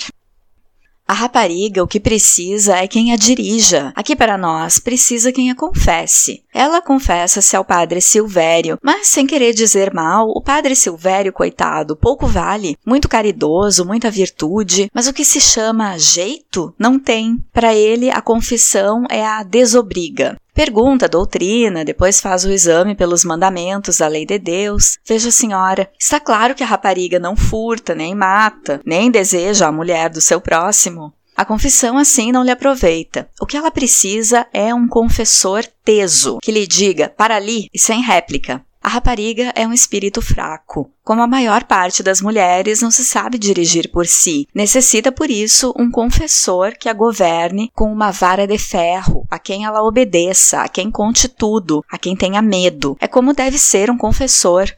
A 1.07 1.13
rapariga 1.13 1.81
o 1.81 1.87
que 1.87 2.01
precisa 2.01 2.75
é 2.75 2.87
quem 2.87 3.13
a 3.13 3.15
dirija. 3.15 3.93
Aqui 3.95 4.13
para 4.13 4.37
nós, 4.37 4.77
precisa 4.77 5.31
quem 5.31 5.49
a 5.49 5.55
confesse. 5.55 6.43
Ela 6.53 6.81
confessa-se 6.81 7.55
ao 7.55 7.63
padre 7.63 8.01
Silvério, 8.01 8.77
mas 8.83 9.07
sem 9.07 9.25
querer 9.25 9.53
dizer 9.53 9.93
mal, 9.93 10.27
o 10.27 10.41
padre 10.41 10.75
Silvério, 10.75 11.31
coitado, 11.31 11.95
pouco 11.95 12.27
vale, 12.27 12.77
muito 12.85 13.07
caridoso, 13.07 13.85
muita 13.85 14.11
virtude, 14.11 14.89
mas 14.93 15.07
o 15.07 15.13
que 15.13 15.23
se 15.23 15.39
chama 15.39 15.97
jeito 15.97 16.73
não 16.77 16.99
tem. 16.99 17.37
Para 17.53 17.73
ele, 17.73 18.11
a 18.11 18.21
confissão 18.21 19.05
é 19.09 19.25
a 19.25 19.43
desobriga. 19.43 20.35
Pergunta 20.57 21.05
a 21.05 21.07
doutrina, 21.07 21.85
depois 21.85 22.19
faz 22.19 22.43
o 22.43 22.51
exame 22.51 22.95
pelos 22.95 23.23
mandamentos 23.23 23.99
da 23.99 24.07
lei 24.07 24.25
de 24.25 24.39
Deus. 24.39 24.97
Veja, 25.05 25.29
senhora, 25.29 25.87
está 25.99 26.19
claro 26.19 26.55
que 26.55 26.63
a 26.63 26.65
rapariga 26.65 27.19
não 27.19 27.35
furta, 27.35 27.93
nem 27.93 28.15
mata, 28.15 28.81
nem 28.83 29.11
deseja 29.11 29.67
a 29.67 29.71
mulher 29.71 30.09
do 30.09 30.19
seu 30.19 30.41
próximo. 30.41 31.13
A 31.35 31.45
confissão 31.45 31.95
assim 31.99 32.31
não 32.31 32.43
lhe 32.43 32.49
aproveita. 32.49 33.29
O 33.39 33.45
que 33.45 33.55
ela 33.55 33.69
precisa 33.69 34.47
é 34.51 34.73
um 34.73 34.87
confessor 34.87 35.63
teso, 35.85 36.39
que 36.41 36.51
lhe 36.51 36.65
diga 36.65 37.07
para 37.07 37.35
ali 37.35 37.67
e 37.71 37.77
sem 37.77 38.01
réplica. 38.01 38.65
A 38.81 38.89
rapariga 38.89 39.51
é 39.55 39.67
um 39.67 39.73
espírito 39.73 40.21
fraco. 40.21 40.89
Como 41.03 41.21
a 41.21 41.27
maior 41.27 41.63
parte 41.65 42.01
das 42.01 42.21
mulheres 42.21 42.81
não 42.81 42.89
se 42.89 43.03
sabe 43.03 43.37
dirigir 43.37 43.91
por 43.91 44.05
si, 44.05 44.47
necessita 44.53 45.11
por 45.11 45.29
isso 45.29 45.73
um 45.77 45.91
confessor 45.91 46.73
que 46.79 46.87
a 46.87 46.93
governe 46.93 47.71
com 47.73 47.91
uma 47.91 48.11
vara 48.11 48.47
de 48.47 48.57
ferro, 48.57 49.25
a 49.29 49.37
quem 49.37 49.65
ela 49.65 49.83
obedeça, 49.83 50.61
a 50.61 50.69
quem 50.69 50.89
conte 50.89 51.27
tudo, 51.27 51.83
a 51.91 51.97
quem 51.97 52.15
tenha 52.15 52.41
medo. 52.41 52.95
É 52.99 53.07
como 53.07 53.33
deve 53.33 53.57
ser 53.57 53.89
um 53.89 53.97
confessor. 53.97 54.71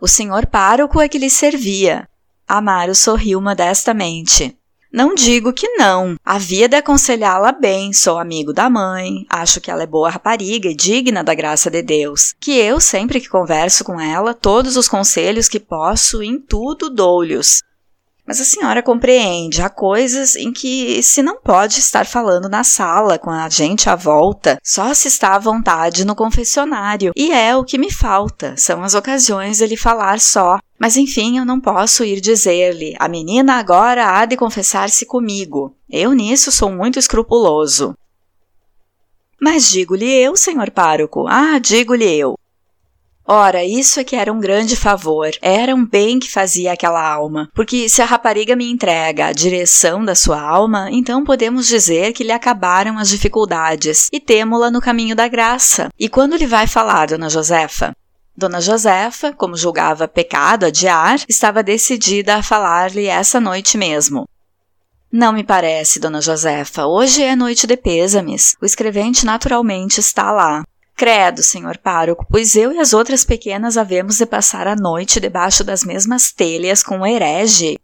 O 0.00 0.08
senhor 0.08 0.46
pároco 0.46 1.00
é 1.00 1.08
que 1.08 1.18
lhe 1.18 1.30
servia. 1.30 2.08
Amaro 2.48 2.94
sorriu 2.94 3.40
modestamente. 3.40 4.56
Não 4.92 5.14
digo 5.14 5.54
que 5.54 5.66
não. 5.70 6.16
Havia 6.22 6.68
de 6.68 6.76
aconselhá-la 6.76 7.50
bem. 7.50 7.94
Sou 7.94 8.18
amigo 8.18 8.52
da 8.52 8.68
mãe, 8.68 9.24
acho 9.30 9.58
que 9.58 9.70
ela 9.70 9.84
é 9.84 9.86
boa 9.86 10.10
rapariga 10.10 10.68
e 10.68 10.74
digna 10.74 11.24
da 11.24 11.34
graça 11.34 11.70
de 11.70 11.80
Deus. 11.80 12.34
Que 12.38 12.58
eu, 12.58 12.78
sempre 12.78 13.18
que 13.18 13.28
converso 13.28 13.84
com 13.84 13.98
ela, 13.98 14.34
todos 14.34 14.76
os 14.76 14.88
conselhos 14.88 15.48
que 15.48 15.58
posso, 15.58 16.22
em 16.22 16.38
tudo 16.38 16.90
dou-lhes. 16.90 17.62
Mas 18.26 18.40
a 18.40 18.44
senhora 18.44 18.82
compreende, 18.82 19.60
há 19.60 19.68
coisas 19.68 20.36
em 20.36 20.52
que 20.52 21.02
se 21.02 21.22
não 21.22 21.40
pode 21.40 21.80
estar 21.80 22.06
falando 22.06 22.48
na 22.48 22.62
sala 22.62 23.18
com 23.18 23.30
a 23.30 23.48
gente 23.48 23.90
à 23.90 23.96
volta, 23.96 24.58
só 24.62 24.94
se 24.94 25.08
está 25.08 25.34
à 25.34 25.38
vontade 25.38 26.04
no 26.04 26.14
confessionário. 26.14 27.12
E 27.16 27.32
é 27.32 27.56
o 27.56 27.64
que 27.64 27.76
me 27.76 27.90
falta, 27.90 28.54
são 28.56 28.84
as 28.84 28.94
ocasiões 28.94 29.58
de 29.58 29.66
lhe 29.66 29.76
falar 29.76 30.20
só. 30.20 30.58
Mas 30.78 30.96
enfim, 30.96 31.38
eu 31.38 31.44
não 31.44 31.60
posso 31.60 32.04
ir 32.04 32.20
dizer-lhe: 32.20 32.94
a 32.98 33.08
menina 33.08 33.54
agora 33.54 34.16
há 34.16 34.24
de 34.24 34.36
confessar-se 34.36 35.04
comigo. 35.04 35.74
Eu 35.90 36.12
nisso 36.12 36.52
sou 36.52 36.70
muito 36.70 36.98
escrupuloso. 36.98 37.96
Mas 39.40 39.68
digo-lhe 39.68 40.08
eu, 40.08 40.36
senhor 40.36 40.70
pároco, 40.70 41.26
ah, 41.26 41.58
digo-lhe 41.58 42.08
eu. 42.16 42.38
Ora, 43.26 43.64
isso 43.64 44.00
é 44.00 44.04
que 44.04 44.16
era 44.16 44.32
um 44.32 44.40
grande 44.40 44.74
favor, 44.74 45.30
era 45.40 45.74
um 45.74 45.86
bem 45.86 46.18
que 46.18 46.30
fazia 46.30 46.72
aquela 46.72 47.00
alma, 47.00 47.48
porque 47.54 47.88
se 47.88 48.02
a 48.02 48.04
rapariga 48.04 48.56
me 48.56 48.68
entrega 48.68 49.26
a 49.26 49.32
direção 49.32 50.04
da 50.04 50.14
sua 50.14 50.40
alma, 50.40 50.88
então 50.90 51.24
podemos 51.24 51.66
dizer 51.66 52.12
que 52.12 52.24
lhe 52.24 52.32
acabaram 52.32 52.98
as 52.98 53.08
dificuldades 53.08 54.08
e 54.12 54.18
temo-la 54.18 54.70
no 54.70 54.80
caminho 54.80 55.14
da 55.14 55.28
graça. 55.28 55.88
E 55.98 56.08
quando 56.08 56.36
lhe 56.36 56.46
vai 56.46 56.66
falar, 56.66 57.06
dona 57.06 57.30
Josefa? 57.30 57.94
Dona 58.36 58.60
Josefa, 58.60 59.32
como 59.32 59.56
julgava 59.56 60.08
pecado 60.08 60.64
adiar, 60.64 61.22
estava 61.28 61.62
decidida 61.62 62.36
a 62.36 62.42
falar-lhe 62.42 63.06
essa 63.06 63.38
noite 63.38 63.78
mesmo. 63.78 64.26
Não 65.12 65.34
me 65.34 65.44
parece, 65.44 66.00
Dona 66.00 66.22
Josefa. 66.22 66.86
Hoje 66.86 67.22
é 67.22 67.36
noite 67.36 67.66
de 67.66 67.76
pêsames. 67.76 68.56
O 68.62 68.64
escrevente 68.64 69.26
naturalmente 69.26 70.00
está 70.00 70.32
lá. 70.32 70.64
Credo, 70.96 71.42
senhor 71.42 71.78
pároco, 71.78 72.26
pois 72.30 72.54
eu 72.54 72.72
e 72.72 72.78
as 72.78 72.92
outras 72.92 73.24
pequenas 73.24 73.76
havemos 73.76 74.18
de 74.18 74.26
passar 74.26 74.66
a 74.66 74.76
noite 74.76 75.18
debaixo 75.18 75.64
das 75.64 75.82
mesmas 75.82 76.30
telhas 76.32 76.82
com 76.82 77.00
o 77.00 77.06
herege. 77.06 77.78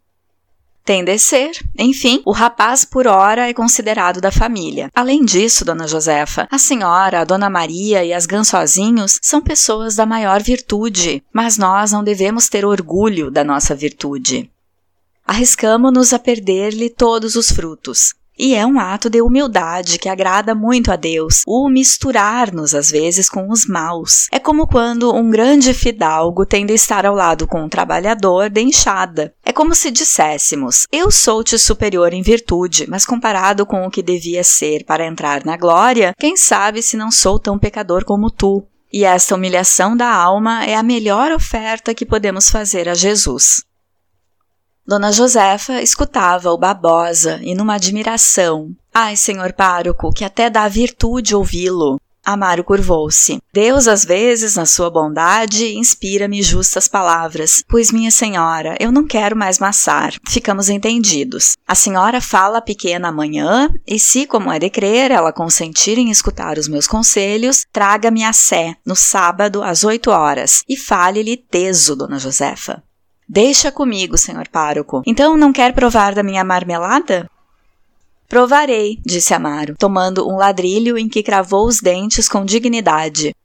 Tem 0.85 1.03
de 1.03 1.19
ser. 1.19 1.51
Enfim, 1.77 2.21
o 2.25 2.31
rapaz 2.31 2.83
por 2.83 3.05
hora 3.05 3.47
é 3.47 3.53
considerado 3.53 4.19
da 4.19 4.31
família. 4.31 4.89
Além 4.95 5.23
disso, 5.23 5.63
dona 5.63 5.87
Josefa, 5.87 6.47
a 6.49 6.57
senhora, 6.57 7.21
a 7.21 7.23
dona 7.23 7.49
Maria 7.49 8.03
e 8.03 8.11
as 8.11 8.25
gansozinhos 8.25 9.19
são 9.21 9.39
pessoas 9.39 9.95
da 9.95 10.05
maior 10.05 10.41
virtude, 10.41 11.23
mas 11.31 11.57
nós 11.57 11.91
não 11.91 12.03
devemos 12.03 12.49
ter 12.49 12.65
orgulho 12.65 13.29
da 13.29 13.43
nossa 13.43 13.75
virtude. 13.75 14.49
Arriscamo-nos 15.27 16.11
a 16.11 16.17
perder-lhe 16.17 16.89
todos 16.89 17.35
os 17.35 17.51
frutos. 17.51 18.15
E 18.39 18.55
é 18.55 18.65
um 18.65 18.79
ato 18.79 19.09
de 19.09 19.21
humildade 19.21 19.99
que 19.99 20.07
agrada 20.07 20.55
muito 20.55 20.93
a 20.93 20.95
Deus, 20.95 21.41
o 21.45 21.67
misturar-nos 21.67 22.73
às 22.73 22.89
vezes 22.89 23.27
com 23.27 23.49
os 23.49 23.65
maus. 23.65 24.29
É 24.31 24.39
como 24.39 24.65
quando 24.65 25.13
um 25.13 25.29
grande 25.29 25.73
fidalgo 25.73 26.45
tem 26.45 26.65
de 26.65 26.73
estar 26.73 27.05
ao 27.05 27.13
lado 27.13 27.45
com 27.45 27.61
um 27.61 27.67
trabalhador 27.67 28.49
de 28.49 28.61
enxada. 28.61 29.33
É 29.43 29.51
como 29.51 29.75
se 29.75 29.91
disséssemos: 29.91 30.87
Eu 30.89 31.11
sou-te 31.11 31.59
superior 31.59 32.13
em 32.13 32.21
virtude, 32.21 32.85
mas 32.89 33.05
comparado 33.05 33.65
com 33.65 33.85
o 33.85 33.91
que 33.91 34.01
devia 34.01 34.43
ser 34.43 34.85
para 34.85 35.05
entrar 35.05 35.43
na 35.43 35.57
glória, 35.57 36.15
quem 36.17 36.37
sabe 36.37 36.81
se 36.81 36.95
não 36.95 37.11
sou 37.11 37.37
tão 37.37 37.59
pecador 37.59 38.05
como 38.05 38.31
tu. 38.31 38.65
E 38.91 39.03
esta 39.03 39.35
humilhação 39.35 39.95
da 39.95 40.11
alma 40.11 40.65
é 40.65 40.75
a 40.75 40.81
melhor 40.81 41.31
oferta 41.31 41.93
que 41.93 42.05
podemos 42.05 42.49
fazer 42.49 42.87
a 42.87 42.95
Jesus. 42.95 43.63
Dona 44.89 45.11
Josefa 45.11 45.83
escutava 45.83 46.49
o 46.49 46.57
babosa 46.57 47.39
e 47.43 47.53
numa 47.53 47.75
admiração. 47.75 48.71
Ai, 48.91 49.15
senhor 49.15 49.53
pároco, 49.53 50.11
que 50.11 50.25
até 50.25 50.49
dá 50.49 50.67
virtude 50.67 51.35
ouvi-lo. 51.35 52.01
Amaro 52.25 52.63
curvou-se. 52.63 53.37
Deus, 53.53 53.87
às 53.87 54.03
vezes, 54.03 54.55
na 54.55 54.65
sua 54.65 54.89
bondade, 54.89 55.77
inspira-me 55.77 56.41
justas 56.41 56.87
palavras. 56.87 57.63
Pois, 57.67 57.91
minha 57.91 58.09
senhora, 58.09 58.75
eu 58.79 58.91
não 58.91 59.05
quero 59.05 59.37
mais 59.37 59.59
maçar. 59.59 60.15
Ficamos 60.27 60.69
entendidos. 60.69 61.55
A 61.67 61.75
senhora 61.75 62.19
fala 62.19 62.59
pequena 62.59 63.09
amanhã, 63.09 63.69
e 63.85 63.99
se, 63.99 64.25
como 64.25 64.51
é 64.51 64.57
de 64.57 64.71
crer, 64.71 65.11
ela 65.11 65.31
consentir 65.31 65.99
em 65.99 66.09
escutar 66.09 66.57
os 66.57 66.67
meus 66.67 66.87
conselhos, 66.87 67.63
traga-me 67.71 68.23
a 68.23 68.33
Sé, 68.33 68.73
no 68.83 68.95
sábado, 68.95 69.61
às 69.61 69.83
oito 69.83 70.09
horas, 70.09 70.63
e 70.67 70.75
fale-lhe 70.75 71.37
teso, 71.37 71.95
dona 71.95 72.17
Josefa. 72.17 72.81
Deixa 73.31 73.71
comigo, 73.71 74.17
senhor 74.17 74.47
pároco. 74.47 75.03
Então 75.05 75.37
não 75.37 75.53
quer 75.53 75.71
provar 75.71 76.15
da 76.15 76.23
minha 76.23 76.43
marmelada? 76.43 77.29
Provarei, 78.27 78.97
disse 79.05 79.35
Amaro, 79.35 79.75
tomando 79.77 80.27
um 80.27 80.35
ladrilho 80.35 80.97
em 80.97 81.07
que 81.07 81.21
cravou 81.21 81.67
os 81.67 81.79
dentes 81.79 82.27
com 82.27 82.43
dignidade. 82.43 83.35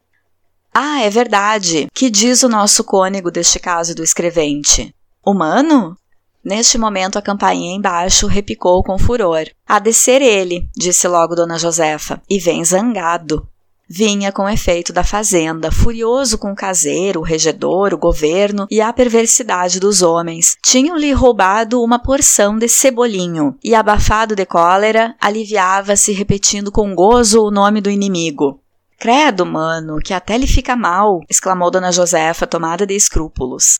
Ah, 0.72 1.03
é 1.03 1.11
verdade. 1.11 1.87
Que 1.93 2.09
diz 2.09 2.43
o 2.43 2.49
nosso 2.49 2.82
cônego 2.82 3.30
deste 3.30 3.59
caso 3.59 3.95
do 3.95 4.03
escrevente? 4.03 4.95
Humano? 5.24 5.97
Neste 6.43 6.78
momento, 6.78 7.18
a 7.18 7.22
campainha 7.22 7.74
embaixo 7.74 8.26
repicou 8.26 8.82
com 8.82 8.99
furor. 8.99 9.45
Há 9.66 9.78
de 9.78 9.93
ser 9.93 10.22
ele, 10.22 10.66
disse 10.74 11.07
logo 11.07 11.35
Dona 11.35 11.59
Josefa, 11.59 12.22
e 12.28 12.39
vem 12.39 12.64
zangado. 12.64 13.47
Vinha 13.89 14.32
com 14.32 14.49
efeito 14.49 14.95
da 14.95 15.05
fazenda, 15.05 15.70
furioso 15.70 16.39
com 16.39 16.53
o 16.53 16.57
caseiro, 16.57 17.20
o 17.20 17.22
regedor, 17.22 17.93
o 17.93 17.99
governo 17.99 18.66
e 18.70 18.80
a 18.80 18.91
perversidade 18.93 19.78
dos 19.78 20.01
homens. 20.01 20.57
Tinham-lhe 20.64 21.12
roubado 21.12 21.82
uma 21.82 21.99
porção 21.99 22.57
de 22.59 22.66
cebolinho 22.66 23.59
e, 23.62 23.74
abafado 23.74 24.35
de 24.35 24.47
cólera, 24.47 25.14
aliviava-se 25.20 26.12
repetindo 26.12 26.72
com 26.72 26.95
gozo 26.95 27.43
o 27.43 27.51
nome 27.51 27.82
do 27.82 27.91
inimigo. 27.91 28.61
Credo, 28.99 29.45
mano, 29.45 29.99
que 29.99 30.14
até 30.14 30.39
lhe 30.39 30.47
fica 30.47 30.74
mal, 30.74 31.20
exclamou 31.28 31.70
Dona 31.70 31.93
Josefa, 31.93 32.47
tomada 32.47 32.87
de 32.87 32.95
escrúpulos. 32.95 33.78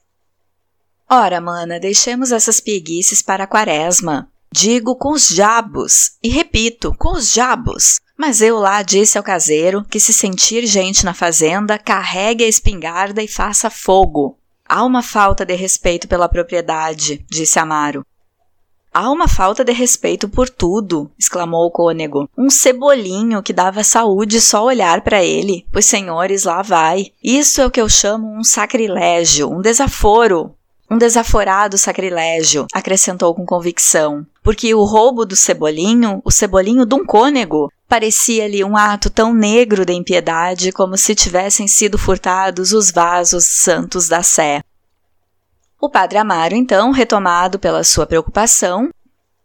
Ora, 1.09 1.41
mana, 1.41 1.81
deixemos 1.81 2.31
essas 2.31 2.61
pieguices 2.61 3.23
para 3.23 3.45
a 3.45 3.47
quaresma. 3.47 4.29
Digo 4.53 4.97
com 4.97 5.13
os 5.13 5.29
diabos, 5.29 6.13
e 6.23 6.29
repito, 6.29 6.95
com 6.99 7.13
os 7.13 7.33
diabos. 7.33 8.01
Mas 8.17 8.41
eu 8.41 8.59
lá 8.59 8.83
disse 8.83 9.19
ao 9.19 9.25
caseiro 9.25 9.85
que 9.91 9.99
se 9.99 10.13
sentir 10.13 10.67
gente 10.67 11.05
na 11.05 11.13
fazenda, 11.13 11.79
carregue 11.79 12.45
a 12.45 12.49
espingarda 12.49 13.23
e 13.23 13.29
faça 13.29 13.69
fogo. 13.69 14.39
Há 14.67 14.85
uma 14.85 15.03
falta 15.03 15.45
de 15.45 15.55
respeito 15.55 16.09
pela 16.09 16.29
propriedade, 16.29 17.25
disse 17.29 17.59
Amaro. 17.59 18.05
Há 18.93 19.11
uma 19.11 19.27
falta 19.27 19.65
de 19.65 19.73
respeito 19.73 20.29
por 20.29 20.49
tudo, 20.49 21.11
exclamou 21.19 21.67
o 21.67 21.71
cônego. 21.71 22.31
Um 22.39 22.49
cebolinho 22.49 23.43
que 23.43 23.53
dava 23.53 23.83
saúde 23.83 24.41
só 24.41 24.65
olhar 24.65 25.01
para 25.01 25.23
ele. 25.23 25.67
Pois, 25.73 25.85
senhores, 25.85 26.45
lá 26.45 26.63
vai. 26.63 27.07
Isso 27.21 27.61
é 27.61 27.67
o 27.67 27.71
que 27.73 27.81
eu 27.81 27.89
chamo 27.89 28.33
um 28.33 28.45
sacrilégio, 28.45 29.51
um 29.51 29.61
desaforo. 29.61 30.55
Um 30.89 30.97
desaforado 30.97 31.77
sacrilégio, 31.77 32.67
acrescentou 32.73 33.35
com 33.35 33.45
convicção. 33.45 34.25
Porque 34.45 34.75
o 34.75 34.85
roubo 34.85 35.25
do 35.25 35.35
cebolinho, 35.35 36.21
o 36.23 36.31
cebolinho 36.31 36.85
de 36.85 36.95
um 36.95 37.03
cônego, 37.03 37.73
parecia-lhe 37.89 38.63
um 38.63 38.77
ato 38.77 39.09
tão 39.09 39.33
negro 39.33 39.87
de 39.87 39.95
impiedade 39.95 40.71
como 40.71 40.99
se 40.99 41.15
tivessem 41.15 41.67
sido 41.67 41.97
furtados 41.97 42.73
os 42.73 42.91
vasos 42.91 43.47
santos 43.47 44.07
da 44.07 44.23
Sé. 44.23 44.63
O 45.81 45.89
padre 45.89 46.19
Amaro, 46.19 46.55
então, 46.55 46.91
retomado 46.91 47.59
pela 47.59 47.83
sua 47.83 48.07
preocupação, 48.07 48.91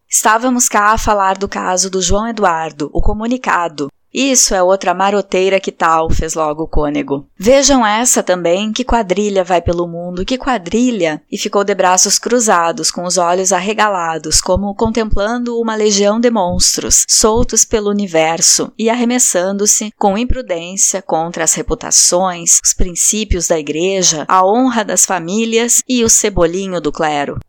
estávamos 0.06 0.68
cá 0.68 0.92
a 0.92 0.98
falar 0.98 1.38
do 1.38 1.48
caso 1.48 1.90
do 1.90 2.02
João 2.02 2.28
Eduardo, 2.28 2.90
o 2.92 3.02
comunicado, 3.02 3.90
isso 4.14 4.56
é 4.56 4.64
outra 4.64 4.94
maroteira 4.94 5.60
que 5.60 5.72
tal, 5.72 6.10
fez 6.10 6.34
logo 6.34 6.64
o 6.64 6.68
cônego. 6.68 7.28
Vejam 7.38 7.86
essa 7.86 8.24
também, 8.24 8.72
que 8.72 8.84
quadrilha 8.84 9.44
vai 9.44 9.62
pelo 9.62 9.88
mundo, 9.88 10.26
que 10.26 10.38
quadrilha! 10.38 11.22
E 11.32 11.38
ficou 11.38 11.64
de 11.64 11.76
braços 11.76 12.18
cruzados, 12.18 12.90
com 12.90 13.04
os 13.04 13.18
olhos 13.18 13.54
arregalados, 13.54 14.42
como 14.42 14.74
contemplando 14.76 15.60
uma 15.60 15.76
legião 15.76 16.20
de 16.20 16.32
monstros, 16.32 17.06
soltos 17.08 17.64
pelo 17.66 17.90
universo 17.90 18.72
e 18.78 18.90
arremessando-se 18.90 19.92
com 19.98 20.18
imprudência 20.18 21.02
contra 21.02 21.44
as 21.44 21.54
reputações, 21.54 22.60
os 22.64 22.74
princípios 22.74 23.48
da 23.48 23.60
igreja, 23.60 24.26
a 24.28 24.46
honra 24.46 24.84
das 24.84 25.06
famílias 25.06 25.82
e 25.88 26.04
o 26.04 26.10
cebolinho 26.10 26.82
do 26.82 26.92
clero. 26.92 27.40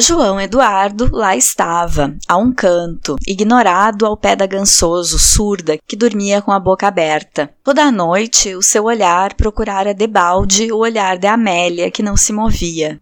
João 0.00 0.40
Eduardo 0.40 1.10
lá 1.12 1.36
estava, 1.36 2.16
a 2.26 2.36
um 2.36 2.52
canto, 2.52 3.16
ignorado 3.26 4.06
ao 4.06 4.16
pé 4.16 4.34
da 4.34 4.46
gansoso, 4.46 5.18
surda, 5.18 5.78
que 5.86 5.96
dormia 5.96 6.40
com 6.40 6.52
a 6.52 6.58
boca 6.58 6.88
aberta. 6.88 7.50
Toda 7.62 7.82
a 7.82 7.92
noite, 7.92 8.54
o 8.54 8.62
seu 8.62 8.84
olhar 8.84 9.34
procurara 9.34 9.92
debalde 9.92 10.72
o 10.72 10.78
olhar 10.78 11.18
de 11.18 11.26
Amélia, 11.26 11.90
que 11.90 12.02
não 12.02 12.16
se 12.16 12.32
movia. 12.32 13.00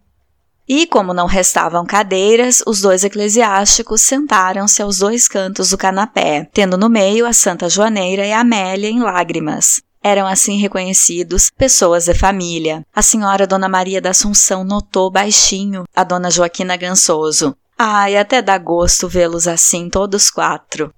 E, 0.69 0.87
como 0.87 1.15
não 1.15 1.27
restavam 1.27 1.87
cadeiras, 1.87 2.63
os 2.67 2.83
dois 2.83 3.03
eclesiásticos 3.03 4.03
sentaram-se 4.03 4.83
aos 4.83 4.99
dois 4.99 5.27
cantos 5.27 5.71
do 5.71 5.79
canapé, 5.79 6.47
tendo 6.53 6.77
no 6.77 6.91
meio 6.91 7.27
a 7.27 7.33
Santa 7.33 7.71
Joaneira 7.71 8.27
e 8.27 8.33
Amélia 8.33 8.91
em 8.91 9.01
lágrimas. 9.01 9.81
Eram 10.03 10.27
assim 10.27 10.59
reconhecidos 10.59 11.51
pessoas 11.51 12.05
de 12.07 12.15
família. 12.15 12.85
A 12.95 13.03
senhora 13.03 13.47
Dona 13.47 13.69
Maria 13.69 14.01
da 14.01 14.11
Assunção 14.11 14.65
notou 14.65 15.11
baixinho 15.11 15.85
a 15.95 16.05
Dona 16.05 16.31
Joaquina 16.31 16.77
Gansoso. 16.77 17.57
Ai, 17.77 18.17
até 18.17 18.43
dá 18.43 18.59
gosto 18.59 19.09
vê-los 19.09 19.47
assim, 19.47 19.89
todos 19.89 20.31
quatro. 20.31 20.93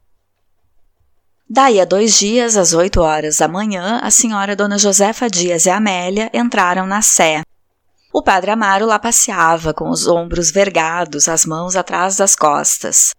Daí 1.48 1.80
a 1.80 1.84
dois 1.84 2.16
dias, 2.18 2.56
às 2.56 2.72
oito 2.72 3.00
horas 3.00 3.38
da 3.38 3.48
manhã, 3.48 3.98
a 4.02 4.10
senhora 4.10 4.54
Dona 4.54 4.78
Josefa 4.78 5.28
Dias 5.28 5.66
e 5.66 5.70
Amélia 5.70 6.30
entraram 6.32 6.86
na 6.86 7.02
sé. 7.02 7.42
O 8.12 8.22
padre 8.22 8.50
Amaro 8.50 8.86
lá 8.86 8.98
passeava, 8.98 9.74
com 9.74 9.90
os 9.90 10.06
ombros 10.06 10.50
vergados, 10.50 11.28
as 11.28 11.44
mãos 11.44 11.76
atrás 11.76 12.16
das 12.16 12.36
costas. 12.36 13.12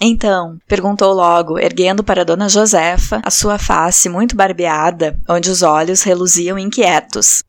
Então, 0.00 0.58
perguntou 0.68 1.12
logo, 1.12 1.58
erguendo 1.58 2.04
para 2.04 2.24
Dona 2.24 2.48
Josefa 2.48 3.20
a 3.24 3.30
sua 3.30 3.58
face 3.58 4.08
muito 4.08 4.36
barbeada, 4.36 5.18
onde 5.28 5.50
os 5.50 5.62
olhos 5.62 6.02
reluziam 6.02 6.56
inquietos. 6.56 7.42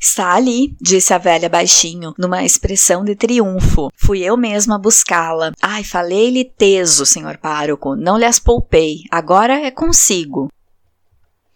Está 0.00 0.34
ali, 0.34 0.76
disse 0.80 1.12
a 1.12 1.18
velha 1.18 1.48
baixinho, 1.48 2.14
numa 2.18 2.44
expressão 2.44 3.04
de 3.04 3.14
triunfo. 3.14 3.90
Fui 3.96 4.20
eu 4.20 4.36
mesma 4.36 4.78
buscá-la. 4.78 5.52
Ai, 5.60 5.82
falei-lhe 5.84 6.44
teso, 6.44 7.06
senhor 7.06 7.36
pároco, 7.36 7.94
não 7.94 8.16
lhe 8.16 8.24
as 8.24 8.38
poupei. 8.38 9.02
Agora 9.10 9.54
é 9.54 9.70
consigo. 9.70 10.48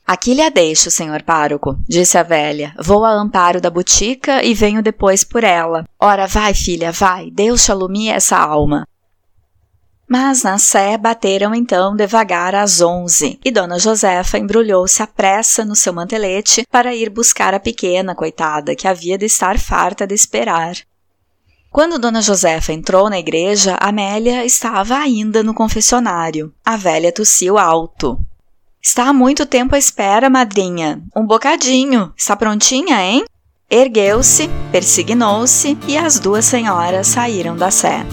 Aqui 0.05 0.35
lhe 0.35 0.43
a 0.43 0.51
deixo, 0.51 0.91
senhor 0.91 1.23
pároco, 1.23 1.77
disse 1.89 2.19
a 2.19 2.23
velha. 2.23 2.75
Vou 2.81 3.05
a 3.05 3.13
amparo 3.13 3.61
da 3.61 3.71
botica 3.71 4.43
e 4.43 4.55
venho 4.55 4.83
depois 4.83 5.23
por 5.25 5.45
ela. 5.45 5.85
Ora, 5.99 6.27
vai, 6.27 6.53
filha, 6.53 6.91
vai, 6.93 7.31
Deus 7.31 7.65
te 7.65 7.71
alumie 7.71 8.09
essa 8.09 8.37
alma. 8.37 8.87
Mas 10.13 10.43
na 10.43 10.59
Sé 10.59 10.99
bateram 10.99 11.55
então 11.55 11.97
devagar 11.97 12.55
às 12.55 12.83
onze, 12.83 13.41
e 13.43 13.51
Dona 13.51 13.79
Josefa 13.79 14.37
embrulhou-se 14.37 15.03
à 15.03 15.07
pressa 15.07 15.65
no 15.65 15.75
seu 15.75 15.91
mantelete 15.91 16.67
para 16.71 16.95
ir 16.95 17.09
buscar 17.09 17.55
a 17.55 17.59
pequena, 17.59 18.15
coitada, 18.15 18.77
que 18.77 18.87
havia 18.87 19.17
de 19.17 19.25
estar 19.25 19.59
farta 19.59 20.07
de 20.07 20.15
esperar. 20.15 20.75
Quando 21.71 21.99
Dona 21.99 22.21
Josefa 22.21 22.75
entrou 22.75 23.09
na 23.09 23.19
igreja, 23.19 23.79
Amélia 23.81 24.45
estava 24.45 24.99
ainda 24.99 25.43
no 25.43 25.55
confessionário. 25.55 26.53
A 26.63 26.77
velha 26.77 27.11
tossiu 27.11 27.57
alto. 27.57 28.21
Está 28.83 29.09
há 29.09 29.13
muito 29.15 29.47
tempo 29.47 29.75
à 29.75 29.79
espera, 29.79 30.29
madrinha. 30.29 31.03
Um 31.17 31.25
bocadinho. 31.25 32.13
Está 32.15 32.37
prontinha, 32.37 33.03
hein? 33.03 33.25
Ergueu-se, 33.71 34.51
persignou-se 34.71 35.79
e 35.89 35.97
as 35.97 36.19
duas 36.19 36.45
senhoras 36.45 37.07
saíram 37.07 37.57
da 37.57 37.71
sé. 37.71 38.05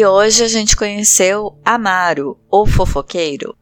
E 0.00 0.06
hoje 0.06 0.42
a 0.42 0.48
gente 0.48 0.74
conheceu 0.74 1.58
Amaro, 1.62 2.38
o 2.50 2.64
fofoqueiro. 2.64 3.54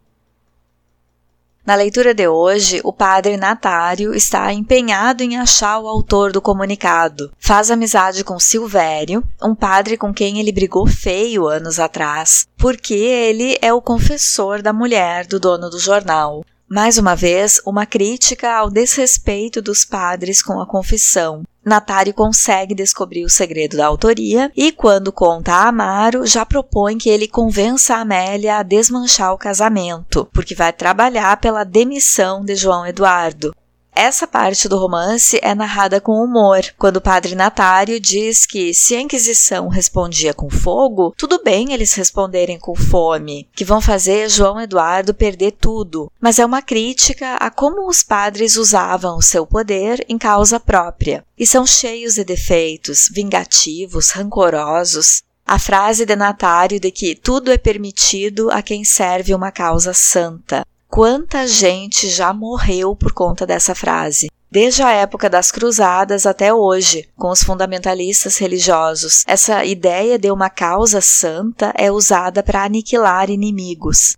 Na 1.66 1.74
leitura 1.74 2.14
de 2.14 2.28
hoje, 2.28 2.80
o 2.84 2.93
padre 2.93 3.36
Natário 3.36 4.14
está 4.14 4.53
empenhado 4.53 5.24
em 5.24 5.36
achar 5.36 5.80
o 5.80 5.89
autor 5.89 6.30
do 6.30 6.41
comunicado. 6.41 7.32
Faz 7.41 7.72
amizade 7.72 8.22
com 8.22 8.39
Silvério, 8.39 9.24
um 9.43 9.53
padre 9.53 9.97
com 9.97 10.14
quem 10.14 10.39
ele 10.39 10.53
brigou 10.53 10.86
feio 10.86 11.49
anos 11.49 11.80
atrás, 11.80 12.47
porque 12.57 12.95
ele 12.95 13.59
é 13.61 13.72
o 13.72 13.82
confessor 13.82 14.62
da 14.62 14.72
mulher 14.72 15.26
do 15.26 15.41
dono 15.41 15.68
do 15.68 15.80
jornal. 15.80 16.45
Mais 16.70 16.98
uma 16.98 17.16
vez, 17.16 17.62
uma 17.64 17.86
crítica 17.86 18.54
ao 18.54 18.68
desrespeito 18.68 19.62
dos 19.62 19.86
padres 19.86 20.42
com 20.42 20.60
a 20.60 20.66
confissão. 20.66 21.42
Natário 21.64 22.12
consegue 22.12 22.74
descobrir 22.74 23.24
o 23.24 23.30
segredo 23.30 23.78
da 23.78 23.86
autoria 23.86 24.52
e, 24.54 24.70
quando 24.70 25.10
conta 25.10 25.52
a 25.52 25.68
Amaro, 25.68 26.26
já 26.26 26.44
propõe 26.44 26.98
que 26.98 27.08
ele 27.08 27.26
convença 27.26 27.94
a 27.94 28.00
Amélia 28.00 28.56
a 28.56 28.62
desmanchar 28.62 29.32
o 29.32 29.38
casamento, 29.38 30.28
porque 30.32 30.54
vai 30.54 30.72
trabalhar 30.72 31.38
pela 31.38 31.64
demissão 31.64 32.44
de 32.44 32.54
João 32.54 32.86
Eduardo. 32.86 33.54
Essa 34.01 34.28
parte 34.28 34.68
do 34.68 34.78
romance 34.78 35.40
é 35.42 35.57
narrada 35.57 36.01
com 36.01 36.22
humor, 36.22 36.61
quando 36.78 36.99
o 36.99 37.01
padre 37.01 37.34
Natário 37.34 37.99
diz 37.99 38.46
que 38.46 38.72
se 38.72 38.94
a 38.94 39.01
Inquisição 39.01 39.66
respondia 39.66 40.32
com 40.32 40.49
fogo, 40.49 41.12
tudo 41.18 41.42
bem 41.42 41.72
eles 41.72 41.94
responderem 41.94 42.61
com 42.61 42.76
fome, 42.76 43.49
que 43.57 43.64
vão 43.64 43.80
fazer 43.80 44.30
João 44.30 44.61
Eduardo 44.61 45.12
perder 45.12 45.57
tudo, 45.61 46.12
mas 46.20 46.38
é 46.38 46.46
uma 46.46 46.62
crítica 46.62 47.34
a 47.40 47.51
como 47.51 47.88
os 47.88 48.05
padres 48.05 48.57
usavam 48.57 49.16
o 49.16 49.22
seu 49.22 49.44
poder 49.44 50.07
em 50.09 50.16
causa 50.16 50.61
própria. 50.61 51.24
E 51.36 51.44
são 51.44 51.66
cheios 51.66 52.14
de 52.14 52.22
defeitos, 52.22 53.09
vingativos, 53.12 54.11
rancorosos, 54.11 55.24
a 55.44 55.59
frase 55.59 56.07
de 56.07 56.14
Natário 56.14 56.78
de 56.78 56.92
que 56.92 57.16
tudo 57.16 57.51
é 57.51 57.59
permitido 57.59 58.49
a 58.49 58.62
quem 58.62 58.84
serve 58.84 59.34
uma 59.34 59.51
causa 59.51 59.92
santa. 59.92 60.64
Quanta 60.91 61.47
gente 61.47 62.09
já 62.09 62.32
morreu 62.32 62.97
por 62.97 63.12
conta 63.12 63.47
dessa 63.47 63.74
frase? 63.74 64.30
Desde 64.51 64.82
a 64.82 64.91
época 64.91 65.28
das 65.28 65.53
cruzadas 65.53 66.24
até 66.24 66.53
hoje, 66.53 67.07
com 67.14 67.30
os 67.30 67.43
fundamentalistas 67.43 68.39
religiosos, 68.39 69.22
essa 69.26 69.62
ideia 69.66 70.18
de 70.18 70.30
uma 70.30 70.49
causa 70.49 71.03
santa 71.03 71.72
é 71.76 71.93
usada 71.93 72.43
para 72.43 72.64
aniquilar 72.64 73.28
inimigos. 73.28 74.16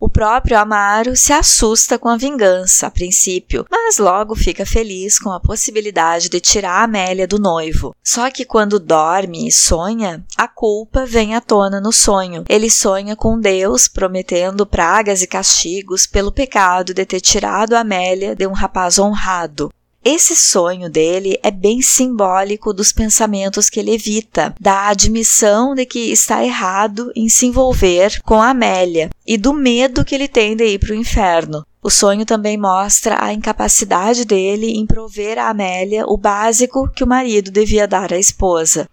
O 0.00 0.08
próprio 0.08 0.58
Amaro 0.58 1.14
se 1.14 1.30
assusta 1.30 1.98
com 1.98 2.08
a 2.08 2.16
vingança, 2.16 2.86
a 2.86 2.90
princípio, 2.90 3.66
mas 3.70 3.98
logo 3.98 4.34
fica 4.34 4.64
feliz 4.64 5.18
com 5.18 5.30
a 5.30 5.38
possibilidade 5.38 6.30
de 6.30 6.40
tirar 6.40 6.82
Amélia 6.82 7.28
do 7.28 7.38
noivo. 7.38 7.94
Só 8.02 8.30
que 8.30 8.46
quando 8.46 8.80
dorme 8.80 9.46
e 9.46 9.52
sonha, 9.52 10.24
a 10.38 10.48
culpa 10.48 11.04
vem 11.04 11.34
à 11.34 11.40
tona 11.42 11.82
no 11.82 11.92
sonho. 11.92 12.44
Ele 12.48 12.70
sonha 12.70 13.14
com 13.14 13.38
Deus 13.38 13.88
prometendo 13.88 14.66
pragas 14.66 15.20
e 15.20 15.26
castigos 15.26 16.06
pelo 16.06 16.32
pecado 16.32 16.94
de 16.94 17.04
ter 17.04 17.20
tirado 17.20 17.74
Amélia 17.74 18.34
de 18.34 18.46
um 18.46 18.52
rapaz 18.52 18.98
honrado. 18.98 19.70
Esse 20.02 20.34
sonho 20.34 20.88
dele 20.88 21.38
é 21.42 21.50
bem 21.50 21.82
simbólico 21.82 22.72
dos 22.72 22.90
pensamentos 22.90 23.68
que 23.68 23.78
ele 23.78 23.92
evita, 23.92 24.54
da 24.58 24.88
admissão 24.88 25.74
de 25.74 25.84
que 25.84 26.10
está 26.10 26.42
errado 26.42 27.12
em 27.14 27.28
se 27.28 27.44
envolver 27.44 28.18
com 28.22 28.40
a 28.40 28.48
Amélia 28.48 29.10
e 29.26 29.36
do 29.36 29.52
medo 29.52 30.02
que 30.02 30.14
ele 30.14 30.26
tem 30.26 30.56
de 30.56 30.64
ir 30.64 30.78
para 30.78 30.92
o 30.92 30.96
inferno. 30.96 31.66
O 31.82 31.90
sonho 31.90 32.24
também 32.24 32.56
mostra 32.56 33.22
a 33.22 33.30
incapacidade 33.34 34.24
dele 34.24 34.70
em 34.70 34.86
prover 34.86 35.38
a 35.38 35.50
Amélia 35.50 36.06
o 36.06 36.16
básico 36.16 36.88
que 36.88 37.04
o 37.04 37.06
marido 37.06 37.50
devia 37.50 37.86
dar 37.86 38.10
à 38.10 38.18
esposa. 38.18 38.88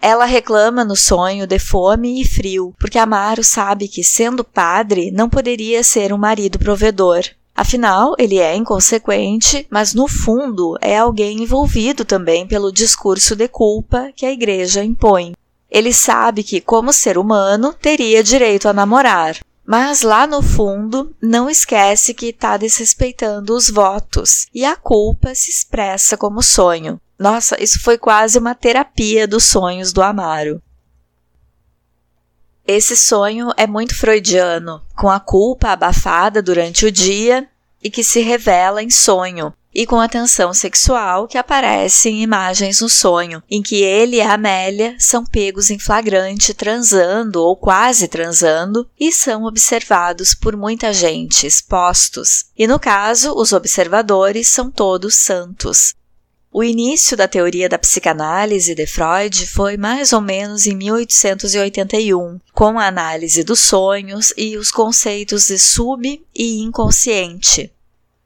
Ela 0.00 0.24
reclama 0.24 0.82
no 0.82 0.96
sonho 0.96 1.46
de 1.46 1.58
fome 1.58 2.22
e 2.22 2.24
frio, 2.24 2.74
porque 2.78 2.98
Amaro 2.98 3.44
sabe 3.44 3.86
que, 3.86 4.02
sendo 4.02 4.44
padre, 4.44 5.10
não 5.10 5.28
poderia 5.28 5.82
ser 5.82 6.10
um 6.10 6.18
marido 6.18 6.58
provedor. 6.58 7.22
Afinal, 7.54 8.14
ele 8.18 8.38
é 8.38 8.56
inconsequente, 8.56 9.66
mas 9.70 9.94
no 9.94 10.08
fundo 10.08 10.76
é 10.80 10.98
alguém 10.98 11.42
envolvido 11.42 12.04
também 12.04 12.46
pelo 12.46 12.72
discurso 12.72 13.36
de 13.36 13.46
culpa 13.46 14.10
que 14.16 14.26
a 14.26 14.32
igreja 14.32 14.82
impõe. 14.82 15.34
Ele 15.70 15.92
sabe 15.92 16.42
que, 16.42 16.60
como 16.60 16.92
ser 16.92 17.16
humano, 17.16 17.72
teria 17.72 18.22
direito 18.24 18.68
a 18.68 18.72
namorar, 18.72 19.38
mas 19.64 20.02
lá 20.02 20.26
no 20.26 20.42
fundo 20.42 21.14
não 21.22 21.48
esquece 21.48 22.12
que 22.12 22.26
está 22.26 22.56
desrespeitando 22.56 23.54
os 23.54 23.70
votos 23.70 24.46
e 24.52 24.64
a 24.64 24.76
culpa 24.76 25.34
se 25.34 25.50
expressa 25.50 26.16
como 26.16 26.42
sonho. 26.42 27.00
Nossa, 27.18 27.62
isso 27.62 27.80
foi 27.80 27.96
quase 27.96 28.38
uma 28.38 28.54
terapia 28.54 29.26
dos 29.26 29.44
sonhos 29.44 29.92
do 29.92 30.02
Amaro. 30.02 30.60
Esse 32.66 32.96
sonho 32.96 33.50
é 33.56 33.66
muito 33.66 33.94
freudiano, 33.94 34.82
com 34.96 35.10
a 35.10 35.20
culpa 35.20 35.68
abafada 35.68 36.40
durante 36.40 36.86
o 36.86 36.92
dia 36.92 37.46
e 37.82 37.90
que 37.90 38.02
se 38.02 38.20
revela 38.20 38.82
em 38.82 38.88
sonho, 38.88 39.52
e 39.74 39.84
com 39.84 40.00
a 40.00 40.08
tensão 40.08 40.54
sexual 40.54 41.26
que 41.26 41.36
aparece 41.36 42.08
em 42.08 42.22
imagens 42.22 42.80
no 42.80 42.88
sonho, 42.88 43.42
em 43.50 43.60
que 43.60 43.82
ele 43.82 44.16
e 44.16 44.20
a 44.22 44.32
Amélia 44.32 44.96
são 44.98 45.26
pegos 45.26 45.68
em 45.68 45.78
flagrante 45.78 46.54
transando 46.54 47.42
ou 47.42 47.56
quase 47.56 48.06
transando 48.08 48.88
e 48.98 49.12
são 49.12 49.44
observados 49.44 50.34
por 50.34 50.56
muita 50.56 50.92
gente, 50.92 51.46
expostos. 51.46 52.46
E 52.56 52.66
no 52.66 52.78
caso, 52.78 53.34
os 53.34 53.52
observadores 53.52 54.48
são 54.48 54.70
todos 54.70 55.16
santos. 55.16 55.94
O 56.56 56.62
início 56.62 57.16
da 57.16 57.26
teoria 57.26 57.68
da 57.68 57.76
psicanálise 57.76 58.76
de 58.76 58.86
Freud 58.86 59.44
foi 59.44 59.76
mais 59.76 60.12
ou 60.12 60.20
menos 60.20 60.68
em 60.68 60.76
1881, 60.76 62.38
com 62.52 62.78
a 62.78 62.86
análise 62.86 63.42
dos 63.42 63.58
sonhos 63.58 64.32
e 64.36 64.56
os 64.56 64.70
conceitos 64.70 65.48
de 65.48 65.58
sub 65.58 66.24
e 66.32 66.62
inconsciente. 66.62 67.73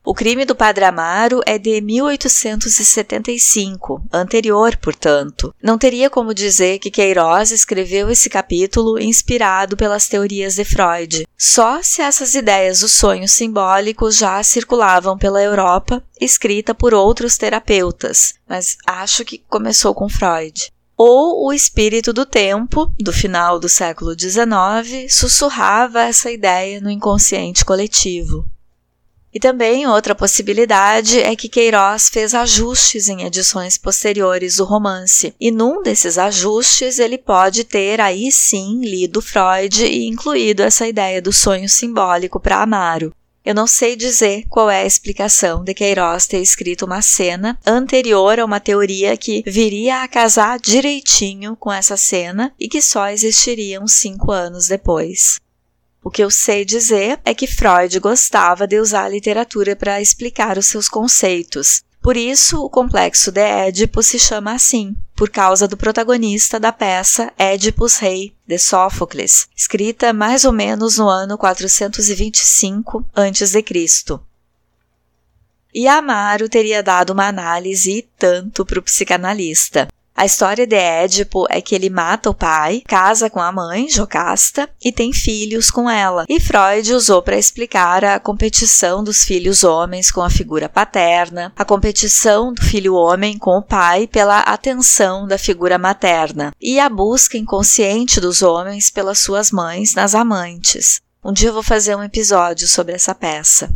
O 0.04 0.14
crime 0.14 0.44
do 0.44 0.54
Padre 0.54 0.84
Amaro 0.84 1.40
é 1.44 1.58
de 1.58 1.80
1875, 1.80 4.00
anterior, 4.12 4.76
portanto. 4.76 5.52
Não 5.62 5.76
teria 5.76 6.08
como 6.08 6.32
dizer 6.32 6.78
que 6.78 6.90
Queiroz 6.90 7.50
escreveu 7.50 8.08
esse 8.08 8.30
capítulo 8.30 8.98
inspirado 8.98 9.76
pelas 9.76 10.08
teorias 10.08 10.54
de 10.54 10.64
Freud, 10.64 11.26
só 11.36 11.82
se 11.82 12.00
essas 12.00 12.34
ideias 12.34 12.80
do 12.80 12.88
sonho 12.88 13.28
simbólico 13.28 14.10
já 14.10 14.42
circulavam 14.42 15.18
pela 15.18 15.42
Europa, 15.42 16.02
escrita 16.20 16.74
por 16.74 16.94
outros 16.94 17.36
terapeutas, 17.36 18.34
mas 18.48 18.78
acho 18.86 19.24
que 19.24 19.42
começou 19.48 19.94
com 19.94 20.08
Freud 20.08 20.72
ou 20.98 21.46
o 21.46 21.52
espírito 21.52 22.12
do 22.12 22.26
tempo, 22.26 22.92
do 22.98 23.12
final 23.12 23.60
do 23.60 23.68
século 23.68 24.18
XIX, 24.18 25.06
sussurrava 25.08 26.02
essa 26.02 26.28
ideia 26.28 26.80
no 26.80 26.90
inconsciente 26.90 27.64
coletivo. 27.64 28.44
E 29.32 29.38
também 29.38 29.86
outra 29.86 30.14
possibilidade 30.14 31.20
é 31.20 31.36
que 31.36 31.48
Queiroz 31.48 32.08
fez 32.08 32.34
ajustes 32.34 33.08
em 33.08 33.24
edições 33.24 33.76
posteriores 33.76 34.56
do 34.56 34.64
romance, 34.64 35.34
e 35.38 35.50
num 35.50 35.82
desses 35.82 36.16
ajustes 36.16 36.98
ele 36.98 37.18
pode 37.18 37.64
ter 37.64 38.00
aí 38.00 38.32
sim 38.32 38.80
lido 38.80 39.20
Freud 39.20 39.84
e 39.84 40.06
incluído 40.06 40.62
essa 40.62 40.88
ideia 40.88 41.20
do 41.20 41.32
sonho 41.32 41.68
simbólico 41.68 42.40
para 42.40 42.62
Amaro. 42.62 43.12
Eu 43.44 43.54
não 43.54 43.66
sei 43.66 43.96
dizer 43.96 44.44
qual 44.48 44.68
é 44.68 44.82
a 44.82 44.86
explicação 44.86 45.64
de 45.64 45.72
Queiroz 45.72 46.26
ter 46.26 46.40
escrito 46.40 46.84
uma 46.84 47.00
cena 47.00 47.58
anterior 47.66 48.38
a 48.38 48.44
uma 48.44 48.60
teoria 48.60 49.16
que 49.16 49.42
viria 49.46 50.02
a 50.02 50.08
casar 50.08 50.58
direitinho 50.58 51.56
com 51.56 51.72
essa 51.72 51.96
cena 51.96 52.52
e 52.60 52.68
que 52.68 52.82
só 52.82 53.08
existiria 53.08 53.80
uns 53.80 53.92
cinco 53.92 54.32
anos 54.32 54.68
depois. 54.68 55.40
O 56.02 56.10
que 56.10 56.22
eu 56.22 56.30
sei 56.30 56.64
dizer 56.64 57.20
é 57.24 57.34
que 57.34 57.46
Freud 57.46 57.98
gostava 57.98 58.66
de 58.66 58.80
usar 58.80 59.04
a 59.04 59.08
literatura 59.08 59.74
para 59.74 60.00
explicar 60.00 60.56
os 60.56 60.66
seus 60.66 60.88
conceitos. 60.88 61.82
Por 62.00 62.16
isso, 62.16 62.62
o 62.64 62.70
complexo 62.70 63.32
de 63.32 63.40
Édipo 63.40 64.02
se 64.02 64.18
chama 64.18 64.52
assim, 64.52 64.96
por 65.16 65.28
causa 65.28 65.66
do 65.66 65.76
protagonista 65.76 66.60
da 66.60 66.72
peça 66.72 67.32
Édipus 67.36 67.96
Rei, 67.96 68.32
de 68.46 68.56
Sófocles, 68.58 69.48
escrita 69.56 70.12
mais 70.12 70.44
ou 70.44 70.52
menos 70.52 70.96
no 70.96 71.08
ano 71.08 71.36
425 71.36 73.04
a.C. 73.14 73.64
E 75.74 75.86
Amaro 75.86 76.48
teria 76.48 76.82
dado 76.82 77.10
uma 77.10 77.26
análise 77.26 78.08
tanto 78.16 78.64
para 78.64 78.78
o 78.78 78.82
psicanalista. 78.82 79.88
A 80.18 80.24
história 80.24 80.66
de 80.66 80.74
Édipo 80.74 81.46
é 81.48 81.60
que 81.60 81.76
ele 81.76 81.88
mata 81.88 82.28
o 82.28 82.34
pai, 82.34 82.82
casa 82.88 83.30
com 83.30 83.38
a 83.38 83.52
mãe, 83.52 83.88
Jocasta, 83.88 84.68
e 84.84 84.90
tem 84.90 85.12
filhos 85.12 85.70
com 85.70 85.88
ela. 85.88 86.24
E 86.28 86.40
Freud 86.40 86.92
usou 86.92 87.22
para 87.22 87.38
explicar 87.38 88.04
a 88.04 88.18
competição 88.18 89.04
dos 89.04 89.22
filhos 89.22 89.62
homens 89.62 90.10
com 90.10 90.20
a 90.20 90.28
figura 90.28 90.68
paterna, 90.68 91.52
a 91.56 91.64
competição 91.64 92.52
do 92.52 92.60
filho 92.60 92.94
homem 92.94 93.38
com 93.38 93.58
o 93.58 93.62
pai 93.62 94.08
pela 94.08 94.40
atenção 94.40 95.24
da 95.24 95.38
figura 95.38 95.78
materna, 95.78 96.52
e 96.60 96.80
a 96.80 96.88
busca 96.88 97.38
inconsciente 97.38 98.20
dos 98.20 98.42
homens 98.42 98.90
pelas 98.90 99.20
suas 99.20 99.52
mães 99.52 99.94
nas 99.94 100.16
amantes. 100.16 101.00
Um 101.24 101.32
dia 101.32 101.50
eu 101.50 101.54
vou 101.54 101.62
fazer 101.62 101.94
um 101.94 102.02
episódio 102.02 102.66
sobre 102.66 102.92
essa 102.92 103.14
peça. 103.14 103.70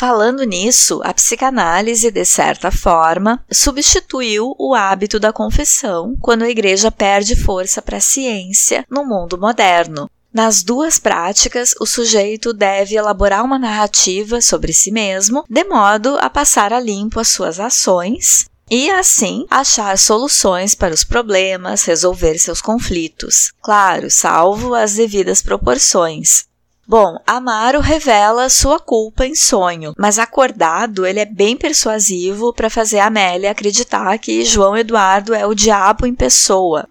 Falando 0.00 0.44
nisso, 0.44 1.02
a 1.04 1.12
psicanálise, 1.12 2.10
de 2.10 2.24
certa 2.24 2.72
forma, 2.72 3.44
substituiu 3.52 4.56
o 4.58 4.74
hábito 4.74 5.20
da 5.20 5.30
confissão 5.30 6.16
quando 6.22 6.42
a 6.42 6.48
igreja 6.48 6.90
perde 6.90 7.36
força 7.36 7.82
para 7.82 7.98
a 7.98 8.00
ciência 8.00 8.82
no 8.88 9.04
mundo 9.04 9.36
moderno. 9.36 10.10
Nas 10.32 10.62
duas 10.62 10.98
práticas, 10.98 11.74
o 11.78 11.84
sujeito 11.84 12.54
deve 12.54 12.94
elaborar 12.94 13.44
uma 13.44 13.58
narrativa 13.58 14.40
sobre 14.40 14.72
si 14.72 14.90
mesmo, 14.90 15.44
de 15.46 15.64
modo 15.64 16.16
a 16.18 16.30
passar 16.30 16.72
a 16.72 16.80
limpo 16.80 17.20
as 17.20 17.28
suas 17.28 17.60
ações 17.60 18.46
e, 18.70 18.88
assim, 18.88 19.44
achar 19.50 19.98
soluções 19.98 20.74
para 20.74 20.94
os 20.94 21.04
problemas, 21.04 21.84
resolver 21.84 22.38
seus 22.38 22.62
conflitos. 22.62 23.52
Claro, 23.60 24.10
salvo 24.10 24.74
as 24.74 24.94
devidas 24.94 25.42
proporções. 25.42 26.48
Bom, 26.90 27.18
Amaro 27.24 27.78
revela 27.78 28.48
sua 28.48 28.80
culpa 28.80 29.24
em 29.24 29.32
sonho, 29.32 29.94
mas 29.96 30.18
acordado 30.18 31.06
ele 31.06 31.20
é 31.20 31.24
bem 31.24 31.56
persuasivo 31.56 32.52
para 32.52 32.68
fazer 32.68 32.98
Amélia 32.98 33.52
acreditar 33.52 34.18
que 34.18 34.44
João 34.44 34.76
Eduardo 34.76 35.32
é 35.32 35.46
o 35.46 35.54
diabo 35.54 36.04
em 36.04 36.16
pessoa. 36.16 36.88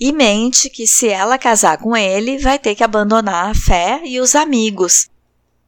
E 0.00 0.10
mente 0.10 0.70
que 0.70 0.86
se 0.86 1.06
ela 1.06 1.36
casar 1.36 1.76
com 1.76 1.94
ele, 1.94 2.38
vai 2.38 2.58
ter 2.58 2.74
que 2.74 2.82
abandonar 2.82 3.50
a 3.50 3.54
fé 3.54 4.00
e 4.06 4.18
os 4.20 4.34
amigos. 4.34 5.10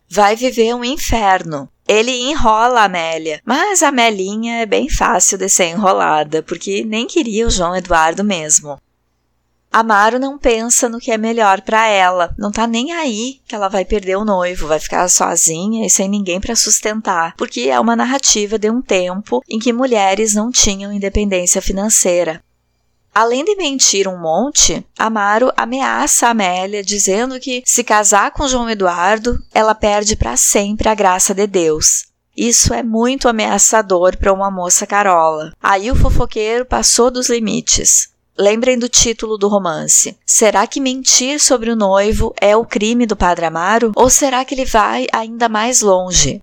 Vai 0.08 0.34
viver 0.34 0.74
um 0.74 0.82
inferno. 0.82 1.68
Ele 1.86 2.30
enrola 2.30 2.80
a 2.80 2.84
Amélia, 2.84 3.42
mas 3.44 3.82
a 3.82 3.88
Amelinha 3.88 4.62
é 4.62 4.66
bem 4.66 4.88
fácil 4.88 5.36
de 5.36 5.50
ser 5.50 5.66
enrolada, 5.66 6.42
porque 6.42 6.82
nem 6.86 7.06
queria 7.06 7.46
o 7.46 7.50
João 7.50 7.76
Eduardo 7.76 8.24
mesmo. 8.24 8.78
Amaro 9.74 10.20
não 10.20 10.38
pensa 10.38 10.88
no 10.88 11.00
que 11.00 11.10
é 11.10 11.18
melhor 11.18 11.60
para 11.60 11.88
ela, 11.88 12.32
não 12.38 12.52
tá 12.52 12.64
nem 12.64 12.92
aí 12.92 13.40
que 13.44 13.56
ela 13.56 13.66
vai 13.66 13.84
perder 13.84 14.14
o 14.16 14.24
noivo, 14.24 14.68
vai 14.68 14.78
ficar 14.78 15.08
sozinha 15.08 15.84
e 15.84 15.90
sem 15.90 16.08
ninguém 16.08 16.40
para 16.40 16.54
sustentar, 16.54 17.34
porque 17.36 17.62
é 17.62 17.80
uma 17.80 17.96
narrativa 17.96 18.56
de 18.56 18.70
um 18.70 18.80
tempo 18.80 19.42
em 19.48 19.58
que 19.58 19.72
mulheres 19.72 20.32
não 20.32 20.52
tinham 20.52 20.92
independência 20.92 21.60
financeira. 21.60 22.40
Além 23.12 23.44
de 23.44 23.56
mentir 23.56 24.06
um 24.06 24.16
monte, 24.16 24.86
Amaro 24.96 25.50
ameaça 25.56 26.28
Amélia 26.28 26.80
dizendo 26.80 27.40
que 27.40 27.60
se 27.66 27.82
casar 27.82 28.30
com 28.30 28.46
João 28.46 28.70
Eduardo, 28.70 29.42
ela 29.52 29.74
perde 29.74 30.14
para 30.14 30.36
sempre 30.36 30.88
a 30.88 30.94
graça 30.94 31.34
de 31.34 31.48
Deus. 31.48 32.06
Isso 32.36 32.72
é 32.72 32.84
muito 32.84 33.28
ameaçador 33.28 34.16
para 34.18 34.32
uma 34.32 34.52
moça 34.52 34.86
carola. 34.86 35.52
Aí 35.60 35.90
o 35.90 35.96
fofoqueiro 35.96 36.64
passou 36.64 37.10
dos 37.10 37.28
limites. 37.28 38.13
Lembrem 38.36 38.76
do 38.76 38.88
título 38.88 39.38
do 39.38 39.46
romance. 39.46 40.18
Será 40.26 40.66
que 40.66 40.80
mentir 40.80 41.38
sobre 41.38 41.70
o 41.70 41.76
noivo 41.76 42.34
é 42.40 42.56
o 42.56 42.64
crime 42.64 43.06
do 43.06 43.14
Padre 43.14 43.46
Amaro? 43.46 43.92
Ou 43.94 44.10
será 44.10 44.44
que 44.44 44.56
ele 44.56 44.64
vai 44.64 45.06
ainda 45.12 45.48
mais 45.48 45.80
longe? 45.80 46.42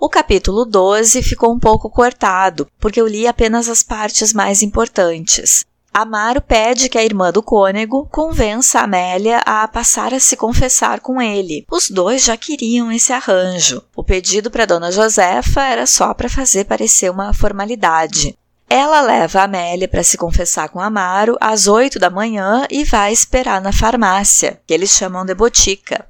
O 0.00 0.08
capítulo 0.08 0.64
12 0.64 1.22
ficou 1.22 1.52
um 1.52 1.58
pouco 1.58 1.90
cortado, 1.90 2.66
porque 2.78 2.98
eu 2.98 3.06
li 3.06 3.26
apenas 3.26 3.68
as 3.68 3.82
partes 3.82 4.32
mais 4.32 4.62
importantes. 4.62 5.64
Amaro 5.92 6.40
pede 6.40 6.88
que 6.88 6.98
a 6.98 7.04
irmã 7.04 7.30
do 7.30 7.42
cônego 7.42 8.08
convença 8.10 8.80
Amélia 8.80 9.42
a 9.44 9.68
passar 9.68 10.14
a 10.14 10.18
se 10.18 10.36
confessar 10.38 11.00
com 11.00 11.20
ele. 11.20 11.66
Os 11.70 11.90
dois 11.90 12.24
já 12.24 12.36
queriam 12.36 12.90
esse 12.90 13.12
arranjo. 13.12 13.82
O 13.94 14.02
pedido 14.02 14.50
para 14.50 14.66
Dona 14.66 14.90
Josefa 14.90 15.62
era 15.62 15.86
só 15.86 16.14
para 16.14 16.30
fazer 16.30 16.64
parecer 16.64 17.10
uma 17.10 17.32
formalidade. 17.34 18.34
Ela 18.68 19.00
leva 19.00 19.40
a 19.40 19.44
Amélia 19.44 19.88
para 19.88 20.02
se 20.02 20.16
confessar 20.16 20.68
com 20.68 20.80
Amaro 20.80 21.36
às 21.40 21.66
oito 21.66 21.98
da 21.98 22.10
manhã 22.10 22.66
e 22.70 22.84
vai 22.84 23.12
esperar 23.12 23.60
na 23.60 23.72
farmácia, 23.72 24.60
que 24.66 24.74
eles 24.74 24.90
chamam 24.90 25.24
de 25.24 25.34
botica. 25.34 26.06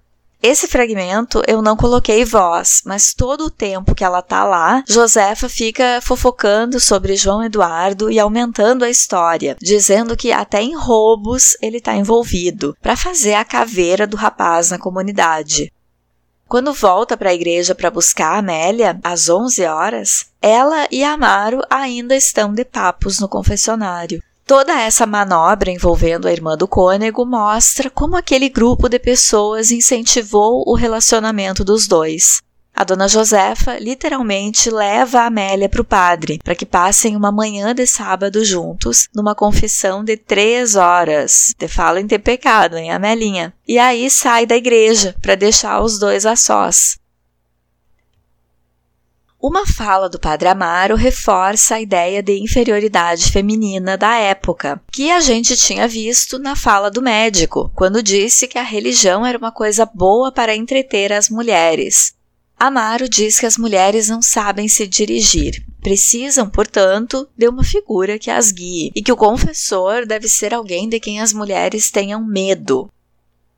Esse 0.46 0.68
fragmento 0.68 1.42
eu 1.48 1.62
não 1.62 1.74
coloquei 1.74 2.22
voz, 2.22 2.82
mas 2.84 3.14
todo 3.14 3.46
o 3.46 3.50
tempo 3.50 3.94
que 3.94 4.04
ela 4.04 4.20
tá 4.20 4.44
lá, 4.44 4.84
Josefa 4.86 5.48
fica 5.48 6.00
fofocando 6.02 6.78
sobre 6.78 7.16
João 7.16 7.42
Eduardo 7.42 8.10
e 8.10 8.18
aumentando 8.20 8.84
a 8.84 8.90
história, 8.90 9.56
dizendo 9.58 10.14
que 10.14 10.32
até 10.32 10.60
em 10.60 10.76
roubos 10.76 11.56
ele 11.62 11.78
está 11.78 11.96
envolvido, 11.96 12.76
para 12.82 12.94
fazer 12.94 13.32
a 13.32 13.44
caveira 13.44 14.06
do 14.06 14.18
rapaz 14.18 14.70
na 14.70 14.78
comunidade. 14.78 15.72
Quando 16.48 16.72
volta 16.72 17.16
para 17.16 17.30
a 17.30 17.34
igreja 17.34 17.74
para 17.74 17.90
buscar 17.90 18.38
Amélia, 18.38 18.98
às 19.02 19.28
11 19.28 19.64
horas, 19.64 20.26
ela 20.40 20.86
e 20.90 21.02
Amaro 21.02 21.62
ainda 21.70 22.14
estão 22.14 22.52
de 22.52 22.64
papos 22.64 23.18
no 23.18 23.28
confessionário. 23.28 24.22
Toda 24.46 24.78
essa 24.78 25.06
manobra 25.06 25.70
envolvendo 25.70 26.28
a 26.28 26.32
irmã 26.32 26.54
do 26.54 26.68
cônego 26.68 27.24
mostra 27.24 27.88
como 27.88 28.14
aquele 28.14 28.50
grupo 28.50 28.90
de 28.90 28.98
pessoas 28.98 29.70
incentivou 29.70 30.62
o 30.66 30.74
relacionamento 30.74 31.64
dos 31.64 31.88
dois. 31.88 32.42
A 32.76 32.82
dona 32.82 33.06
Josefa 33.06 33.78
literalmente 33.78 34.68
leva 34.68 35.20
a 35.20 35.26
Amélia 35.26 35.68
para 35.68 35.80
o 35.80 35.84
padre 35.84 36.40
para 36.42 36.56
que 36.56 36.66
passem 36.66 37.14
uma 37.14 37.30
manhã 37.30 37.72
de 37.72 37.86
sábado 37.86 38.44
juntos 38.44 39.08
numa 39.14 39.32
confissão 39.32 40.02
de 40.02 40.16
três 40.16 40.74
horas. 40.74 41.54
Te 41.56 41.68
falo 41.68 41.98
em 41.98 42.06
ter 42.08 42.18
pecado, 42.18 42.76
hein, 42.76 42.90
Amelinha? 42.90 43.54
E 43.66 43.78
aí 43.78 44.10
sai 44.10 44.44
da 44.44 44.56
igreja 44.56 45.14
para 45.22 45.36
deixar 45.36 45.80
os 45.82 46.00
dois 46.00 46.26
a 46.26 46.34
sós. 46.34 46.98
Uma 49.40 49.66
fala 49.66 50.08
do 50.08 50.18
Padre 50.18 50.48
Amaro 50.48 50.96
reforça 50.96 51.74
a 51.74 51.80
ideia 51.80 52.22
de 52.22 52.42
inferioridade 52.42 53.30
feminina 53.30 53.96
da 53.96 54.16
época, 54.16 54.80
que 54.90 55.12
a 55.12 55.20
gente 55.20 55.54
tinha 55.56 55.86
visto 55.86 56.38
na 56.38 56.56
fala 56.56 56.90
do 56.90 57.02
médico, 57.02 57.70
quando 57.76 58.02
disse 58.02 58.48
que 58.48 58.58
a 58.58 58.62
religião 58.62 59.24
era 59.24 59.38
uma 59.38 59.52
coisa 59.52 59.84
boa 59.84 60.32
para 60.32 60.56
entreter 60.56 61.12
as 61.12 61.28
mulheres. 61.28 62.14
Amaro 62.66 63.10
diz 63.10 63.38
que 63.38 63.44
as 63.44 63.58
mulheres 63.58 64.08
não 64.08 64.22
sabem 64.22 64.68
se 64.68 64.86
dirigir, 64.86 65.62
precisam, 65.82 66.48
portanto, 66.48 67.28
de 67.36 67.46
uma 67.46 67.62
figura 67.62 68.18
que 68.18 68.30
as 68.30 68.50
guie, 68.50 68.90
e 68.96 69.02
que 69.02 69.12
o 69.12 69.16
confessor 69.18 70.06
deve 70.06 70.26
ser 70.28 70.54
alguém 70.54 70.88
de 70.88 70.98
quem 70.98 71.20
as 71.20 71.34
mulheres 71.34 71.90
tenham 71.90 72.24
medo, 72.24 72.88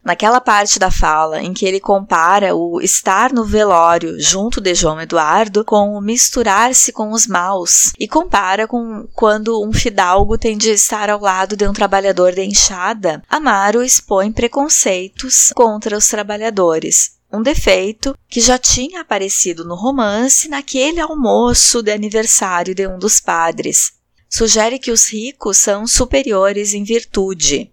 naquela 0.05 0.41
parte 0.41 0.81
da 0.81 0.91
fala 0.91 1.41
em 1.41 1.55
que 1.55 1.65
ele 1.65 1.79
compara 1.79 2.57
o 2.57 2.81
estar 2.81 3.33
no 3.33 3.45
velório 3.45 4.21
junto 4.21 4.61
de 4.61 4.75
João 4.75 5.01
Eduardo 5.01 5.65
com 5.65 5.95
o 5.95 6.01
misturar-se 6.01 6.93
com 6.93 7.13
os 7.13 7.29
maus 7.29 7.93
e 8.01 8.09
compara 8.09 8.67
com 8.67 9.07
quando 9.15 9.65
um 9.65 9.73
fidalgo 9.73 10.37
tem 10.37 10.59
de 10.59 10.71
estar 10.71 11.09
ao 11.11 11.21
lado 11.21 11.57
de 11.57 11.69
um 11.69 11.73
trabalhador 11.73 12.33
de 12.33 12.43
enxada, 12.43 13.23
Amaro 13.31 13.85
expõe 13.85 14.33
preconceitos 14.33 15.53
contra 15.55 15.97
os 15.97 16.09
trabalhadores, 16.09 17.16
um 17.33 17.43
defeito 17.43 18.16
que 18.29 18.41
já 18.41 18.59
tinha 18.59 19.01
aparecido 19.01 19.64
no 19.64 19.74
romance 19.74 20.49
naquele 20.49 21.01
almoço 21.01 21.83
de 21.83 21.93
aniversário 21.93 22.74
de 22.74 22.87
um 22.87 22.99
dos 22.99 23.20
padres. 23.20 23.93
Sugere 24.29 24.79
que 24.79 24.91
os 24.91 25.11
ricos 25.11 25.57
são 25.57 25.87
superiores 25.87 26.74
em 26.74 26.85
virtude. 26.85 27.72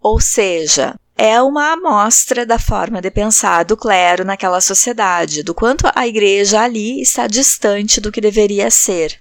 Ou 0.00 0.20
seja, 0.20 0.94
é 1.16 1.42
uma 1.42 1.72
amostra 1.72 2.46
da 2.46 2.58
forma 2.58 3.00
de 3.00 3.10
pensar 3.10 3.64
do 3.64 3.76
clero 3.76 4.24
naquela 4.24 4.60
sociedade, 4.60 5.42
do 5.42 5.52
quanto 5.52 5.90
a 5.94 6.06
igreja 6.06 6.60
ali 6.60 7.00
está 7.02 7.26
distante 7.26 8.00
do 8.00 8.12
que 8.12 8.20
deveria 8.20 8.70
ser. 8.70 9.20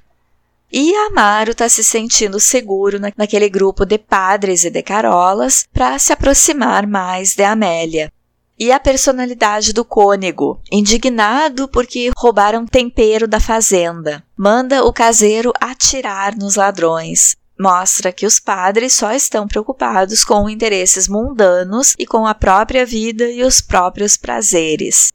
E 0.71 0.93
Amaro 0.93 1.51
está 1.51 1.67
se 1.69 1.83
sentindo 1.83 2.39
seguro 2.39 2.99
naquele 2.99 3.49
grupo 3.49 3.85
de 3.85 3.97
padres 3.97 4.65
e 4.65 4.69
de 4.69 4.83
carolas 4.83 5.65
para 5.73 5.97
se 5.97 6.11
aproximar 6.11 6.85
mais 6.85 7.33
de 7.33 7.43
Amélia. 7.43 8.11
E 8.59 8.71
a 8.71 8.79
personalidade 8.79 9.71
do 9.71 9.85
cônego, 9.85 10.59
indignado 10.71 11.67
porque 11.67 12.11
roubaram 12.17 12.65
tempero 12.65 13.27
da 13.27 13.39
fazenda, 13.39 14.23
manda 14.35 14.83
o 14.83 14.91
caseiro 14.91 15.53
atirar 15.61 16.35
nos 16.35 16.55
ladrões, 16.55 17.35
mostra 17.59 18.11
que 18.11 18.25
os 18.25 18.39
padres 18.39 18.93
só 18.93 19.11
estão 19.11 19.47
preocupados 19.47 20.23
com 20.23 20.49
interesses 20.49 21.07
mundanos 21.07 21.95
e 21.99 22.05
com 22.05 22.25
a 22.25 22.33
própria 22.33 22.85
vida 22.85 23.29
e 23.29 23.43
os 23.43 23.61
próprios 23.61 24.17
prazeres. 24.17 25.11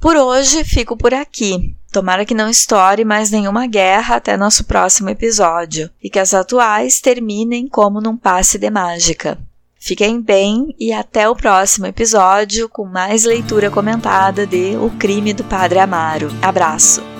Por 0.00 0.16
hoje 0.16 0.64
fico 0.64 0.96
por 0.96 1.12
aqui. 1.12 1.74
Tomara 1.90 2.24
que 2.24 2.34
não 2.34 2.48
estoure 2.48 3.04
mais 3.04 3.30
nenhuma 3.30 3.66
guerra 3.66 4.16
até 4.16 4.36
nosso 4.36 4.64
próximo 4.64 5.08
episódio 5.08 5.90
e 6.02 6.08
que 6.08 6.18
as 6.18 6.34
atuais 6.34 7.00
terminem 7.00 7.66
como 7.66 8.00
num 8.00 8.16
passe 8.16 8.58
de 8.58 8.70
mágica. 8.70 9.38
Fiquem 9.78 10.20
bem 10.20 10.74
e 10.78 10.92
até 10.92 11.28
o 11.28 11.36
próximo 11.36 11.86
episódio 11.86 12.68
com 12.68 12.84
mais 12.84 13.24
leitura 13.24 13.70
comentada 13.70 14.46
de 14.46 14.76
O 14.76 14.90
Crime 14.98 15.32
do 15.32 15.44
Padre 15.44 15.78
Amaro. 15.78 16.28
Abraço! 16.42 17.17